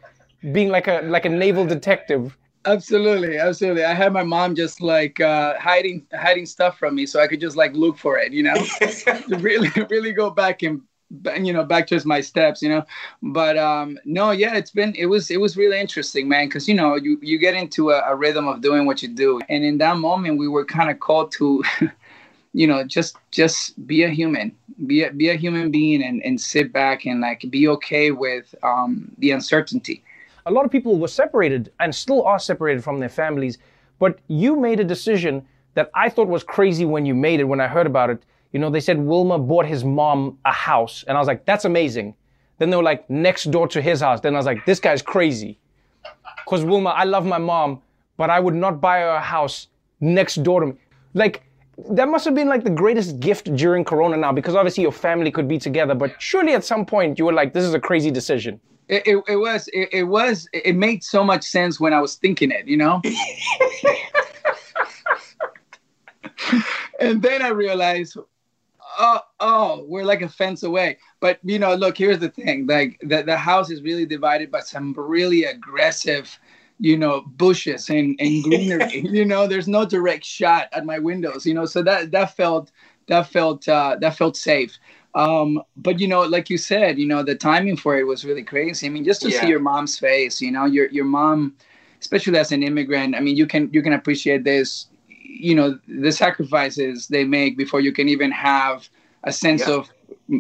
being 0.53 0.69
like 0.69 0.89
a 0.89 1.03
like 1.05 1.25
a 1.27 1.29
naval 1.29 1.67
detective 1.67 2.37
Absolutely, 2.69 3.39
absolutely. 3.39 3.85
I 3.85 3.95
had 3.95 4.13
my 4.13 4.23
mom 4.23 4.55
just 4.55 4.83
like 4.83 5.21
uh, 5.21 5.59
hiding 5.59 6.07
hiding 6.13 6.45
stuff 6.45 6.79
from 6.79 6.95
me, 6.97 7.07
so 7.07 7.19
I 7.19 7.27
could 7.27 7.41
just 7.41 7.57
like 7.57 7.73
look 7.73 7.97
for 7.97 8.19
it, 8.19 8.33
you 8.33 8.43
know, 8.43 8.55
really 9.39 9.71
really 9.89 10.13
go 10.13 10.29
back 10.31 10.63
and 10.63 10.83
you 11.47 11.53
know 11.53 11.65
back 11.65 11.87
to 11.89 12.07
my 12.07 12.21
steps, 12.21 12.61
you 12.61 12.69
know. 12.69 12.85
But 13.23 13.57
um, 13.57 13.99
no, 14.05 14.33
yeah, 14.33 14.55
it's 14.57 14.71
been 14.71 14.95
it 14.97 15.07
was 15.07 15.31
it 15.31 15.41
was 15.41 15.57
really 15.57 15.81
interesting, 15.81 16.29
man, 16.29 16.49
because 16.49 16.69
you 16.69 16.75
know 16.75 16.97
you 16.97 17.19
you 17.23 17.39
get 17.39 17.55
into 17.55 17.91
a, 17.91 18.03
a 18.13 18.15
rhythm 18.17 18.47
of 18.47 18.61
doing 18.61 18.85
what 18.87 19.03
you 19.03 19.09
do, 19.09 19.41
and 19.49 19.65
in 19.65 19.79
that 19.79 19.97
moment 19.97 20.39
we 20.39 20.49
were 20.49 20.65
kind 20.67 20.91
of 20.91 21.01
called 21.01 21.33
to. 21.33 21.65
you 22.55 22.67
know 22.67 22.83
just 22.83 23.17
just 23.31 23.87
be 23.87 24.03
a 24.05 24.09
human 24.09 24.57
be 24.87 25.05
a, 25.05 25.13
be 25.13 25.29
a 25.29 25.35
human 25.37 25.71
being 25.71 26.03
and, 26.03 26.23
and 26.25 26.41
sit 26.41 26.73
back 26.73 27.07
and 27.07 27.21
like 27.21 27.45
be 27.51 27.69
okay 27.69 28.11
with 28.11 28.55
um, 28.63 29.13
the 29.19 29.31
uncertainty 29.33 30.03
a 30.49 30.51
lot 30.51 30.65
of 30.65 30.71
people 30.71 30.99
were 30.99 31.09
separated 31.09 31.71
and 31.79 31.95
still 31.95 32.25
are 32.25 32.39
separated 32.39 32.83
from 32.83 32.99
their 32.99 33.09
families. 33.09 33.59
But 33.99 34.19
you 34.29 34.57
made 34.57 34.81
a 34.81 34.85
decision 34.85 35.47
that 35.75 35.91
I 35.95 36.09
thought 36.09 36.27
was 36.27 36.43
crazy 36.43 36.85
when 36.85 37.05
you 37.05 37.15
made 37.15 37.41
it, 37.41 37.45
when 37.45 37.61
I 37.61 37.69
heard 37.69 37.87
about 37.87 38.11
it. 38.11 38.23
You 38.53 38.59
know, 38.59 38.71
they 38.71 38.81
said 38.81 38.99
Wilmer 38.99 39.39
bought 39.39 39.67
his 39.67 39.85
mom 39.85 40.39
a 40.47 40.53
house. 40.53 41.05
And 41.07 41.17
I 41.17 41.21
was 41.21 41.29
like, 41.29 41.45
that's 41.45 41.67
amazing. 41.67 42.15
Then 42.59 42.71
they 42.71 42.77
were 42.77 42.83
like, 42.83 43.09
next 43.11 43.51
door 43.51 43.69
to 43.69 43.83
his 43.83 44.01
house. 44.01 44.21
Then 44.21 44.35
I 44.35 44.39
was 44.39 44.47
like, 44.47 44.65
this 44.65 44.81
guy's 44.81 45.03
crazy. 45.03 45.59
Because 46.45 46.65
Wilmer, 46.65 46.93
I 46.93 47.05
love 47.05 47.27
my 47.27 47.39
mom, 47.39 47.83
but 48.17 48.31
I 48.31 48.41
would 48.41 48.55
not 48.55 48.81
buy 48.81 49.01
her 49.01 49.11
a 49.11 49.21
house 49.21 49.69
next 50.01 50.43
door 50.43 50.61
to 50.61 50.67
me. 50.69 50.73
Like, 51.13 51.43
that 51.91 52.09
must 52.09 52.25
have 52.25 52.35
been 52.35 52.49
like 52.49 52.65
the 52.65 52.71
greatest 52.71 53.21
gift 53.21 53.55
during 53.55 53.85
Corona 53.85 54.17
now, 54.17 54.33
because 54.33 54.55
obviously 54.55 54.83
your 54.83 54.93
family 54.93 55.31
could 55.31 55.47
be 55.47 55.59
together. 55.59 55.95
But 55.95 56.21
surely 56.21 56.55
at 56.55 56.65
some 56.65 56.87
point 56.87 57.19
you 57.19 57.27
were 57.27 57.33
like, 57.33 57.53
this 57.53 57.65
is 57.65 57.75
a 57.75 57.81
crazy 57.81 58.11
decision. 58.11 58.59
It, 58.89 59.07
it, 59.07 59.23
it 59.29 59.37
was 59.37 59.69
it, 59.69 59.89
it, 59.93 60.05
was 60.05 60.49
it 60.53 60.75
made 60.75 61.05
so 61.05 61.23
much 61.23 61.45
sense 61.45 61.79
when 61.79 61.93
I 61.93 62.01
was 62.01 62.15
thinking 62.15 62.51
it, 62.51 62.67
you 62.67 62.79
know. 62.79 63.03
and 67.01 67.21
then 67.21 67.43
I 67.43 67.49
realized, 67.49 68.17
oh 68.99 69.21
oh, 69.41 69.85
we're 69.87 70.05
like 70.05 70.23
a 70.23 70.29
fence 70.29 70.63
away. 70.63 70.99
But 71.21 71.39
you 71.43 71.59
know, 71.59 71.75
look, 71.75 71.99
here's 71.99 72.19
the 72.19 72.31
thing: 72.31 72.67
like 72.67 72.99
the 73.03 73.23
the 73.23 73.37
house 73.37 73.71
is 73.71 73.83
really 73.83 74.07
divided 74.07 74.51
by 74.51 74.61
some 74.61 74.95
really 74.95 75.45
aggressive, 75.45 76.39
you 76.79 76.97
know, 76.97 77.23
bushes 77.23 77.91
and 77.91 78.17
and 78.19 78.43
greenery. 78.45 79.07
you 79.07 79.25
know, 79.25 79.47
there's 79.47 79.69
no 79.69 79.85
direct 79.85 80.25
shot 80.25 80.69
at 80.73 80.87
my 80.87 80.99
windows. 80.99 81.45
You 81.47 81.55
know, 81.55 81.67
so 81.67 81.83
that 81.83 82.11
that 82.13 82.37
felt 82.37 82.73
that 83.09 83.29
felt 83.29 83.69
uh, 83.69 83.97
that 84.01 84.17
felt 84.17 84.37
safe. 84.37 84.79
Um, 85.19 85.61
but 85.77 85.99
you 85.99 86.07
know, 86.07 86.21
like 86.21 86.49
you 86.49 86.57
said, 86.57 86.97
you 86.97 87.07
know, 87.07 87.25
the 87.25 87.35
timing 87.35 87.77
for 87.77 87.99
it 87.99 88.07
was 88.07 88.25
really 88.25 88.45
crazy. 88.45 88.87
I 88.87 88.91
mean, 88.91 89.05
just 89.05 89.21
to 89.23 89.31
yeah. 89.31 89.41
see 89.41 89.49
your 89.49 89.59
mom's 89.59 89.99
face, 89.99 90.41
you 90.41 90.53
know, 90.53 90.65
your 90.65 90.87
your 90.91 91.05
mom, 91.05 91.57
especially 92.01 92.39
as 92.39 92.53
an 92.53 92.63
immigrant. 92.63 93.17
I 93.17 93.21
mean, 93.21 93.37
you 93.37 93.45
can 93.45 93.69
you 93.73 93.83
can 93.83 93.93
appreciate 93.93 94.45
this, 94.45 94.87
you 95.09 95.57
know, 95.57 95.77
the 95.89 96.13
sacrifices 96.13 97.09
they 97.09 97.25
make 97.25 97.59
before 97.59 97.81
you 97.81 97.93
can 97.93 98.09
even 98.09 98.31
have 98.31 98.89
a 99.25 99.33
sense 99.33 99.67
yeah. 99.67 99.75
of 99.75 99.91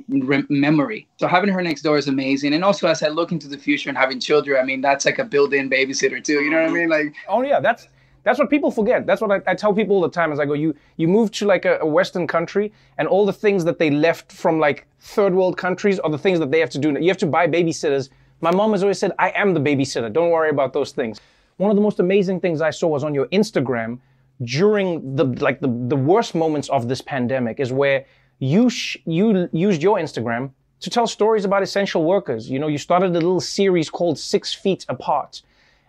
re- 0.08 0.46
memory. 0.48 1.08
So 1.16 1.26
having 1.26 1.50
her 1.50 1.60
next 1.60 1.82
door 1.82 1.98
is 1.98 2.06
amazing. 2.06 2.54
And 2.54 2.62
also, 2.62 2.86
as 2.86 3.02
I 3.02 3.08
look 3.08 3.32
into 3.32 3.48
the 3.48 3.58
future 3.58 3.88
and 3.88 3.98
having 3.98 4.20
children, 4.20 4.60
I 4.60 4.64
mean, 4.64 4.80
that's 4.80 5.04
like 5.04 5.18
a 5.18 5.24
built-in 5.24 5.68
babysitter 5.68 6.22
too. 6.22 6.40
You 6.44 6.50
know 6.50 6.62
what 6.62 6.70
I 6.70 6.72
mean? 6.72 6.88
Like, 6.88 7.16
oh 7.28 7.42
yeah, 7.42 7.58
that's 7.58 7.88
that's 8.22 8.38
what 8.38 8.50
people 8.50 8.70
forget. 8.70 9.06
That's 9.06 9.20
what 9.20 9.30
I, 9.30 9.50
I, 9.50 9.54
tell 9.54 9.72
people 9.72 9.96
all 9.96 10.02
the 10.02 10.10
time 10.10 10.32
as 10.32 10.40
I 10.40 10.46
go, 10.46 10.52
you 10.52 10.74
you 10.96 11.08
move 11.08 11.30
to 11.32 11.46
like 11.46 11.64
a, 11.64 11.78
a, 11.78 11.86
Western 11.86 12.26
country 12.26 12.72
and 12.98 13.08
all 13.08 13.24
the 13.24 13.32
things 13.32 13.64
that 13.64 13.78
they 13.78 13.90
left 13.90 14.32
from 14.32 14.58
like 14.58 14.86
third 15.00 15.34
world 15.34 15.56
countries 15.56 15.98
are 15.98 16.10
the 16.10 16.18
things 16.18 16.38
that 16.38 16.50
they 16.50 16.60
have 16.60 16.70
to 16.70 16.78
do. 16.78 16.96
You 17.00 17.08
have 17.08 17.18
to 17.18 17.26
buy 17.26 17.46
babysitters. 17.46 18.10
My 18.40 18.50
mom 18.50 18.72
has 18.72 18.82
always 18.82 18.98
said, 18.98 19.12
I 19.18 19.30
am 19.30 19.54
the 19.54 19.60
babysitter. 19.60 20.12
Don't 20.12 20.30
worry 20.30 20.50
about 20.50 20.72
those 20.72 20.92
things. 20.92 21.20
One 21.56 21.70
of 21.70 21.76
the 21.76 21.82
most 21.82 21.98
amazing 22.00 22.40
things 22.40 22.60
I 22.60 22.70
saw 22.70 22.88
was 22.88 23.02
on 23.02 23.14
your 23.14 23.26
Instagram 23.26 23.98
during 24.42 25.16
the 25.16 25.24
like 25.24 25.60
the, 25.60 25.68
the 25.88 25.96
worst 25.96 26.34
moments 26.34 26.68
of 26.68 26.88
this 26.88 27.00
pandemic 27.00 27.58
is 27.60 27.72
where 27.72 28.04
you 28.38 28.70
sh- 28.70 28.98
you 29.06 29.48
used 29.52 29.82
your 29.82 29.98
Instagram 29.98 30.50
to 30.80 30.90
tell 30.90 31.06
stories 31.06 31.44
about 31.44 31.62
essential 31.62 32.04
workers. 32.04 32.48
You 32.48 32.58
know, 32.58 32.68
you 32.68 32.78
started 32.78 33.10
a 33.10 33.14
little 33.14 33.40
series 33.40 33.90
called 33.90 34.18
Six 34.18 34.54
Feet 34.54 34.86
Apart 34.88 35.42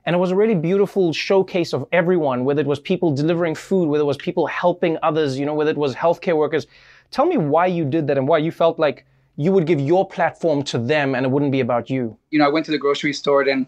and 0.10 0.16
it 0.16 0.18
was 0.18 0.32
a 0.32 0.36
really 0.36 0.56
beautiful 0.56 1.14
showcase 1.14 1.72
of 1.72 1.86
everyone, 1.92 2.44
whether 2.44 2.62
it 2.62 2.66
was 2.66 2.80
people 2.80 3.12
delivering 3.12 3.54
food, 3.54 3.90
whether 3.90 4.02
it 4.02 4.08
was 4.08 4.18
people 4.18 4.48
helping 4.48 4.98
others, 5.04 5.38
you 5.38 5.46
know, 5.46 5.54
whether 5.54 5.70
it 5.70 5.78
was 5.78 5.94
healthcare 5.94 6.36
workers. 6.36 6.66
Tell 7.12 7.28
me 7.28 7.38
why 7.38 7.68
you 7.68 7.86
did 7.86 8.08
that 8.08 8.18
and 8.18 8.28
why 8.28 8.40
you 8.40 8.52
felt 8.52 8.80
like 8.80 9.06
you 9.36 9.52
would 9.52 9.68
give 9.68 9.80
your 9.80 10.08
platform 10.08 10.64
to 10.64 10.80
them 10.80 11.14
and 11.14 11.28
it 11.28 11.30
wouldn't 11.30 11.52
be 11.52 11.60
about 11.60 11.92
you. 11.92 12.18
You 12.32 12.40
know, 12.40 12.46
I 12.46 12.50
went 12.50 12.66
to 12.66 12.72
the 12.72 12.80
grocery 12.80 13.14
store 13.14 13.44
and 13.44 13.68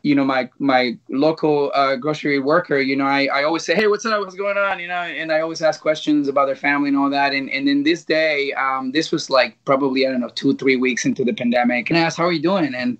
you 0.00 0.14
know 0.14 0.24
my 0.24 0.48
my 0.58 0.98
local 1.10 1.70
uh, 1.74 1.96
grocery 1.96 2.38
worker 2.38 2.78
you 2.78 2.94
know 2.96 3.06
I, 3.06 3.26
I 3.26 3.44
always 3.44 3.64
say 3.64 3.74
hey 3.74 3.86
what's 3.86 4.06
up? 4.06 4.20
What's 4.20 4.34
going 4.34 4.56
on? 4.56 4.78
You 4.78 4.88
know 4.88 4.94
and 4.94 5.30
i 5.30 5.40
always 5.40 5.62
ask 5.62 5.80
questions 5.80 6.28
about 6.28 6.46
their 6.46 6.56
family 6.56 6.88
and 6.88 6.96
all 6.96 7.10
that. 7.10 7.34
And 7.34 7.50
and 7.50 7.68
then 7.68 7.82
this 7.82 8.02
day 8.02 8.54
um, 8.54 8.92
this 8.92 9.12
was 9.12 9.28
like 9.28 9.58
probably 9.66 10.06
i 10.06 10.10
don't 10.10 10.20
know 10.20 10.30
two 10.30 10.54
three 10.56 10.76
weeks 10.76 11.04
into 11.04 11.22
the 11.22 11.34
pandemic. 11.34 11.90
And 11.90 11.98
i 11.98 12.02
asked 12.02 12.16
how 12.16 12.24
are 12.24 12.32
you 12.32 12.42
doing? 12.42 12.74
And 12.74 12.96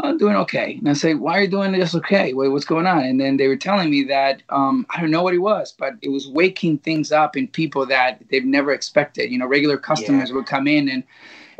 I'm 0.00 0.16
doing 0.16 0.36
okay. 0.36 0.76
And 0.78 0.88
I 0.88 0.92
say, 0.92 1.14
why 1.14 1.38
are 1.38 1.42
you 1.42 1.48
doing 1.48 1.72
this 1.72 1.94
okay? 1.94 2.32
Wait, 2.32 2.48
what's 2.48 2.64
going 2.64 2.86
on? 2.86 3.00
And 3.00 3.20
then 3.20 3.36
they 3.36 3.48
were 3.48 3.56
telling 3.56 3.90
me 3.90 4.04
that 4.04 4.42
um, 4.48 4.86
I 4.90 5.00
don't 5.00 5.10
know 5.10 5.22
what 5.22 5.34
it 5.34 5.38
was, 5.38 5.74
but 5.76 5.94
it 6.02 6.10
was 6.10 6.28
waking 6.28 6.78
things 6.78 7.10
up 7.10 7.36
in 7.36 7.48
people 7.48 7.84
that 7.86 8.22
they've 8.30 8.44
never 8.44 8.72
expected. 8.72 9.30
You 9.30 9.38
know, 9.38 9.46
regular 9.46 9.76
customers 9.76 10.30
yeah. 10.30 10.36
would 10.36 10.46
come 10.46 10.68
in 10.68 10.88
and 10.88 11.02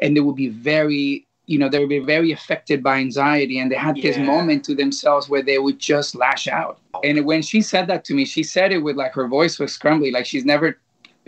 and 0.01 0.17
they 0.17 0.21
would 0.21 0.37
be 0.37 0.49
very 0.49 1.27
you 1.47 1.59
know 1.59 1.69
they 1.69 1.85
were 1.85 2.05
very 2.05 2.31
affected 2.31 2.83
by 2.83 2.99
anxiety 2.99 3.59
and 3.59 3.73
they 3.73 3.77
had 3.77 3.97
this 3.97 4.19
moment 4.19 4.65
to 4.65 4.75
themselves 4.75 5.29
where 5.29 5.43
they 5.43 5.59
would 5.59 5.79
just 5.79 6.15
lash 6.15 6.47
out 6.47 6.79
and 7.03 7.25
when 7.25 7.41
she 7.41 7.63
said 7.63 7.87
that 7.87 8.05
to 8.05 8.15
me 8.15 8.25
she 8.25 8.43
said 8.43 8.71
it 8.71 8.79
with 8.79 8.97
like 8.97 9.13
her 9.15 9.27
voice 9.27 9.59
was 9.59 9.73
scrumbly 9.73 10.13
like 10.13 10.27
she's 10.27 10.45
never 10.45 10.79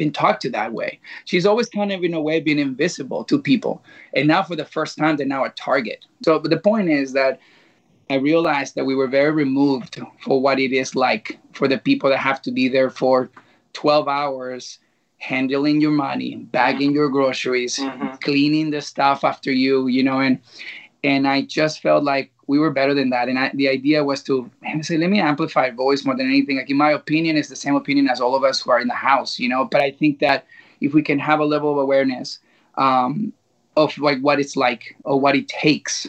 been 0.00 0.12
talked 0.12 0.40
to 0.42 0.50
that 0.50 0.72
way. 0.72 0.98
She's 1.26 1.46
always 1.46 1.68
kind 1.68 1.92
of 1.92 2.02
in 2.02 2.14
a 2.14 2.20
way 2.20 2.40
been 2.40 2.58
invisible 2.58 3.22
to 3.24 3.40
people 3.50 3.74
and 4.16 4.26
now 4.26 4.42
for 4.42 4.56
the 4.56 4.64
first 4.64 4.96
time 4.96 5.16
they're 5.16 5.26
now 5.26 5.44
a 5.44 5.50
target. 5.50 6.00
So 6.24 6.38
but 6.38 6.50
the 6.50 6.64
point 6.70 6.88
is 6.88 7.12
that 7.12 7.38
i 8.10 8.16
realized 8.16 8.74
that 8.74 8.84
we 8.84 8.96
were 9.00 9.06
very 9.06 9.30
removed 9.30 9.94
for 10.24 10.42
what 10.42 10.58
it 10.58 10.72
is 10.72 10.94
like 10.94 11.38
for 11.52 11.66
the 11.68 11.78
people 11.78 12.10
that 12.10 12.18
have 12.18 12.42
to 12.42 12.50
be 12.50 12.68
there 12.68 12.90
for 12.90 13.30
12 13.72 14.08
hours 14.08 14.78
handling 15.18 15.80
your 15.80 15.96
money 16.08 16.36
bagging 16.58 16.92
your 16.92 17.08
groceries 17.08 17.78
mm-hmm. 17.78 18.14
cleaning 18.26 18.70
the 18.70 18.80
stuff 18.80 19.22
after 19.22 19.52
you 19.52 19.86
you 19.86 20.02
know 20.02 20.20
and 20.20 20.40
and 21.04 21.28
i 21.28 21.40
just 21.42 21.80
felt 21.80 22.02
like 22.02 22.32
we 22.50 22.58
were 22.58 22.70
better 22.70 22.94
than 22.94 23.10
that. 23.10 23.28
And 23.28 23.38
I, 23.38 23.52
the 23.54 23.68
idea 23.68 24.02
was 24.02 24.22
to 24.24 24.50
man, 24.60 24.82
say 24.82 24.96
let 24.98 25.08
me 25.08 25.20
amplify 25.20 25.70
voice 25.70 26.04
more 26.04 26.16
than 26.16 26.26
anything. 26.26 26.56
Like 26.56 26.68
in 26.68 26.76
my 26.76 26.90
opinion 26.90 27.36
it's 27.36 27.48
the 27.48 27.62
same 27.64 27.76
opinion 27.76 28.08
as 28.08 28.20
all 28.20 28.34
of 28.34 28.42
us 28.42 28.60
who 28.60 28.70
are 28.72 28.80
in 28.80 28.88
the 28.88 29.02
house 29.10 29.38
you 29.38 29.48
know? 29.48 29.64
But 29.64 29.80
i 29.80 29.90
think 30.00 30.18
that 30.26 30.46
if 30.80 30.92
we 30.92 31.02
can 31.02 31.18
have 31.18 31.38
a 31.40 31.44
level 31.44 31.70
of 31.72 31.78
awareness 31.78 32.38
um, 32.76 33.32
of 33.76 33.96
like 33.98 34.18
what 34.20 34.40
it's 34.40 34.56
like 34.56 34.82
or 35.04 35.20
what 35.24 35.34
it 35.40 35.46
takes 35.48 36.08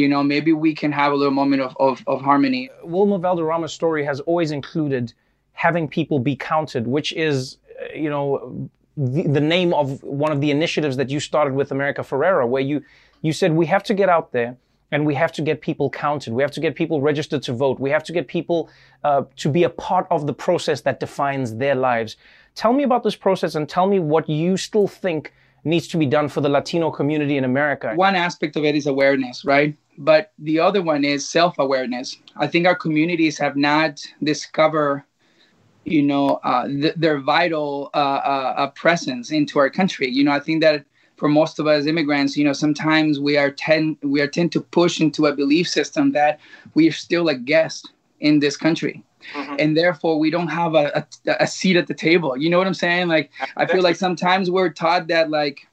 you 0.00 0.08
know 0.08 0.22
maybe 0.22 0.52
we 0.52 0.72
can 0.74 0.92
have 0.92 1.10
a 1.12 1.16
little 1.20 1.38
moment 1.42 1.60
of, 1.62 1.76
of, 1.80 2.02
of 2.06 2.20
harmony. 2.20 2.70
Wilmer 2.84 3.18
Valderrama's 3.18 3.72
story 3.72 4.04
has 4.04 4.20
always 4.20 4.50
included 4.50 5.12
having 5.52 5.88
people 5.88 6.20
be 6.20 6.36
counted, 6.36 6.86
which 6.86 7.12
is, 7.12 7.58
uh, 7.82 7.92
you 8.04 8.08
know, 8.08 8.70
the, 8.96 9.22
the 9.38 9.40
name 9.40 9.74
of 9.74 10.00
one 10.04 10.30
of 10.30 10.40
the 10.40 10.50
initiatives 10.52 10.96
that 10.96 11.10
you 11.10 11.18
started 11.18 11.54
with 11.54 11.72
America 11.72 12.02
Ferrera, 12.02 12.46
where 12.48 12.62
you 12.62 12.82
you 13.22 13.32
said 13.32 13.52
we 13.52 13.66
have 13.66 13.82
to 13.82 13.94
get 13.94 14.08
out 14.08 14.30
there 14.32 14.56
and 14.90 15.04
we 15.04 15.14
have 15.14 15.32
to 15.32 15.42
get 15.42 15.60
people 15.60 15.90
counted. 15.90 16.32
We 16.32 16.42
have 16.42 16.50
to 16.52 16.60
get 16.60 16.74
people 16.74 17.00
registered 17.00 17.42
to 17.42 17.52
vote. 17.52 17.78
We 17.78 17.90
have 17.90 18.04
to 18.04 18.12
get 18.12 18.26
people 18.28 18.70
uh, 19.04 19.24
to 19.36 19.48
be 19.48 19.64
a 19.64 19.70
part 19.70 20.06
of 20.10 20.26
the 20.26 20.32
process 20.32 20.80
that 20.82 21.00
defines 21.00 21.56
their 21.56 21.74
lives. 21.74 22.16
Tell 22.54 22.72
me 22.72 22.82
about 22.82 23.02
this 23.02 23.16
process 23.16 23.54
and 23.54 23.68
tell 23.68 23.86
me 23.86 23.98
what 23.98 24.28
you 24.28 24.56
still 24.56 24.88
think 24.88 25.32
needs 25.64 25.88
to 25.88 25.96
be 25.98 26.06
done 26.06 26.28
for 26.28 26.40
the 26.40 26.48
Latino 26.48 26.90
community 26.90 27.36
in 27.36 27.44
America. 27.44 27.92
one 27.94 28.14
aspect 28.14 28.56
of 28.56 28.64
it 28.64 28.74
is 28.74 28.86
awareness 28.86 29.44
right 29.44 29.76
but 29.98 30.32
the 30.38 30.58
other 30.60 30.80
one 30.80 31.04
is 31.04 31.28
self-awareness 31.28 32.16
i 32.36 32.46
think 32.46 32.66
our 32.66 32.74
communities 32.76 33.36
have 33.36 33.56
not 33.56 34.00
discovered 34.22 35.04
you 35.84 36.02
know 36.02 36.40
uh, 36.44 36.66
th- 36.66 36.94
their 36.96 37.18
vital 37.18 37.90
uh, 37.94 37.98
uh, 37.98 38.54
uh, 38.56 38.70
presence 38.70 39.30
into 39.32 39.58
our 39.58 39.68
country 39.68 40.08
you 40.08 40.22
know 40.24 40.32
i 40.32 40.40
think 40.40 40.62
that 40.62 40.84
for 41.18 41.28
most 41.28 41.58
of 41.58 41.66
us 41.66 41.86
immigrants 41.86 42.36
you 42.36 42.44
know 42.44 42.52
sometimes 42.52 43.18
we 43.18 43.36
are 43.36 43.50
tend 43.50 43.96
we 44.02 44.20
are 44.20 44.26
tend 44.26 44.52
to 44.52 44.60
push 44.60 45.00
into 45.00 45.26
a 45.26 45.34
belief 45.34 45.68
system 45.68 46.12
that 46.12 46.38
we 46.74 46.88
are 46.88 46.92
still 46.92 47.28
a 47.28 47.34
guest 47.34 47.90
in 48.20 48.40
this 48.40 48.56
country. 48.56 49.02
And 49.58 49.76
therefore 49.76 50.18
we 50.18 50.30
don't 50.30 50.48
have 50.48 50.74
a, 50.74 51.06
a, 51.26 51.36
a 51.40 51.46
seat 51.46 51.76
at 51.76 51.86
the 51.88 51.94
table. 51.94 52.36
You 52.36 52.48
know 52.50 52.58
what 52.58 52.66
i'm 52.66 52.74
saying? 52.74 53.08
Like 53.08 53.30
i 53.56 53.66
feel 53.66 53.82
like 53.82 53.96
sometimes 53.96 54.50
we're 54.50 54.70
taught 54.70 55.08
that 55.08 55.30
like 55.30 55.66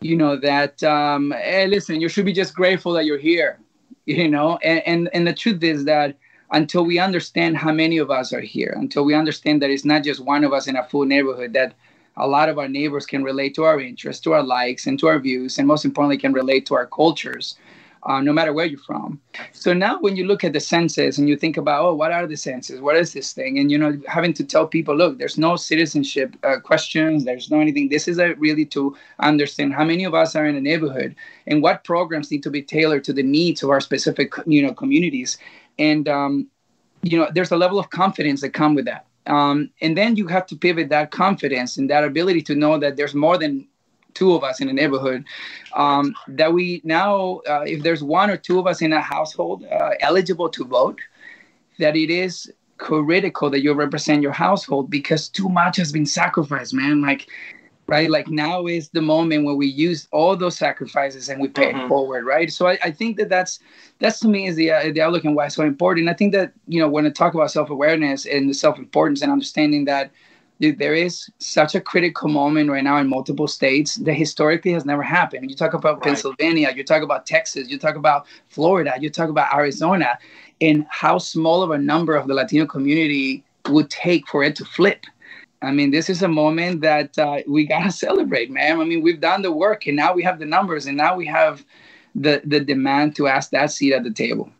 you 0.00 0.16
know 0.16 0.36
that 0.36 0.82
um 0.82 1.32
hey 1.32 1.66
listen 1.66 2.00
you 2.00 2.08
should 2.08 2.24
be 2.24 2.32
just 2.32 2.54
grateful 2.54 2.92
that 2.92 3.04
you're 3.04 3.18
here 3.18 3.58
you 4.06 4.28
know? 4.28 4.58
And 4.62 4.82
and, 4.86 5.10
and 5.12 5.26
the 5.26 5.34
truth 5.34 5.62
is 5.62 5.84
that 5.84 6.16
until 6.52 6.84
we 6.84 6.98
understand 6.98 7.56
how 7.56 7.72
many 7.72 7.98
of 7.98 8.10
us 8.10 8.32
are 8.32 8.40
here 8.40 8.74
until 8.76 9.04
we 9.04 9.14
understand 9.14 9.62
that 9.62 9.70
it's 9.70 9.84
not 9.84 10.02
just 10.02 10.20
one 10.20 10.42
of 10.44 10.52
us 10.52 10.66
in 10.66 10.76
a 10.76 10.84
full 10.84 11.04
neighborhood 11.04 11.52
that 11.52 11.74
a 12.16 12.26
lot 12.26 12.48
of 12.48 12.58
our 12.58 12.68
neighbors 12.68 13.06
can 13.06 13.22
relate 13.22 13.54
to 13.54 13.64
our 13.64 13.80
interests 13.80 14.22
to 14.22 14.32
our 14.32 14.42
likes 14.42 14.86
and 14.86 14.98
to 14.98 15.06
our 15.06 15.18
views 15.18 15.58
and 15.58 15.66
most 15.66 15.84
importantly 15.84 16.18
can 16.18 16.32
relate 16.32 16.66
to 16.66 16.74
our 16.74 16.86
cultures 16.86 17.56
uh, 18.04 18.20
no 18.20 18.32
matter 18.32 18.52
where 18.52 18.64
you're 18.64 18.78
from. 18.78 19.20
So 19.52 19.72
now 19.72 20.00
when 20.00 20.16
you 20.16 20.26
look 20.26 20.42
at 20.42 20.52
the 20.52 20.60
census 20.60 21.18
and 21.18 21.28
you 21.28 21.36
think 21.36 21.56
about 21.56 21.84
oh 21.84 21.94
what 21.94 22.12
are 22.12 22.26
the 22.26 22.36
senses? 22.36 22.80
what 22.80 22.96
is 22.96 23.12
this 23.12 23.32
thing? 23.32 23.58
And 23.58 23.70
you 23.70 23.78
know 23.78 24.00
having 24.08 24.32
to 24.34 24.44
tell 24.44 24.66
people 24.66 24.96
look 24.96 25.18
there's 25.18 25.38
no 25.38 25.56
citizenship 25.56 26.34
uh, 26.42 26.60
questions. 26.60 27.24
There's 27.24 27.50
no 27.50 27.60
anything. 27.60 27.88
This 27.88 28.08
is 28.08 28.18
a 28.18 28.34
really 28.34 28.64
to 28.66 28.96
understand 29.18 29.74
how 29.74 29.84
many 29.84 30.04
of 30.04 30.14
us 30.14 30.34
are 30.34 30.46
in 30.46 30.56
a 30.56 30.60
neighborhood 30.60 31.14
and 31.46 31.62
what 31.62 31.84
programs 31.84 32.30
need 32.30 32.42
to 32.44 32.50
be 32.50 32.62
tailored 32.62 33.04
to 33.04 33.12
the 33.12 33.22
needs 33.22 33.62
of 33.62 33.70
our 33.70 33.80
specific 33.80 34.32
you 34.46 34.62
know 34.62 34.72
communities. 34.72 35.36
And 35.78 36.08
um, 36.08 36.48
you 37.02 37.18
know 37.18 37.28
there's 37.34 37.50
a 37.50 37.56
level 37.56 37.78
of 37.78 37.90
confidence 37.90 38.40
that 38.40 38.50
come 38.50 38.74
with 38.74 38.86
that 38.86 39.06
um, 39.30 39.70
and 39.80 39.96
then 39.96 40.16
you 40.16 40.26
have 40.26 40.46
to 40.46 40.56
pivot 40.56 40.88
that 40.88 41.12
confidence 41.12 41.76
and 41.76 41.88
that 41.88 42.02
ability 42.02 42.42
to 42.42 42.54
know 42.56 42.78
that 42.78 42.96
there's 42.96 43.14
more 43.14 43.38
than 43.38 43.66
two 44.14 44.34
of 44.34 44.42
us 44.42 44.60
in 44.60 44.68
a 44.68 44.72
neighborhood. 44.72 45.24
Um, 45.74 46.14
that 46.26 46.52
we 46.52 46.80
now 46.82 47.40
uh, 47.48 47.64
if 47.66 47.82
there's 47.84 48.02
one 48.02 48.28
or 48.28 48.36
two 48.36 48.58
of 48.58 48.66
us 48.66 48.82
in 48.82 48.92
a 48.92 49.00
household 49.00 49.64
uh, 49.64 49.92
eligible 50.00 50.48
to 50.50 50.64
vote 50.64 50.98
that 51.78 51.96
it 51.96 52.10
is 52.10 52.52
critical 52.78 53.50
that 53.50 53.62
you 53.62 53.72
represent 53.72 54.20
your 54.20 54.32
household 54.32 54.90
because 54.90 55.28
too 55.28 55.48
much 55.48 55.76
has 55.76 55.92
been 55.92 56.06
sacrificed 56.06 56.74
man. 56.74 57.00
Like 57.00 57.28
right? 57.90 58.10
Like 58.10 58.28
now 58.28 58.66
is 58.66 58.88
the 58.90 59.02
moment 59.02 59.44
where 59.44 59.54
we 59.54 59.66
use 59.66 60.08
all 60.12 60.36
those 60.36 60.56
sacrifices 60.56 61.28
and 61.28 61.40
we 61.40 61.48
pay 61.48 61.70
it 61.70 61.88
forward 61.88 62.24
right? 62.24 62.50
So 62.52 62.68
I, 62.68 62.78
I 62.82 62.90
think 62.90 63.16
that 63.18 63.28
that's 63.28 63.58
that's 63.98 64.20
to 64.20 64.28
me 64.28 64.46
is 64.46 64.56
the 64.56 64.70
uh, 64.70 64.92
the 64.92 65.00
outlook 65.00 65.24
and 65.24 65.34
why 65.36 65.46
it's 65.46 65.56
so 65.56 65.64
important. 65.64 66.08
I 66.08 66.14
think 66.14 66.32
that 66.32 66.52
you 66.66 66.80
know 66.80 66.88
when 66.88 67.06
i 67.06 67.10
talk 67.10 67.34
about 67.34 67.50
self-awareness 67.50 68.26
and 68.26 68.48
the 68.48 68.54
self-importance 68.54 69.22
and 69.22 69.30
understanding 69.30 69.84
that 69.86 70.10
dude, 70.60 70.78
there 70.78 70.94
is 70.94 71.30
such 71.38 71.74
a 71.74 71.80
critical 71.80 72.28
moment 72.28 72.70
right 72.70 72.84
now 72.84 72.98
in 72.98 73.08
multiple 73.08 73.48
states 73.48 73.96
that 73.96 74.12
historically 74.12 74.72
has 74.72 74.84
never 74.84 75.02
happened. 75.02 75.50
You 75.50 75.56
talk 75.56 75.72
about 75.72 76.02
Pennsylvania, 76.02 76.70
you 76.76 76.84
talk 76.84 77.02
about 77.02 77.26
Texas, 77.26 77.68
you 77.68 77.78
talk 77.78 77.96
about 77.96 78.26
Florida, 78.48 78.92
you 79.00 79.10
talk 79.10 79.30
about 79.30 79.52
Arizona, 79.54 80.18
and 80.60 80.86
how 80.90 81.16
small 81.18 81.62
of 81.62 81.70
a 81.70 81.78
number 81.78 82.14
of 82.14 82.28
the 82.28 82.34
Latino 82.34 82.66
community 82.66 83.42
would 83.68 83.88
take 83.90 84.28
for 84.28 84.44
it 84.44 84.54
to 84.56 84.64
flip. 84.64 85.06
I 85.62 85.72
mean, 85.72 85.90
this 85.90 86.08
is 86.08 86.22
a 86.22 86.28
moment 86.28 86.80
that 86.80 87.18
uh, 87.18 87.38
we 87.46 87.66
gotta 87.66 87.92
celebrate, 88.06 88.50
man. 88.50 88.80
I 88.80 88.84
mean, 88.84 89.02
we've 89.02 89.20
done 89.20 89.42
the 89.42 89.52
work, 89.52 89.86
and 89.86 89.96
now 89.96 90.14
we 90.14 90.22
have 90.22 90.38
the 90.38 90.46
numbers, 90.46 90.86
and 90.86 90.96
now 90.96 91.16
we 91.16 91.26
have 91.26 91.64
the 92.14 92.42
the 92.44 92.60
demand 92.60 93.16
to 93.16 93.28
ask 93.28 93.50
that 93.50 93.70
seat 93.70 93.92
at 93.92 94.04
the 94.04 94.10
table. 94.12 94.50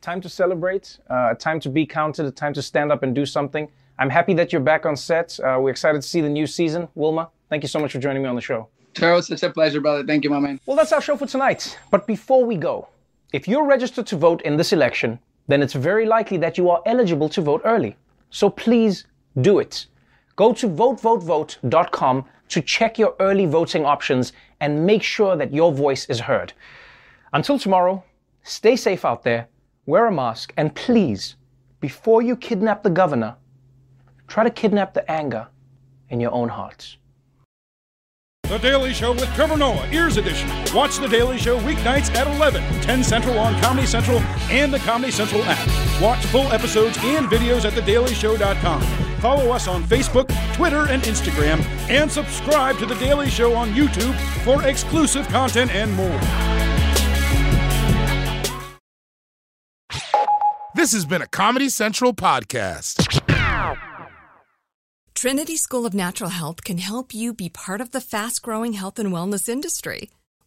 time 0.00 0.20
to 0.20 0.28
celebrate, 0.28 0.98
uh, 1.10 1.34
time 1.34 1.60
to 1.60 1.68
be 1.68 1.84
counted, 1.84 2.24
a 2.26 2.30
time 2.30 2.54
to 2.54 2.62
stand 2.62 2.90
up 2.90 3.02
and 3.02 3.14
do 3.14 3.26
something. 3.26 3.68
I'm 3.98 4.10
happy 4.10 4.32
that 4.34 4.52
you're 4.52 4.62
back 4.72 4.86
on 4.86 4.96
set. 4.96 5.38
Uh, 5.40 5.58
we're 5.60 5.70
excited 5.70 6.00
to 6.02 6.08
see 6.08 6.20
the 6.20 6.28
new 6.28 6.46
season. 6.46 6.88
Wilmer, 6.94 7.26
thank 7.50 7.62
you 7.62 7.68
so 7.68 7.78
much 7.80 7.92
for 7.92 7.98
joining 7.98 8.22
me 8.22 8.28
on 8.28 8.36
the 8.36 8.40
show. 8.40 8.68
Charles, 8.94 9.26
such 9.26 9.42
a 9.42 9.50
pleasure, 9.50 9.80
brother. 9.80 10.04
Thank 10.06 10.24
you, 10.24 10.30
my 10.30 10.40
man. 10.40 10.60
Well, 10.66 10.76
that's 10.76 10.92
our 10.92 11.00
show 11.00 11.16
for 11.16 11.26
tonight. 11.26 11.78
But 11.90 12.06
before 12.06 12.44
we 12.44 12.56
go, 12.56 12.88
if 13.32 13.46
you're 13.48 13.66
registered 13.66 14.06
to 14.06 14.16
vote 14.16 14.40
in 14.42 14.56
this 14.56 14.72
election, 14.72 15.18
then 15.48 15.62
it's 15.62 15.74
very 15.74 16.06
likely 16.06 16.38
that 16.38 16.56
you 16.58 16.70
are 16.70 16.80
eligible 16.86 17.28
to 17.30 17.40
vote 17.40 17.60
early. 17.64 17.96
So 18.30 18.48
please 18.50 19.04
do 19.40 19.58
it. 19.58 19.86
Go 20.36 20.52
to 20.52 20.68
votevotevote.com 20.68 22.24
to 22.48 22.62
check 22.62 22.98
your 22.98 23.14
early 23.20 23.46
voting 23.46 23.84
options 23.84 24.32
and 24.60 24.86
make 24.86 25.02
sure 25.02 25.36
that 25.36 25.52
your 25.52 25.72
voice 25.72 26.06
is 26.06 26.20
heard. 26.20 26.52
Until 27.32 27.58
tomorrow, 27.58 28.04
stay 28.42 28.76
safe 28.76 29.04
out 29.04 29.22
there, 29.22 29.48
wear 29.86 30.06
a 30.06 30.12
mask, 30.12 30.52
and 30.56 30.74
please, 30.74 31.36
before 31.80 32.22
you 32.22 32.36
kidnap 32.36 32.82
the 32.82 32.90
governor, 32.90 33.36
try 34.26 34.44
to 34.44 34.50
kidnap 34.50 34.94
the 34.94 35.10
anger 35.10 35.48
in 36.08 36.20
your 36.20 36.32
own 36.32 36.48
hearts. 36.48 36.96
The 38.48 38.58
Daily 38.58 38.94
Show 38.94 39.12
with 39.12 39.30
Trevor 39.34 39.58
Noah, 39.58 39.86
Ears 39.92 40.16
Edition. 40.16 40.48
Watch 40.74 40.96
The 40.96 41.06
Daily 41.06 41.36
Show 41.36 41.58
weeknights 41.60 42.14
at 42.14 42.26
11, 42.26 42.62
10 42.80 43.04
Central 43.04 43.38
on 43.38 43.60
Comedy 43.60 43.86
Central 43.86 44.20
and 44.48 44.72
the 44.72 44.78
Comedy 44.78 45.12
Central 45.12 45.42
app. 45.44 46.00
Watch 46.00 46.24
full 46.26 46.50
episodes 46.50 46.96
and 47.02 47.26
videos 47.26 47.66
at 47.66 47.74
thedailyshow.com. 47.74 49.07
Follow 49.20 49.50
us 49.50 49.66
on 49.66 49.82
Facebook, 49.84 50.28
Twitter, 50.54 50.86
and 50.88 51.02
Instagram, 51.02 51.60
and 51.90 52.10
subscribe 52.10 52.78
to 52.78 52.86
The 52.86 52.94
Daily 52.96 53.28
Show 53.28 53.54
on 53.54 53.70
YouTube 53.70 54.14
for 54.44 54.64
exclusive 54.66 55.26
content 55.28 55.72
and 55.74 55.92
more. 55.92 56.20
This 60.74 60.92
has 60.92 61.04
been 61.04 61.22
a 61.22 61.26
Comedy 61.26 61.68
Central 61.68 62.14
podcast. 62.14 63.20
Trinity 65.14 65.56
School 65.56 65.84
of 65.84 65.94
Natural 65.94 66.30
Health 66.30 66.62
can 66.62 66.78
help 66.78 67.12
you 67.12 67.34
be 67.34 67.48
part 67.48 67.80
of 67.80 67.90
the 67.90 68.00
fast 68.00 68.40
growing 68.40 68.74
health 68.74 69.00
and 69.00 69.12
wellness 69.12 69.48
industry. 69.48 70.10